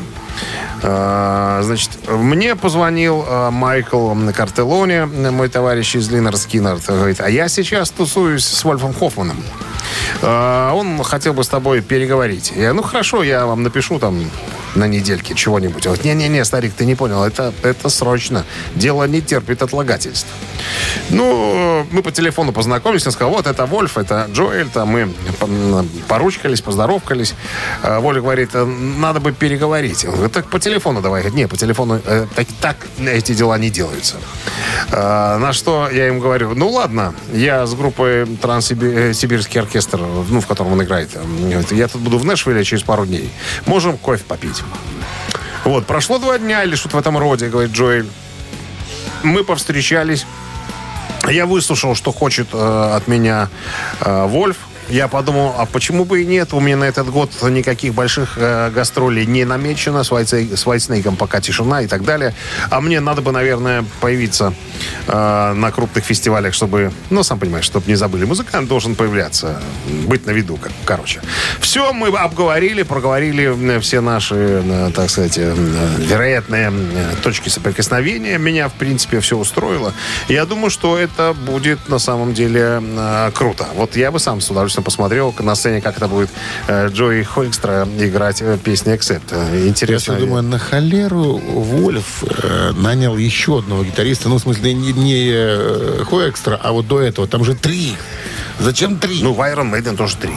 А, 0.82 1.62
Значит, 1.64 1.92
мне 2.08 2.56
позвонил 2.56 2.93
а, 3.02 3.52
Майкл 3.52 4.14
Картелоне, 4.36 5.06
мой 5.06 5.50
товарищ 5.50 5.96
из 5.96 6.10
Линер 6.12 6.38
Скиннерт. 6.38 6.86
Говорит, 6.86 7.20
а 7.20 7.30
я 7.30 7.48
сейчас 7.48 7.90
тусуюсь 7.92 8.46
с 8.46 8.64
Вольфом 8.64 8.94
Хоффманом. 8.94 9.38
А, 10.22 10.74
Он 10.74 11.02
хотел 11.04 11.34
бы 11.34 11.44
с 11.44 11.48
тобой 11.48 11.82
переговорить. 11.82 12.54
Я, 12.56 12.74
ну, 12.74 12.84
хорошо, 12.84 13.24
я 13.24 13.46
вам 13.46 13.64
напишу 13.64 14.00
там 14.00 14.30
на 14.76 14.88
недельке 14.88 15.36
чего-нибудь. 15.36 15.86
Он 15.86 15.94
говорит, 15.94 16.06
не-не-не, 16.06 16.46
старик, 16.46 16.74
ты 16.76 16.86
не 16.86 16.96
понял, 16.96 17.24
это, 17.24 17.54
это 17.64 17.90
срочно. 17.90 18.46
Дело 18.76 19.04
не 19.08 19.22
терпит 19.22 19.62
отлагательств. 19.62 20.28
Ну, 21.10 21.86
мы 21.92 22.02
по 22.02 22.12
телефону 22.12 22.52
познакомились, 22.52 23.06
он 23.06 23.12
сказал, 23.12 23.34
вот 23.34 23.48
это 23.48 23.66
Вольф, 23.66 23.98
это 23.98 24.28
Джоэль, 24.32 24.70
там 24.70 24.90
мы 24.90 25.14
по- 25.40 25.86
поручкались, 26.08 26.62
поздоровкались. 26.62 27.34
А 27.82 28.00
Воля 28.00 28.22
говорит, 28.22 28.50
«Э, 28.54 28.66
надо 28.66 29.20
бы 29.20 29.32
переговорить. 29.32 30.06
Он 30.06 30.12
говорит, 30.12 30.32
так 30.32 30.50
по 30.50 30.60
телефону 30.60 31.02
давай. 31.02 31.22
Я 31.22 31.30
говорю, 31.30 31.44
не, 31.44 31.48
по 31.48 31.58
телефону 31.58 32.02
э, 32.06 32.26
так, 32.36 32.48
так 32.62 32.78
эти 33.00 33.34
дела 33.34 33.58
не 33.58 33.70
делаются. 33.70 34.16
А, 34.92 35.38
на 35.38 35.54
что 35.54 35.90
я 35.90 36.08
им 36.08 36.20
говорю, 36.20 36.54
ну 36.56 36.70
ладно, 36.70 37.14
я 37.34 37.66
с 37.66 37.74
группой 37.74 38.26
Транссибирский 38.38 39.60
оркестр, 39.60 40.00
ну, 40.30 40.42
в 40.42 40.48
котором 40.48 40.74
он 40.74 40.84
играет, 40.84 41.10
э, 41.14 41.24
говорит, 41.24 41.72
я 41.72 41.88
тут 41.88 42.02
буду 42.02 42.18
в 42.18 42.26
Нэшвилле 42.26 42.64
через 42.64 42.84
пару 42.84 43.06
дней. 43.06 43.30
Можем 43.66 43.98
кофе 43.98 44.24
попить. 44.28 44.63
Вот, 45.66 45.86
прошло 45.86 46.20
два 46.20 46.38
дня 46.38 46.64
или 46.64 46.76
что-то 46.76 46.98
в 46.98 47.00
этом 47.00 47.18
роде, 47.18 47.48
говорит 47.48 47.72
Джоэль. 47.72 48.10
Мы 49.24 49.44
повстречались. 49.44 50.26
Я 51.30 51.46
выслушал, 51.46 51.96
что 51.96 52.12
хочет 52.12 52.50
э, 52.52 52.94
от 52.96 53.08
меня 53.08 53.50
э, 54.02 54.26
Вольф. 54.26 54.58
Я 54.90 55.08
подумал, 55.08 55.56
а 55.58 55.66
почему 55.66 56.06
бы 56.06 56.22
и 56.22 56.26
нет? 56.26 56.54
У 56.54 56.60
меня 56.60 56.78
на 56.78 56.84
этот 56.84 57.10
год 57.10 57.32
никаких 57.44 57.94
больших 57.94 58.38
э, 58.38 58.70
гастролей 58.72 59.26
не 59.26 59.46
намечено. 59.46 60.04
С, 60.04 60.10
с 60.10 60.66
Whitesnake 60.66 61.16
пока 61.16 61.42
тишина 61.42 61.82
и 61.82 61.88
так 61.88 62.04
далее. 62.04 62.34
А 62.70 62.82
мне 62.82 63.00
надо 63.00 63.22
бы, 63.22 63.32
наверное, 63.32 63.86
появиться 64.02 64.54
э, 65.08 65.54
на 65.54 65.72
крупных 65.72 66.04
фестивалях, 66.04 66.54
чтобы, 66.54 66.92
ну, 67.10 67.24
сам 67.24 67.40
понимаешь, 67.40 67.66
чтобы 67.66 67.88
не 67.88 67.96
забыли. 67.96 68.26
Музыкант 68.26 68.68
должен 68.68 68.96
появляться, 68.96 69.62
быть 70.06 70.26
на 70.26 70.32
виду, 70.32 70.58
как, 70.58 70.72
короче. 70.86 71.22
Все 71.60 71.94
мы 71.94 72.10
обговорили, 72.10 72.84
проговорили 72.84 73.80
все 73.80 74.02
наши, 74.02 74.36
э, 74.36 74.92
так 74.94 75.10
сказать, 75.10 75.38
э, 75.38 75.56
вероятные 75.98 76.72
точки 77.24 77.50
соприкосновения. 77.50 78.38
Меня, 78.38 78.68
в 78.68 78.74
принципе, 78.74 79.20
все 79.20 79.38
устроило. 79.38 79.94
Я 80.28 80.46
думаю, 80.46 80.70
что 80.70 80.98
это 80.98 81.34
будет 81.34 81.90
на 81.90 82.00
самом 82.00 82.34
деле 82.34 82.82
э, 82.82 83.32
круто. 83.34 83.68
Вот 83.76 83.96
я 83.96 84.12
бы 84.12 84.20
сам 84.20 84.42
с 84.42 84.50
удовольствием 84.50 84.73
посмотрел 84.82 85.34
на 85.40 85.56
сцене, 85.56 85.82
как 85.82 85.98
это 85.98 86.08
будет 86.08 86.30
э, 86.68 86.90
Джои 86.90 87.24
Хойкстра 87.24 87.88
играть 88.00 88.42
э, 88.42 88.58
песни 88.58 88.94
Accept. 88.94 89.22
Э, 89.32 89.60
Я 89.64 89.68
Интересно. 89.68 90.16
все 90.16 90.26
думаю, 90.26 90.44
на 90.44 90.60
холеру 90.60 91.38
Вольф 91.38 92.24
нанял 92.76 93.18
еще 93.18 93.60
одного 93.60 93.84
гитариста. 93.84 94.30
Ну, 94.30 94.36
в 94.38 94.40
смысле, 94.42 94.74
не, 94.74 94.94
не 94.94 96.04
Хоэкстра, 96.06 96.60
а 96.62 96.72
вот 96.72 96.88
до 96.88 97.02
этого. 97.02 97.28
Там 97.28 97.44
же 97.44 97.56
три. 97.56 97.96
Зачем 98.60 98.98
три? 98.98 99.20
Ну, 99.22 99.34
в 99.34 99.40
Iron 99.42 99.72
Maiden 99.72 99.96
тоже 99.96 100.16
три. 100.18 100.34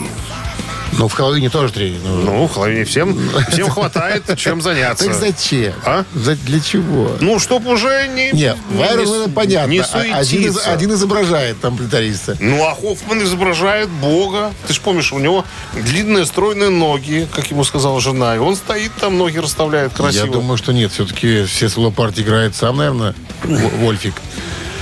Ну, 0.98 1.08
в 1.08 1.12
Хэллоуине 1.12 1.50
тоже 1.50 1.72
три. 1.72 1.98
Ну, 2.02 2.16
Ну, 2.22 2.48
половине 2.48 2.84
всем, 2.84 3.18
всем 3.50 3.68
хватает 3.70 4.24
чем 4.36 4.60
заняться. 4.62 5.04
так 5.06 5.14
зачем? 5.14 5.72
А? 5.84 6.04
За- 6.14 6.36
для 6.36 6.60
чего? 6.60 7.16
Ну, 7.20 7.38
чтоб 7.38 7.66
уже 7.66 8.08
не... 8.08 8.30
Нет, 8.32 8.56
в 8.70 8.80
Iron 8.80 9.04
Man 9.04 9.32
понятно. 9.32 9.70
Не 9.70 9.80
А- 9.80 9.84
один, 9.84 10.40
из- 10.40 10.46
суетиться. 10.54 10.72
один 10.72 10.92
изображает 10.92 11.60
там 11.60 11.76
гитариста. 11.76 12.36
Ну, 12.40 12.64
а 12.64 12.74
Хоффман 12.74 13.22
изображает 13.22 13.88
Бога. 13.88 14.52
Ты 14.66 14.72
ж 14.72 14.80
помнишь, 14.80 15.12
у 15.12 15.18
него 15.18 15.44
длинные 15.74 16.24
стройные 16.26 16.70
ноги, 16.70 17.28
как 17.34 17.46
ему 17.50 17.64
сказала 17.64 18.00
жена. 18.00 18.34
И 18.36 18.38
он 18.38 18.56
стоит 18.56 18.92
там, 19.00 19.18
ноги 19.18 19.38
расставляет 19.38 19.92
красиво. 19.92 20.26
Я 20.26 20.32
думаю, 20.32 20.56
что 20.56 20.72
нет. 20.72 20.92
Все-таки 20.92 21.44
все 21.44 21.68
соло 21.68 21.90
играет 22.16 22.54
сам, 22.54 22.76
наверное, 22.78 23.14
В- 23.42 23.76
Вольфик. 23.80 24.14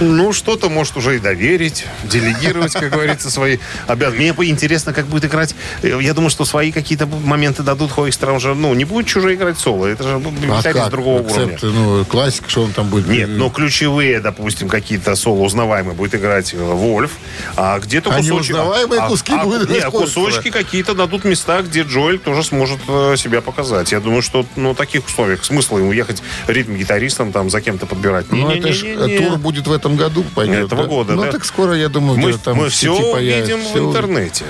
Ну, 0.00 0.32
что-то 0.32 0.68
может 0.68 0.96
уже 0.96 1.16
и 1.16 1.18
доверить, 1.18 1.86
делегировать, 2.04 2.72
как 2.72 2.90
говорится, 2.90 3.30
свои 3.30 3.58
обязанности. 3.86 4.22
Мне 4.22 4.32
бы 4.32 4.46
интересно, 4.46 4.92
как 4.92 5.06
будет 5.06 5.24
играть. 5.26 5.54
э, 5.82 5.98
Я 6.00 6.14
думаю, 6.14 6.30
что 6.30 6.44
свои 6.44 6.72
какие-то 6.72 7.06
моменты 7.06 7.62
дадут 7.62 7.92
Хойстера. 7.92 8.32
Он 8.32 8.40
же, 8.40 8.54
ну, 8.54 8.74
не 8.74 8.84
будет 8.84 9.06
чужой 9.06 9.34
играть 9.34 9.58
соло. 9.58 9.86
Это 9.86 10.02
же 10.02 10.18
ну, 10.18 10.32
А 10.54 10.90
другого 10.90 11.22
уровня. 11.22 11.58
Ну, 11.62 12.04
классика, 12.04 12.48
что 12.48 12.64
он 12.64 12.72
там 12.72 12.88
будет? 12.88 13.08
Нет, 13.08 13.28
но 13.28 13.50
ключевые, 13.50 14.20
допустим, 14.20 14.68
какие-то 14.68 15.14
соло 15.14 15.42
узнаваемые 15.42 15.94
будет 15.94 16.14
играть 16.14 16.54
э, 16.54 16.56
Вольф, 16.56 17.12
а 17.56 17.78
где-то 17.78 18.10
кусочки... 18.10 18.52
неузнаваемые 18.52 19.00
а- 19.00 19.08
куски 19.08 19.32
а- 19.34 19.44
будет 19.44 19.70
Нет, 19.70 19.84
кусочки 19.86 20.50
какие-то 20.50 20.94
дадут 20.94 21.24
места, 21.24 21.62
где 21.62 21.82
Джоэль 21.82 22.18
тоже 22.18 22.42
сможет 22.42 22.80
э, 22.88 23.14
себя 23.16 23.40
показать. 23.40 23.92
Я 23.92 24.00
думаю, 24.00 24.22
что 24.22 24.46
ну, 24.56 24.72
в 24.72 24.76
таких 24.76 25.06
условиях 25.06 25.44
смысла 25.44 25.78
ему 25.78 25.92
ехать 25.92 26.22
ритм-гитаристом, 26.46 27.32
там, 27.32 27.50
за 27.50 27.60
кем-то 27.60 27.86
подбирать. 27.86 28.26
Ну, 28.30 28.50
это 28.50 28.72
ж 28.72 28.82
Не-не-не-не. 28.82 29.18
тур 29.28 29.38
будет 29.38 29.66
в 29.66 29.72
этом 29.72 29.83
году 29.90 30.24
пойдет. 30.34 30.66
Этого 30.66 30.82
да? 30.82 30.88
года, 30.88 31.12
Ну, 31.14 31.22
да. 31.24 31.32
так 31.32 31.44
скоро, 31.44 31.74
я 31.76 31.88
думаю, 31.88 32.18
Мы, 32.18 32.32
там 32.34 32.56
мы 32.56 32.68
в 32.68 32.72
все 32.72 32.90
увидим 32.90 33.60
Всё 33.60 33.84
в 33.84 33.88
интернете. 33.90 34.44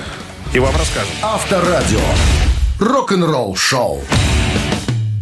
И 0.53 0.59
вам 0.59 0.75
расскажем. 0.77 1.09
Авторадио. 1.21 1.99
Рок-н-ролл 2.79 3.55
шоу. 3.55 4.01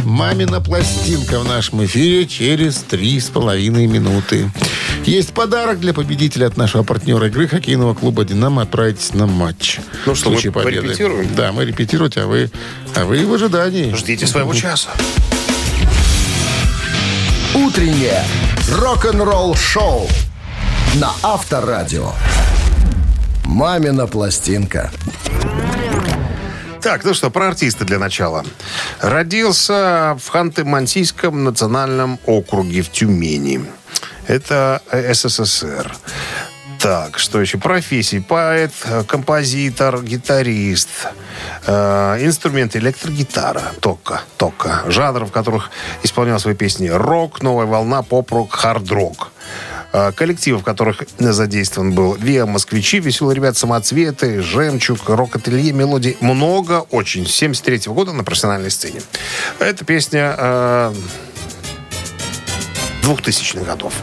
Мамина 0.03 0.59
пластинка 0.61 1.39
в 1.39 1.47
нашем 1.47 1.85
эфире 1.85 2.25
через 2.27 2.75
три 2.77 3.19
с 3.19 3.29
половиной 3.29 3.87
минуты. 3.87 4.51
Есть 5.05 5.33
подарок 5.33 5.79
для 5.79 5.93
победителя 5.93 6.47
от 6.47 6.57
нашего 6.57 6.83
партнера 6.83 7.27
игры 7.27 7.47
хоккейного 7.47 7.93
клуба 7.93 8.23
«Динамо». 8.25 8.61
Отправитесь 8.63 9.13
на 9.13 9.27
матч. 9.27 9.79
Ну 10.05 10.13
В 10.13 10.17
что, 10.17 10.29
мы 10.29 10.35
случае 10.35 10.51
победы. 10.51 10.81
порепетируем? 10.81 11.33
Да, 11.35 11.51
мы 11.51 11.65
репетируем, 11.65 12.11
а 12.17 12.25
вы, 12.27 12.51
а 12.95 13.05
вы 13.05 13.25
в 13.25 13.33
ожидании. 13.33 13.93
Ждите 13.95 14.27
своего 14.27 14.53
часа. 14.53 14.89
Утреннее 17.55 18.23
рок-н-ролл 18.71 19.55
шоу 19.55 20.07
на 20.95 21.11
Авторадио. 21.21 22.11
Мамина 23.45 24.07
пластинка. 24.07 24.91
Так, 26.81 27.03
ну 27.03 27.13
что, 27.13 27.29
про 27.29 27.47
артиста 27.47 27.85
для 27.85 27.99
начала. 27.99 28.45
Родился 28.99 30.17
в 30.19 30.33
Ханты-Мансийском 30.33 31.31
национальном 31.31 32.19
округе 32.25 32.81
в 32.81 32.89
Тюмени. 32.89 33.65
Это 34.27 34.81
э, 34.91 35.13
СССР. 35.13 35.95
Так, 36.83 37.17
что 37.17 37.39
еще? 37.39 37.57
Профессии. 37.59 38.19
Поэт, 38.19 38.73
э, 38.83 39.03
композитор, 39.07 40.03
гитарист. 40.03 40.89
Э, 41.65 42.17
инструменты 42.19 42.79
электрогитара. 42.79 43.71
Тока. 43.79 44.23
Тока. 44.35 44.83
Жанров, 44.87 45.29
в 45.29 45.31
которых 45.31 45.71
исполнял 46.03 46.41
свои 46.41 46.55
песни. 46.55 46.89
Рок, 46.89 47.41
новая 47.41 47.67
волна, 47.67 48.01
поп-рок, 48.01 48.51
хард-рок. 48.51 49.31
Э, 49.93 50.11
Коллективы, 50.11 50.59
в 50.59 50.63
которых 50.63 51.03
задействован 51.19 51.93
был 51.93 52.15
Виа 52.15 52.45
Москвичи, 52.45 52.99
Веселые 52.99 53.37
ребят, 53.37 53.55
Самоцветы, 53.55 54.41
Жемчуг, 54.41 55.07
Рок-ателье, 55.07 55.71
Мелодий. 55.71 56.17
Много 56.19 56.85
очень. 56.91 57.25
С 57.25 57.31
73 57.31 57.93
года 57.93 58.11
на 58.11 58.25
профессиональной 58.25 58.71
сцене. 58.71 59.01
Эта 59.59 59.85
песня 59.85 60.35
э, 60.37 60.93
2000-х 63.03 63.63
годов. 63.63 63.93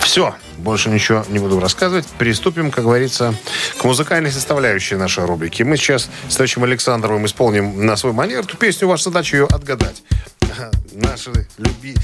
Все. 0.00 0.32
Больше 0.58 0.90
ничего 0.90 1.24
не 1.28 1.38
буду 1.38 1.60
рассказывать. 1.60 2.06
Приступим, 2.18 2.70
как 2.70 2.84
говорится, 2.84 3.34
к 3.80 3.84
музыкальной 3.84 4.32
составляющей 4.32 4.96
нашей 4.96 5.24
рубрики. 5.24 5.62
Мы 5.62 5.76
сейчас 5.76 6.08
с 6.28 6.34
товарищем 6.34 6.64
Александровым 6.64 7.26
исполним 7.26 7.86
на 7.86 7.96
свой 7.96 8.12
манер 8.12 8.40
эту 8.40 8.56
песню. 8.56 8.88
Ваша 8.88 9.04
задача 9.04 9.36
ее 9.36 9.46
отгадать. 9.46 10.02
Наши 10.92 11.30
люби... 11.58 11.94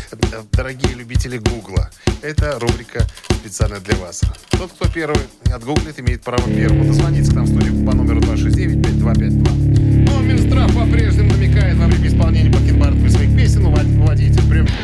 дорогие 0.52 0.94
любители 0.94 1.38
Гугла. 1.38 1.90
Это 2.22 2.58
рубрика 2.60 3.04
специально 3.28 3.80
для 3.80 3.96
вас. 3.96 4.22
Тот, 4.50 4.70
кто 4.72 4.88
первый 4.88 5.20
отгуглит, 5.52 5.98
имеет 5.98 6.22
право 6.22 6.48
первым 6.48 6.86
дозвониться 6.86 7.32
к 7.32 7.34
нам 7.34 7.44
в 7.44 7.48
студию 7.48 7.84
по 7.84 7.94
номеру 7.94 8.20
269-5252. 8.20 10.06
Ну, 10.06 10.18
а 10.18 10.22
Минздрав 10.22 10.72
по-прежнему 10.74 11.32
намекает 11.32 11.76
во 11.76 11.86
время 11.86 12.08
исполнения 12.08 12.50
Бакенбардовой 12.50 13.10
своих 13.10 13.36
песен 13.36 13.66
увод- 13.66 14.06
вводить 14.06 14.34
приемнику 14.48 14.74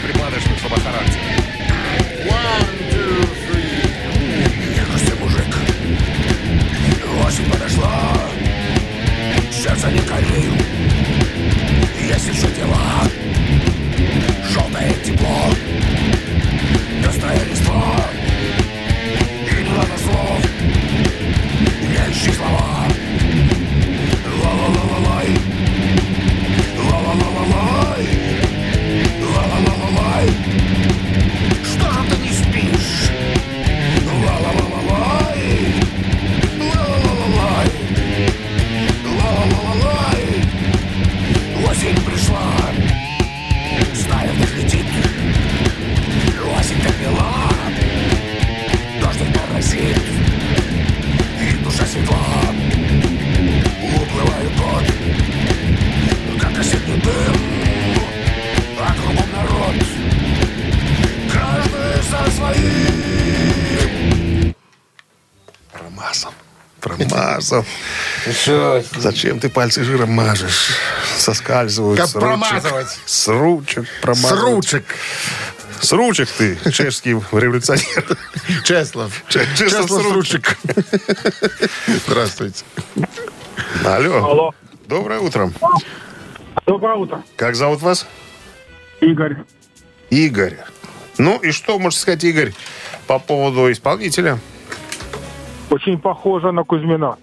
подошла, 7.71 8.31
сердце 9.51 9.91
не 9.91 10.01
корею, 10.01 10.53
есть 12.09 12.29
еще 12.29 12.49
Промазал. 67.51 68.83
Зачем 68.99 69.41
ты 69.41 69.49
пальцы 69.49 69.83
жиром 69.85 70.13
мажешь? 70.13 70.71
Соскальзывают 71.17 71.99
Как 72.01 72.09
с 72.09 72.15
ручек. 72.15 72.29
промазывать? 72.29 72.99
С 73.07 73.29
ручек 73.29 73.87
С 73.87 74.01
промазывают. 74.03 74.55
ручек. 74.55 74.85
С 75.81 75.93
ручек 75.93 76.29
ты, 76.29 76.59
чешский 76.73 77.11
революционер. 77.33 78.07
Чеслов. 78.65 79.23
Че- 79.29 79.47
Чеслов 79.57 79.85
с 79.85 79.89
Чеслов 79.89 80.03
с 80.03 80.13
ручек. 80.13 80.59
Здравствуйте. 82.07 82.65
Алло. 83.85 84.17
Алло. 84.25 84.51
Доброе 84.87 85.21
утро. 85.21 85.51
Доброе 86.67 86.97
утро. 86.97 87.23
Как 87.37 87.55
зовут 87.57 87.81
вас? 87.81 88.07
Игорь. 89.01 89.37
Игорь. 90.11 90.59
Ну 91.19 91.39
и 91.39 91.51
что 91.53 91.79
можете 91.79 92.03
сказать, 92.03 92.25
Игорь, 92.25 92.53
по 93.07 93.19
поводу 93.19 93.71
исполнителя? 93.73 94.39
Очень 95.71 95.99
похоже 95.99 96.53
на 96.53 96.65
Кузьмина. 96.65 97.17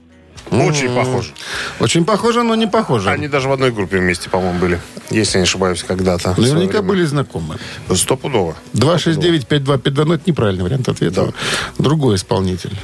Очень 0.51 0.95
похож. 0.95 1.33
Очень 1.79 2.05
похоже, 2.05 2.43
но 2.43 2.55
не 2.55 2.67
похоже. 2.67 3.09
Они 3.09 3.27
даже 3.27 3.49
в 3.49 3.51
одной 3.51 3.71
группе 3.71 3.97
вместе, 3.97 4.29
по-моему, 4.29 4.59
были. 4.59 4.79
Если 5.09 5.37
я 5.37 5.41
не 5.41 5.43
ошибаюсь, 5.43 5.83
когда-то. 5.83 6.35
Наверняка 6.37 6.81
были 6.81 7.03
знакомы. 7.05 7.57
Стопудово. 7.93 8.55
269-5252, 8.73 10.05
но 10.05 10.13
это 10.15 10.23
неправильный 10.25 10.63
вариант 10.63 10.89
ответа. 10.89 11.33
Другой 11.77 12.15
исполнитель. 12.15 12.75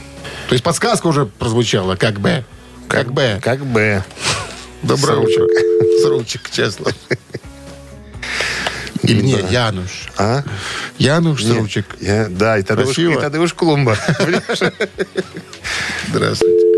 То 0.49 0.53
есть 0.53 0.64
подсказка 0.64 1.07
уже 1.07 1.26
прозвучала, 1.26 1.95
как 1.95 2.20
бы. 2.20 2.43
Как 2.88 3.11
бы. 3.14 3.39
Как 3.41 3.66
бы. 3.66 4.03
Доброе 4.82 5.16
С 5.16 5.30
утро. 5.30 5.47
С 6.01 6.05
ручек, 6.05 6.49
честно. 6.51 6.91
Или 9.03 9.22
не, 9.22 9.32
Януш. 9.49 10.09
А? 10.18 10.43
Януш 10.97 11.43
с 11.43 11.45
Не, 11.45 11.59
ручек. 11.59 11.86
я- 11.99 12.28
да, 12.30 12.57
и 12.57 12.64
Красиво. 12.64 13.20
и 13.28 13.38
уж 13.38 13.53
клумба. 13.53 13.97
Здравствуйте. 16.09 16.72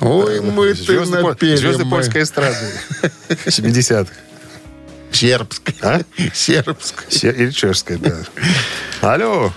Ой, 0.00 0.40
мы 0.40 0.74
ты 0.74 1.00
напели 1.00 1.56
звезды 1.56 1.84
польской 1.84 2.22
эстрады. 2.22 2.56
70-х. 3.46 4.12
Сербск. 5.12 5.62
А? 5.82 6.00
Сербск. 6.32 7.04
Се- 7.08 7.30
Или 7.30 7.50
чешская, 7.50 7.98
да. 7.98 8.16
Алло. 9.00 9.52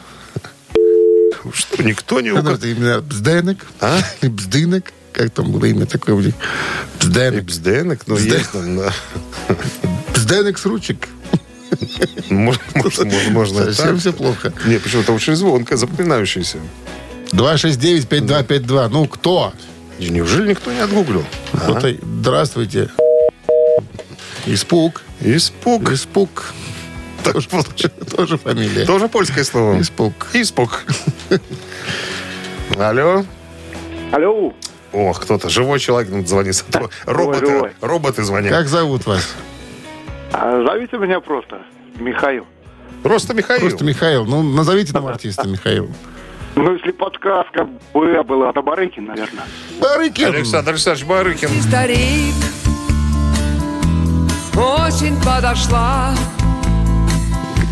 Что, 1.54 1.82
никто 1.84 2.22
не 2.22 2.32
указал? 2.32 2.54
это 2.56 2.68
имя? 2.68 3.00
Бзденек? 3.02 3.66
А? 3.80 4.00
Или 4.22 4.30
Бздынек? 4.30 4.94
Как 5.14 5.32
там 5.32 5.52
было 5.52 5.66
имя 5.66 5.86
такое 5.86 6.14
у 6.16 6.20
них? 6.20 6.36
Бзденек. 7.00 7.46
Бзденек, 7.46 8.02
ну, 8.06 8.16
Бзден- 8.18 8.38
есть 8.38 8.52
там, 8.52 8.78
да. 8.78 8.94
Бзденек 10.14 10.58
с 10.60 10.66
ручек. 10.66 11.08
Можно, 12.30 12.62
можно, 12.76 13.06
можно 13.32 13.66
Совсем 13.66 13.88
так. 13.94 14.00
все 14.00 14.14
плохо. 14.14 14.54
Не, 14.66 14.78
почему-то 14.80 15.14
очень 15.14 15.36
звонко, 15.36 15.76
запоминающееся. 15.78 16.58
269-5252. 17.32 18.90
Ну, 18.90 19.08
кто? 19.08 19.54
Неужели 20.00 20.50
никто 20.50 20.72
не 20.72 20.80
отгуглил? 20.80 21.24
А? 21.54 21.72
Вот 21.72 21.84
и- 21.86 22.00
Здравствуйте. 22.02 22.90
Испуг. 24.46 25.02
Испуг. 25.22 25.92
Испуг. 25.92 26.54
Тоже, 27.24 27.50
тоже 28.16 28.38
фамилия. 28.38 28.86
Тоже 28.86 29.10
польское 29.10 29.44
слово. 29.44 29.82
Испуг. 29.82 30.14
Испуг. 30.34 30.84
Алло. 32.78 33.26
Алло. 34.12 34.54
Ох, 34.94 35.20
кто-то, 35.22 35.50
живой 35.50 35.80
человек 35.80 36.26
звонит. 36.28 36.64
А 36.74 37.12
Роботы, 37.12 37.46
живой. 37.46 37.72
роботы 37.82 38.24
звонят. 38.24 38.52
Как 38.52 38.68
зовут 38.68 39.06
вас? 39.06 39.36
А 40.32 40.64
зовите 40.66 40.98
меня 40.98 41.20
просто 41.20 41.62
Михаил. 42.00 42.46
Просто 43.04 43.34
Михаил. 43.34 43.60
Просто 43.60 43.84
Михаил. 43.84 44.26
Ну, 44.26 44.42
назовите 44.44 44.94
нам 44.94 45.08
артиста 45.08 45.48
Михаил. 45.48 45.92
Ну, 46.58 46.74
если 46.74 46.90
подсказка 46.92 47.70
Б 47.94 48.24
была, 48.24 48.52
то 48.52 48.64
Барыкин, 48.64 49.06
наверное. 49.06 49.44
Барыкин. 49.80 50.34
Александр 50.34 50.72
Александрович 50.72 51.08
Барыкин. 51.08 51.50
старик 51.62 52.34
Очень 54.56 55.16
подошла 55.24 56.16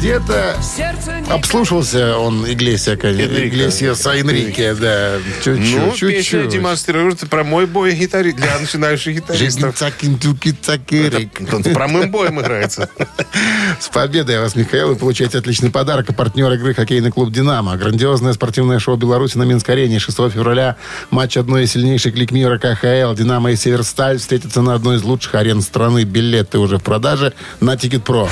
Где-то 0.05 0.55
обслушался 1.31 2.19
он 2.19 2.45
Иглесия, 2.45 2.95
конечно. 2.95 3.23
Энрике. 3.23 3.47
Иглесиаса 3.47 4.11
Энрике, 4.11 4.75
да. 4.75 5.17
Чуть-чуть, 5.43 5.75
Ну, 5.75 5.91
песня 5.93 6.21
чуть-чуть. 6.21 6.49
демонстрирует 6.49 7.27
про 7.27 7.43
мой 7.43 7.65
бой 7.65 7.95
гитари... 7.95 8.31
для 8.31 8.59
начинающих 8.59 9.15
гитаристов. 9.15 9.75
Тут 11.49 11.73
Про 11.73 11.87
моим 11.87 12.11
боем 12.11 12.39
играется. 12.39 12.87
С 13.79 13.87
победой 13.87 14.39
вас, 14.41 14.55
Михаил, 14.55 14.89
вы 14.89 14.95
получаете 14.95 15.39
отличный 15.39 15.71
подарок. 15.71 16.07
А 16.07 16.13
партнер 16.13 16.51
игры 16.53 16.75
хоккейный 16.75 17.09
клуб 17.09 17.31
«Динамо». 17.31 17.75
Грандиозное 17.75 18.33
спортивное 18.33 18.77
шоу 18.77 18.97
Беларуси 18.97 19.39
на 19.39 19.43
Минск-арене. 19.43 19.97
6 19.97 20.15
февраля 20.29 20.75
матч 21.09 21.35
одной 21.35 21.63
из 21.63 21.71
сильнейших 21.71 22.13
лиг 22.13 22.29
мира 22.29 22.59
КХЛ. 22.59 23.15
«Динамо» 23.15 23.49
и 23.49 23.55
«Северсталь» 23.55 24.19
встретятся 24.19 24.61
на 24.61 24.75
одной 24.75 24.97
из 24.97 25.03
лучших 25.03 25.33
арен 25.33 25.63
страны. 25.63 26.03
Билеты 26.03 26.59
уже 26.59 26.77
в 26.77 26.83
продаже 26.83 27.33
на 27.59 27.75
«Тикет.Про». 27.75 28.29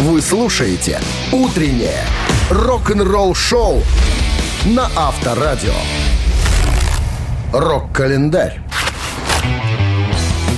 Вы 0.00 0.20
слушаете 0.20 1.00
«Утреннее 1.30 2.02
рок-н-ролл-шоу» 2.50 3.80
на 4.64 4.90
Авторадио. 4.96 5.72
Рок-календарь. 7.52 8.60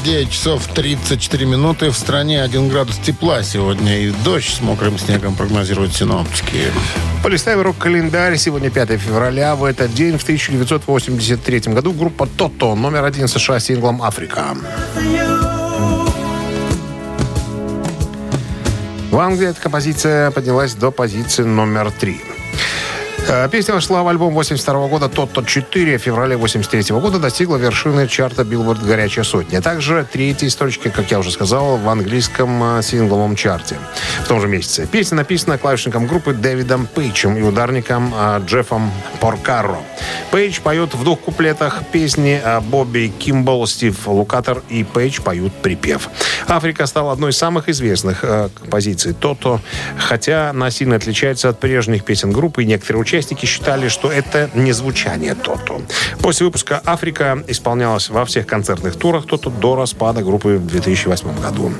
9 0.05 0.31
часов 0.31 0.67
34 0.69 1.45
минуты. 1.45 1.91
В 1.91 1.99
стране 1.99 2.43
1 2.43 2.69
градус 2.71 2.97
тепла 2.97 3.43
сегодня. 3.43 3.99
И 3.99 4.11
дождь 4.25 4.55
с 4.55 4.63
мокрым 4.63 4.99
снегом 4.99 5.35
прогнозируют 5.35 5.95
синоптики. 5.95 6.73
Полистаем 7.23 7.61
рок-календарь. 7.61 8.39
Сегодня 8.39 8.71
5 8.71 8.99
февраля. 8.99 9.55
В 9.55 9.65
этот 9.65 9.93
день, 9.93 10.17
в 10.17 10.23
1983 10.23 11.75
году, 11.75 11.93
группа 11.93 12.27
«Тото» 12.27 12.75
номер 12.75 13.05
один 13.05 13.29
США 13.29 13.61
синглом 13.61 14.03
«Африка». 14.03 14.57
В 19.17 19.19
Англии 19.19 19.49
эта 19.49 19.63
композиция 19.63 20.31
поднялась 20.31 20.75
до 20.75 20.91
позиции 20.91 21.43
номер 21.43 21.91
три. 21.91 22.21
Э, 23.29 23.49
Песня 23.51 23.75
вошла 23.75 24.05
в 24.05 24.09
альбом 24.09 24.35
82 24.35 24.87
года 24.87 25.09
«Тото 25.09 25.41
4». 25.41 25.99
В 25.99 26.03
феврале 26.03 26.37
83 26.37 26.95
года 26.97 27.19
достигла 27.19 27.57
вершины 27.57 28.07
чарта 28.07 28.45
Билборд 28.45 28.85
«Горячая 28.85 29.25
сотня». 29.25 29.61
Также 29.61 30.07
третьей 30.13 30.49
строчки, 30.49 30.89
как 30.89 31.11
я 31.11 31.19
уже 31.19 31.33
сказал, 31.33 31.77
в 31.77 31.89
английском 31.89 32.79
э, 32.79 32.83
сингловом 32.83 33.35
чарте 33.35 33.77
в 34.23 34.29
том 34.29 34.41
же 34.41 34.47
месяце. 34.47 34.87
Песня 34.87 35.17
написана 35.17 35.59
клавишником 35.59 36.07
группы 36.07 36.35
Дэвидом 36.35 36.87
Пейчем 36.87 37.37
и 37.37 37.43
ударником 37.43 38.15
э, 38.17 38.41
Джеффом 38.47 38.93
Поркаро. 39.19 39.79
Пейч 40.31 40.61
поет 40.61 40.95
в 40.95 41.03
двух 41.03 41.21
куплетах 41.21 41.83
песни 41.91 42.41
а 42.45 42.61
Бобби 42.61 43.13
Кимбл, 43.19 43.67
Стив 43.67 44.07
Лукатер 44.07 44.63
и 44.69 44.85
Пейч 44.85 45.21
поют 45.21 45.53
припев. 45.53 46.11
«Африка» 46.47 46.87
стала 46.87 47.13
одной 47.13 47.31
из 47.31 47.39
самых 47.39 47.69
известных 47.69 48.21
композиций 48.21 49.15
«Тото», 49.15 49.61
хотя 49.99 50.51
она 50.51 50.71
сильно 50.71 50.97
отличается 50.97 51.49
от 51.49 51.59
прежних 51.59 52.05
песен 52.05 52.31
группы, 52.31 52.63
и 52.63 52.67
некоторые 52.67 53.01
участники 53.01 53.16
считали, 53.47 53.89
что 53.89 54.11
это 54.11 54.51
не 54.55 54.73
звучание 54.73 55.35
«Тото». 55.35 55.81
После 56.21 56.47
выпуска 56.47 56.81
«Африка» 56.85 57.43
исполнялась 57.47 58.09
во 58.09 58.25
всех 58.25 58.47
концертных 58.47 58.97
турах 58.97 59.27
«Тото» 59.27 59.51
до 59.51 59.77
распада 59.77 60.23
группы 60.23 60.57
в 60.57 60.67
2008 60.67 61.41
году. 61.41 61.73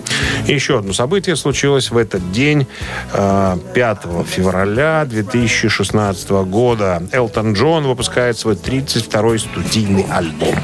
Еще 0.47 0.79
одно 0.79 0.93
событие 0.93 1.37
случилось 1.37 1.91
в 1.91 1.97
этот 1.97 2.33
день, 2.33 2.67
э, 3.13 3.59
5 3.75 4.25
февраля 4.25 5.05
2016 5.05 6.45
года. 6.45 7.03
Элтон 7.13 7.53
Джон 7.55 7.87
выпускает 7.87 8.39
свой 8.39 8.55
32-й 8.55 9.39
студийный 9.39 10.07
альбом. 10.11 10.57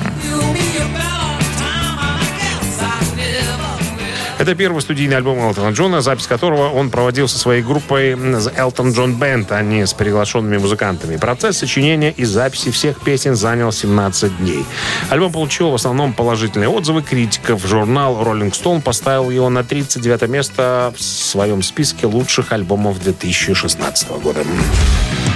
Это 4.43 4.57
первый 4.57 4.83
студийный 4.83 5.19
альбом 5.19 5.39
Элтона 5.39 5.71
Джона, 5.71 6.01
запись 6.01 6.27
которого 6.27 6.69
он 6.69 6.91
проводил 6.91 7.29
со 7.29 7.39
своей 7.39 7.63
группой 7.63 8.15
The 8.15 8.53
Elton 8.57 8.93
John 8.93 9.17
Band, 9.17 9.47
а 9.51 9.63
не 9.63 9.87
с 9.87 9.93
приглашенными 9.93 10.59
музыкантами. 10.59 11.17
Процесс 11.17 11.59
сочинения 11.59 12.11
и 12.11 12.25
записи 12.25 12.73
всех 12.73 13.01
песен 13.05 13.37
занял 13.37 13.71
17 13.71 14.39
дней. 14.39 14.67
Альбом 15.11 15.31
получил 15.31 15.71
в 15.71 15.77
основном 15.77 16.13
положительные 16.13 16.69
отзывы 16.69 17.03
критиков. 17.03 17.65
Журнал 17.65 18.21
Rolling 18.21 18.51
Stone 18.51 18.83
поставил 18.83 19.31
его 19.31 19.49
на 19.49 19.63
39 19.63 20.29
место 20.29 20.93
в 20.97 21.01
своем 21.01 21.63
списке 21.63 22.09
лучших 22.09 22.51
альбомов 22.51 23.01
2016 23.01 24.09
года. 24.25 24.41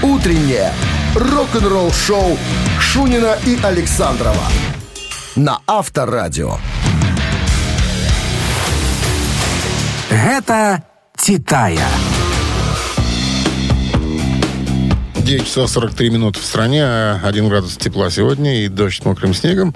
Утреннее 0.03 0.73
рок-н-ролл-шоу 1.15 2.37
Шунина 2.81 3.39
и 3.47 3.57
Александрова 3.63 4.43
на 5.37 5.61
Авторадио. 5.67 6.57
Гэта 10.11 10.83
«Титая». 11.17 11.87
9 15.27 15.45
часов 15.45 15.69
43 15.69 16.11
минуты 16.11 16.39
в 16.39 16.45
стране, 16.45 16.85
1 16.85 17.49
градус 17.49 17.77
тепла 17.77 18.11
сегодня 18.11 18.63
и 18.65 18.69
дождь 18.69 19.03
с 19.03 19.05
мокрым 19.05 19.35
снегом. 19.35 19.75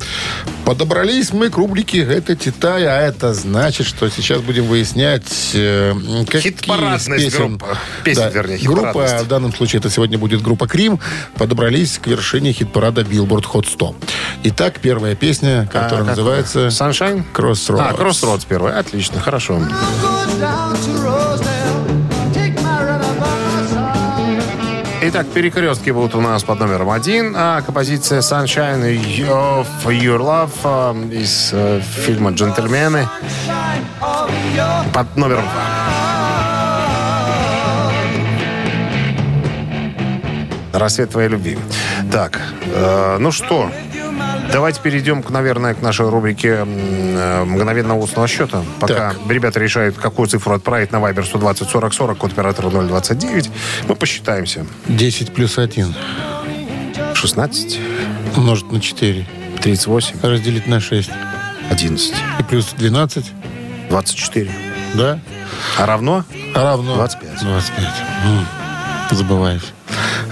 Подобрались 0.65 1.33
мы 1.33 1.51
к 1.51 1.57
рубрике 1.57 2.05
«Это 2.05 2.37
Титая», 2.37 2.89
а 2.89 3.01
это 3.01 3.35
значит, 3.35 3.85
что 3.85 4.09
сейчас 4.11 4.43
будем 4.43 4.67
выяснять, 4.67 5.51
э, 5.55 5.93
какие 6.31 6.53
песен... 6.53 7.57
группа. 7.59 7.79
Песен, 8.05 8.31
вернее, 8.33 8.59
Группа, 8.59 9.19
в 9.25 9.27
данном 9.27 9.53
случае 9.53 9.81
это 9.81 9.91
сегодня 9.91 10.19
будет 10.19 10.41
группа 10.41 10.69
«Крим», 10.69 11.01
подобрались 11.35 11.99
к 11.99 12.07
вершине 12.07 12.53
хит-парада 12.53 13.01
Billboard 13.01 13.47
Hot 13.53 13.67
100. 13.69 13.97
Итак, 14.45 14.79
первая 14.81 15.17
песня, 15.17 15.69
которая 15.73 16.03
А, 16.03 16.11
называется 16.11 16.69
Sunshine? 16.69 17.25
«Crossroads». 17.35 17.81
А, 17.81 17.93
Crossroads 17.93 18.47
первый. 18.49 18.73
Отлично, 18.73 19.19
хорошо. 19.19 19.61
Итак, 25.03 25.27
перекрестки 25.35 25.91
будут 25.91 26.15
у 26.15 26.21
нас 26.21 26.45
под 26.45 26.61
номером 26.61 26.91
один, 26.91 27.35
а 27.37 27.63
композиция 27.63 28.21
Sunshine 28.21 28.83
of 29.27 29.67
Your 29.87 30.21
Love 30.21 30.51
э, 30.63 31.15
из 31.15 31.51
э, 31.53 31.81
фильма 31.81 32.31
«Джентльмены» 32.31 33.09
под 34.95 35.17
номером 35.17 35.43
два. 35.43 35.91
Рассвет 40.73 41.11
твоей 41.11 41.29
любви. 41.29 41.59
Так, 42.13 42.41
э, 42.67 43.17
ну 43.19 43.33
что, 43.33 43.71
давайте 44.53 44.81
перейдем, 44.81 45.25
наверное, 45.29 45.75
к 45.75 45.83
нашей 45.83 46.09
рубрике 46.09 46.65
э, 46.67 47.45
мгновенного 47.45 47.99
устного 47.99 48.29
счета. 48.29 48.63
Пока 48.81 49.15
ребята 49.29 49.61
решают, 49.61 49.97
какую 49.97 50.29
цифру 50.29 50.55
отправить 50.55 50.93
на 50.93 50.97
Viber 50.97 51.25
120 51.25 51.69
40 51.69 51.95
40, 51.95 52.19
код 52.19 52.33
оператора 52.33 52.71
029, 52.71 53.51
мы 53.89 53.95
посчитаемся. 53.95 54.67
10 54.89 55.33
плюс 55.35 55.59
1 55.59 55.95
16, 57.15 57.79
умножить 58.37 58.73
на 58.73 58.81
4. 58.81 59.27
38, 59.63 60.17
Разделить 60.23 60.67
на 60.67 60.81
6. 60.81 61.11
11, 61.71 62.15
И 62.39 62.43
плюс 62.45 62.73
12, 62.77 63.27
24. 63.91 64.51
да? 64.95 65.21
А 65.79 65.87
равно? 65.87 66.25
Равно 66.55 66.95
25. 66.95 67.41
25. 67.43 67.87
М, 68.25 68.47
Забываешь. 69.11 69.63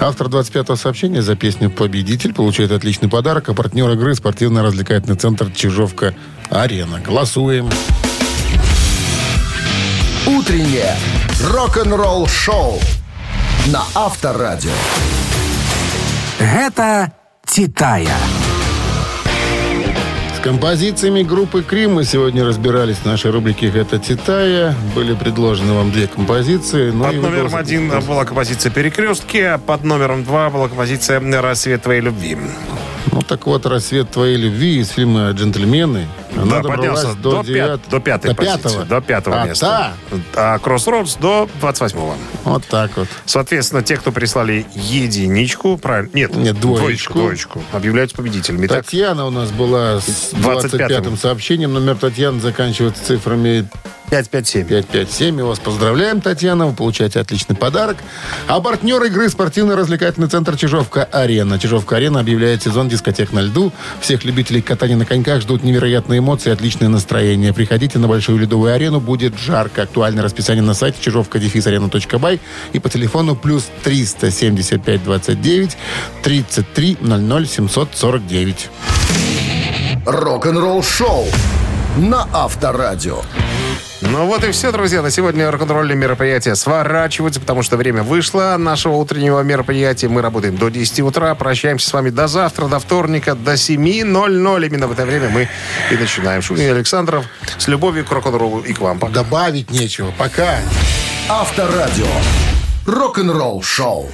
Автор 0.01 0.29
25-го 0.29 0.77
сообщения 0.77 1.23
за 1.23 1.35
песню 1.35 1.71
«Победитель» 1.71 2.33
получает 2.33 2.71
отличный 2.71 3.09
подарок, 3.09 3.49
а 3.49 3.55
партнер 3.55 3.91
игры 3.91 4.15
спортивно-развлекательный 4.15 5.17
центр 5.17 5.51
«Чижовка-Арена». 5.51 7.01
Голосуем. 7.01 7.69
Утреннее 10.27 10.97
рок-н-ролл-шоу 11.43 12.79
на 13.67 13.83
Авторадио. 13.95 14.71
Гэта 16.39 17.13
Титая. 17.45 18.17
С 20.39 20.41
композициями 20.41 21.25
группы 21.25 21.65
«Крим» 21.65 21.95
мы 21.95 22.05
сегодня 22.05 22.45
разбирались 22.45 22.99
в 22.99 23.05
нашей 23.05 23.33
рубрике 23.33 23.67
«Это 23.67 23.99
Титая». 23.99 24.73
Были 24.95 25.13
предложены 25.15 25.73
вам 25.73 25.91
две 25.91 26.07
композиции. 26.07 26.93
Ну, 26.93 27.03
Под 27.03 27.17
номером 27.17 27.49
голосуете. 27.49 27.57
один 27.57 28.07
была 28.07 28.25
композиция 28.25 28.71
«Перекрестки», 28.71 29.39
а 29.39 29.59
под 29.59 29.83
номером 29.83 30.23
два 30.23 30.49
была 30.49 30.69
композиция 30.69 31.21
«Рассвет 31.43 31.83
твоей 31.83 32.03
любви». 32.03 32.37
Ну, 33.11 33.23
так 33.23 33.47
вот, 33.47 33.67
«Рассвет 33.67 34.11
твоей 34.11 34.37
любви» 34.37 34.79
из 34.79 34.91
фильма 34.91 35.29
«Джентльмены». 35.33 36.07
Она 36.37 36.61
Да, 36.61 36.69
поднялся 36.69 37.15
до, 37.15 37.31
до, 37.31 37.41
девят- 37.43 37.81
пят- 37.81 37.91
до 37.91 38.01
пятой 38.01 38.29
до 38.29 38.35
позиции, 38.35 38.57
пятого. 38.63 38.85
До 38.85 39.01
пятого 39.01 39.43
а 39.43 39.47
места. 39.47 39.93
А 40.35 40.59
Crossroads 40.59 41.19
до 41.21 41.49
28-го. 41.61 42.15
Та, 42.45 42.51
вот 42.51 42.67
так 42.67 42.97
вот. 42.97 43.09
Соответственно, 43.25 43.83
те, 43.83 43.97
кто 43.97 44.13
прислали 44.13 44.67
единичку, 44.75 45.77
правильно? 45.79 46.11
Нет, 46.13 46.35
Нет, 46.37 46.61
двоечку. 46.61 47.15
двоечку, 47.19 47.63
объявляются 47.73 48.17
победителями. 48.17 48.67
Татьяна 48.67 49.27
у 49.27 49.31
нас 49.31 49.51
была 49.51 50.01
с 50.01 50.33
25-м. 50.33 50.89
25-м 50.89 51.17
сообщением. 51.19 51.75
Номер 51.75 51.97
Татьяны 51.97 52.41
заканчивается 52.41 53.05
цифрами 53.05 53.69
557. 54.11 54.67
557. 54.67 55.35
Мы 55.37 55.45
вас 55.45 55.59
поздравляем, 55.59 56.21
Татьяна. 56.21 56.67
Вы 56.67 56.73
получаете 56.75 57.21
отличный 57.21 57.55
подарок. 57.57 57.99
А 58.47 58.61
партнер 58.61 59.03
игры 59.05 59.29
спортивно-развлекательный 59.29 60.29
центр 60.29 60.57
«Чижовка-Арена». 60.57 61.59
«Чижовка-Арена» 61.59 62.21
объявляет 62.21 62.63
сезон 62.63 62.89
дискотек 62.89 63.33
на 63.33 63.41
льду. 63.41 63.71
Всех 64.01 64.25
любителей 64.25 64.63
катания 64.63 64.97
на 64.97 65.05
коньках 65.05 65.43
ждут 65.43 65.63
невероятные 65.63 66.18
эмоции 66.19 66.51
и 66.51 66.53
отличное 66.53 66.89
настроение. 66.89 67.53
Приходите 67.53 67.99
на 67.99 68.09
Большую 68.09 68.39
ледовую 68.39 68.75
арену. 68.75 69.01
Будет 69.01 69.39
жарко. 69.39 69.83
Актуальное 69.83 70.23
расписание 70.23 70.63
на 70.63 70.75
сайте 70.75 70.99
чижовка 71.01 71.39
и 72.73 72.79
по 72.79 72.89
телефону 72.89 73.37
плюс 73.37 73.69
375 73.85 75.05
29 75.05 75.77
33 76.23 76.99
00 77.01 77.47
749. 77.47 78.71
Рок-н-ролл-шоу 80.07 81.27
на 81.99 82.29
Авторадио. 82.33 83.21
Ну 84.01 84.27
вот 84.27 84.45
и 84.45 84.53
все, 84.53 84.71
друзья. 84.71 85.03
На 85.03 85.11
сегодня 85.11 85.51
рок-н-ролльные 85.51 85.97
мероприятия 85.97 86.55
сворачиваются, 86.55 87.41
потому 87.41 87.63
что 87.63 87.77
время 87.77 88.03
вышло 88.05 88.55
нашего 88.57 88.95
утреннего 88.95 89.41
мероприятия. 89.41 90.09
Мы 90.09 90.23
работаем 90.23 90.57
до 90.57 90.69
10 90.69 91.01
утра. 91.01 91.35
Прощаемся 91.35 91.89
с 91.89 91.93
вами 91.93 92.11
до 92.11 92.29
завтра, 92.29 92.69
до 92.69 92.79
вторника, 92.79 93.35
до 93.35 93.55
7.00. 93.55 94.67
Именно 94.67 94.87
в 94.87 94.93
это 94.93 95.05
время 95.05 95.31
мы 95.31 95.49
и 95.91 95.97
начинаем. 95.97 96.43
Шунин 96.43 96.69
и 96.69 96.71
Александров 96.71 97.25
с 97.57 97.67
любовью 97.67 98.05
к 98.05 98.13
рок-н-роллу 98.13 98.61
и 98.61 98.73
к 98.73 98.79
вам. 98.81 99.01
Пока. 99.01 99.13
Добавить 99.13 99.71
нечего. 99.71 100.13
Пока. 100.17 100.59
Авторадио. 101.29 102.07
Рок-н-ролл-шоу. 102.87 104.11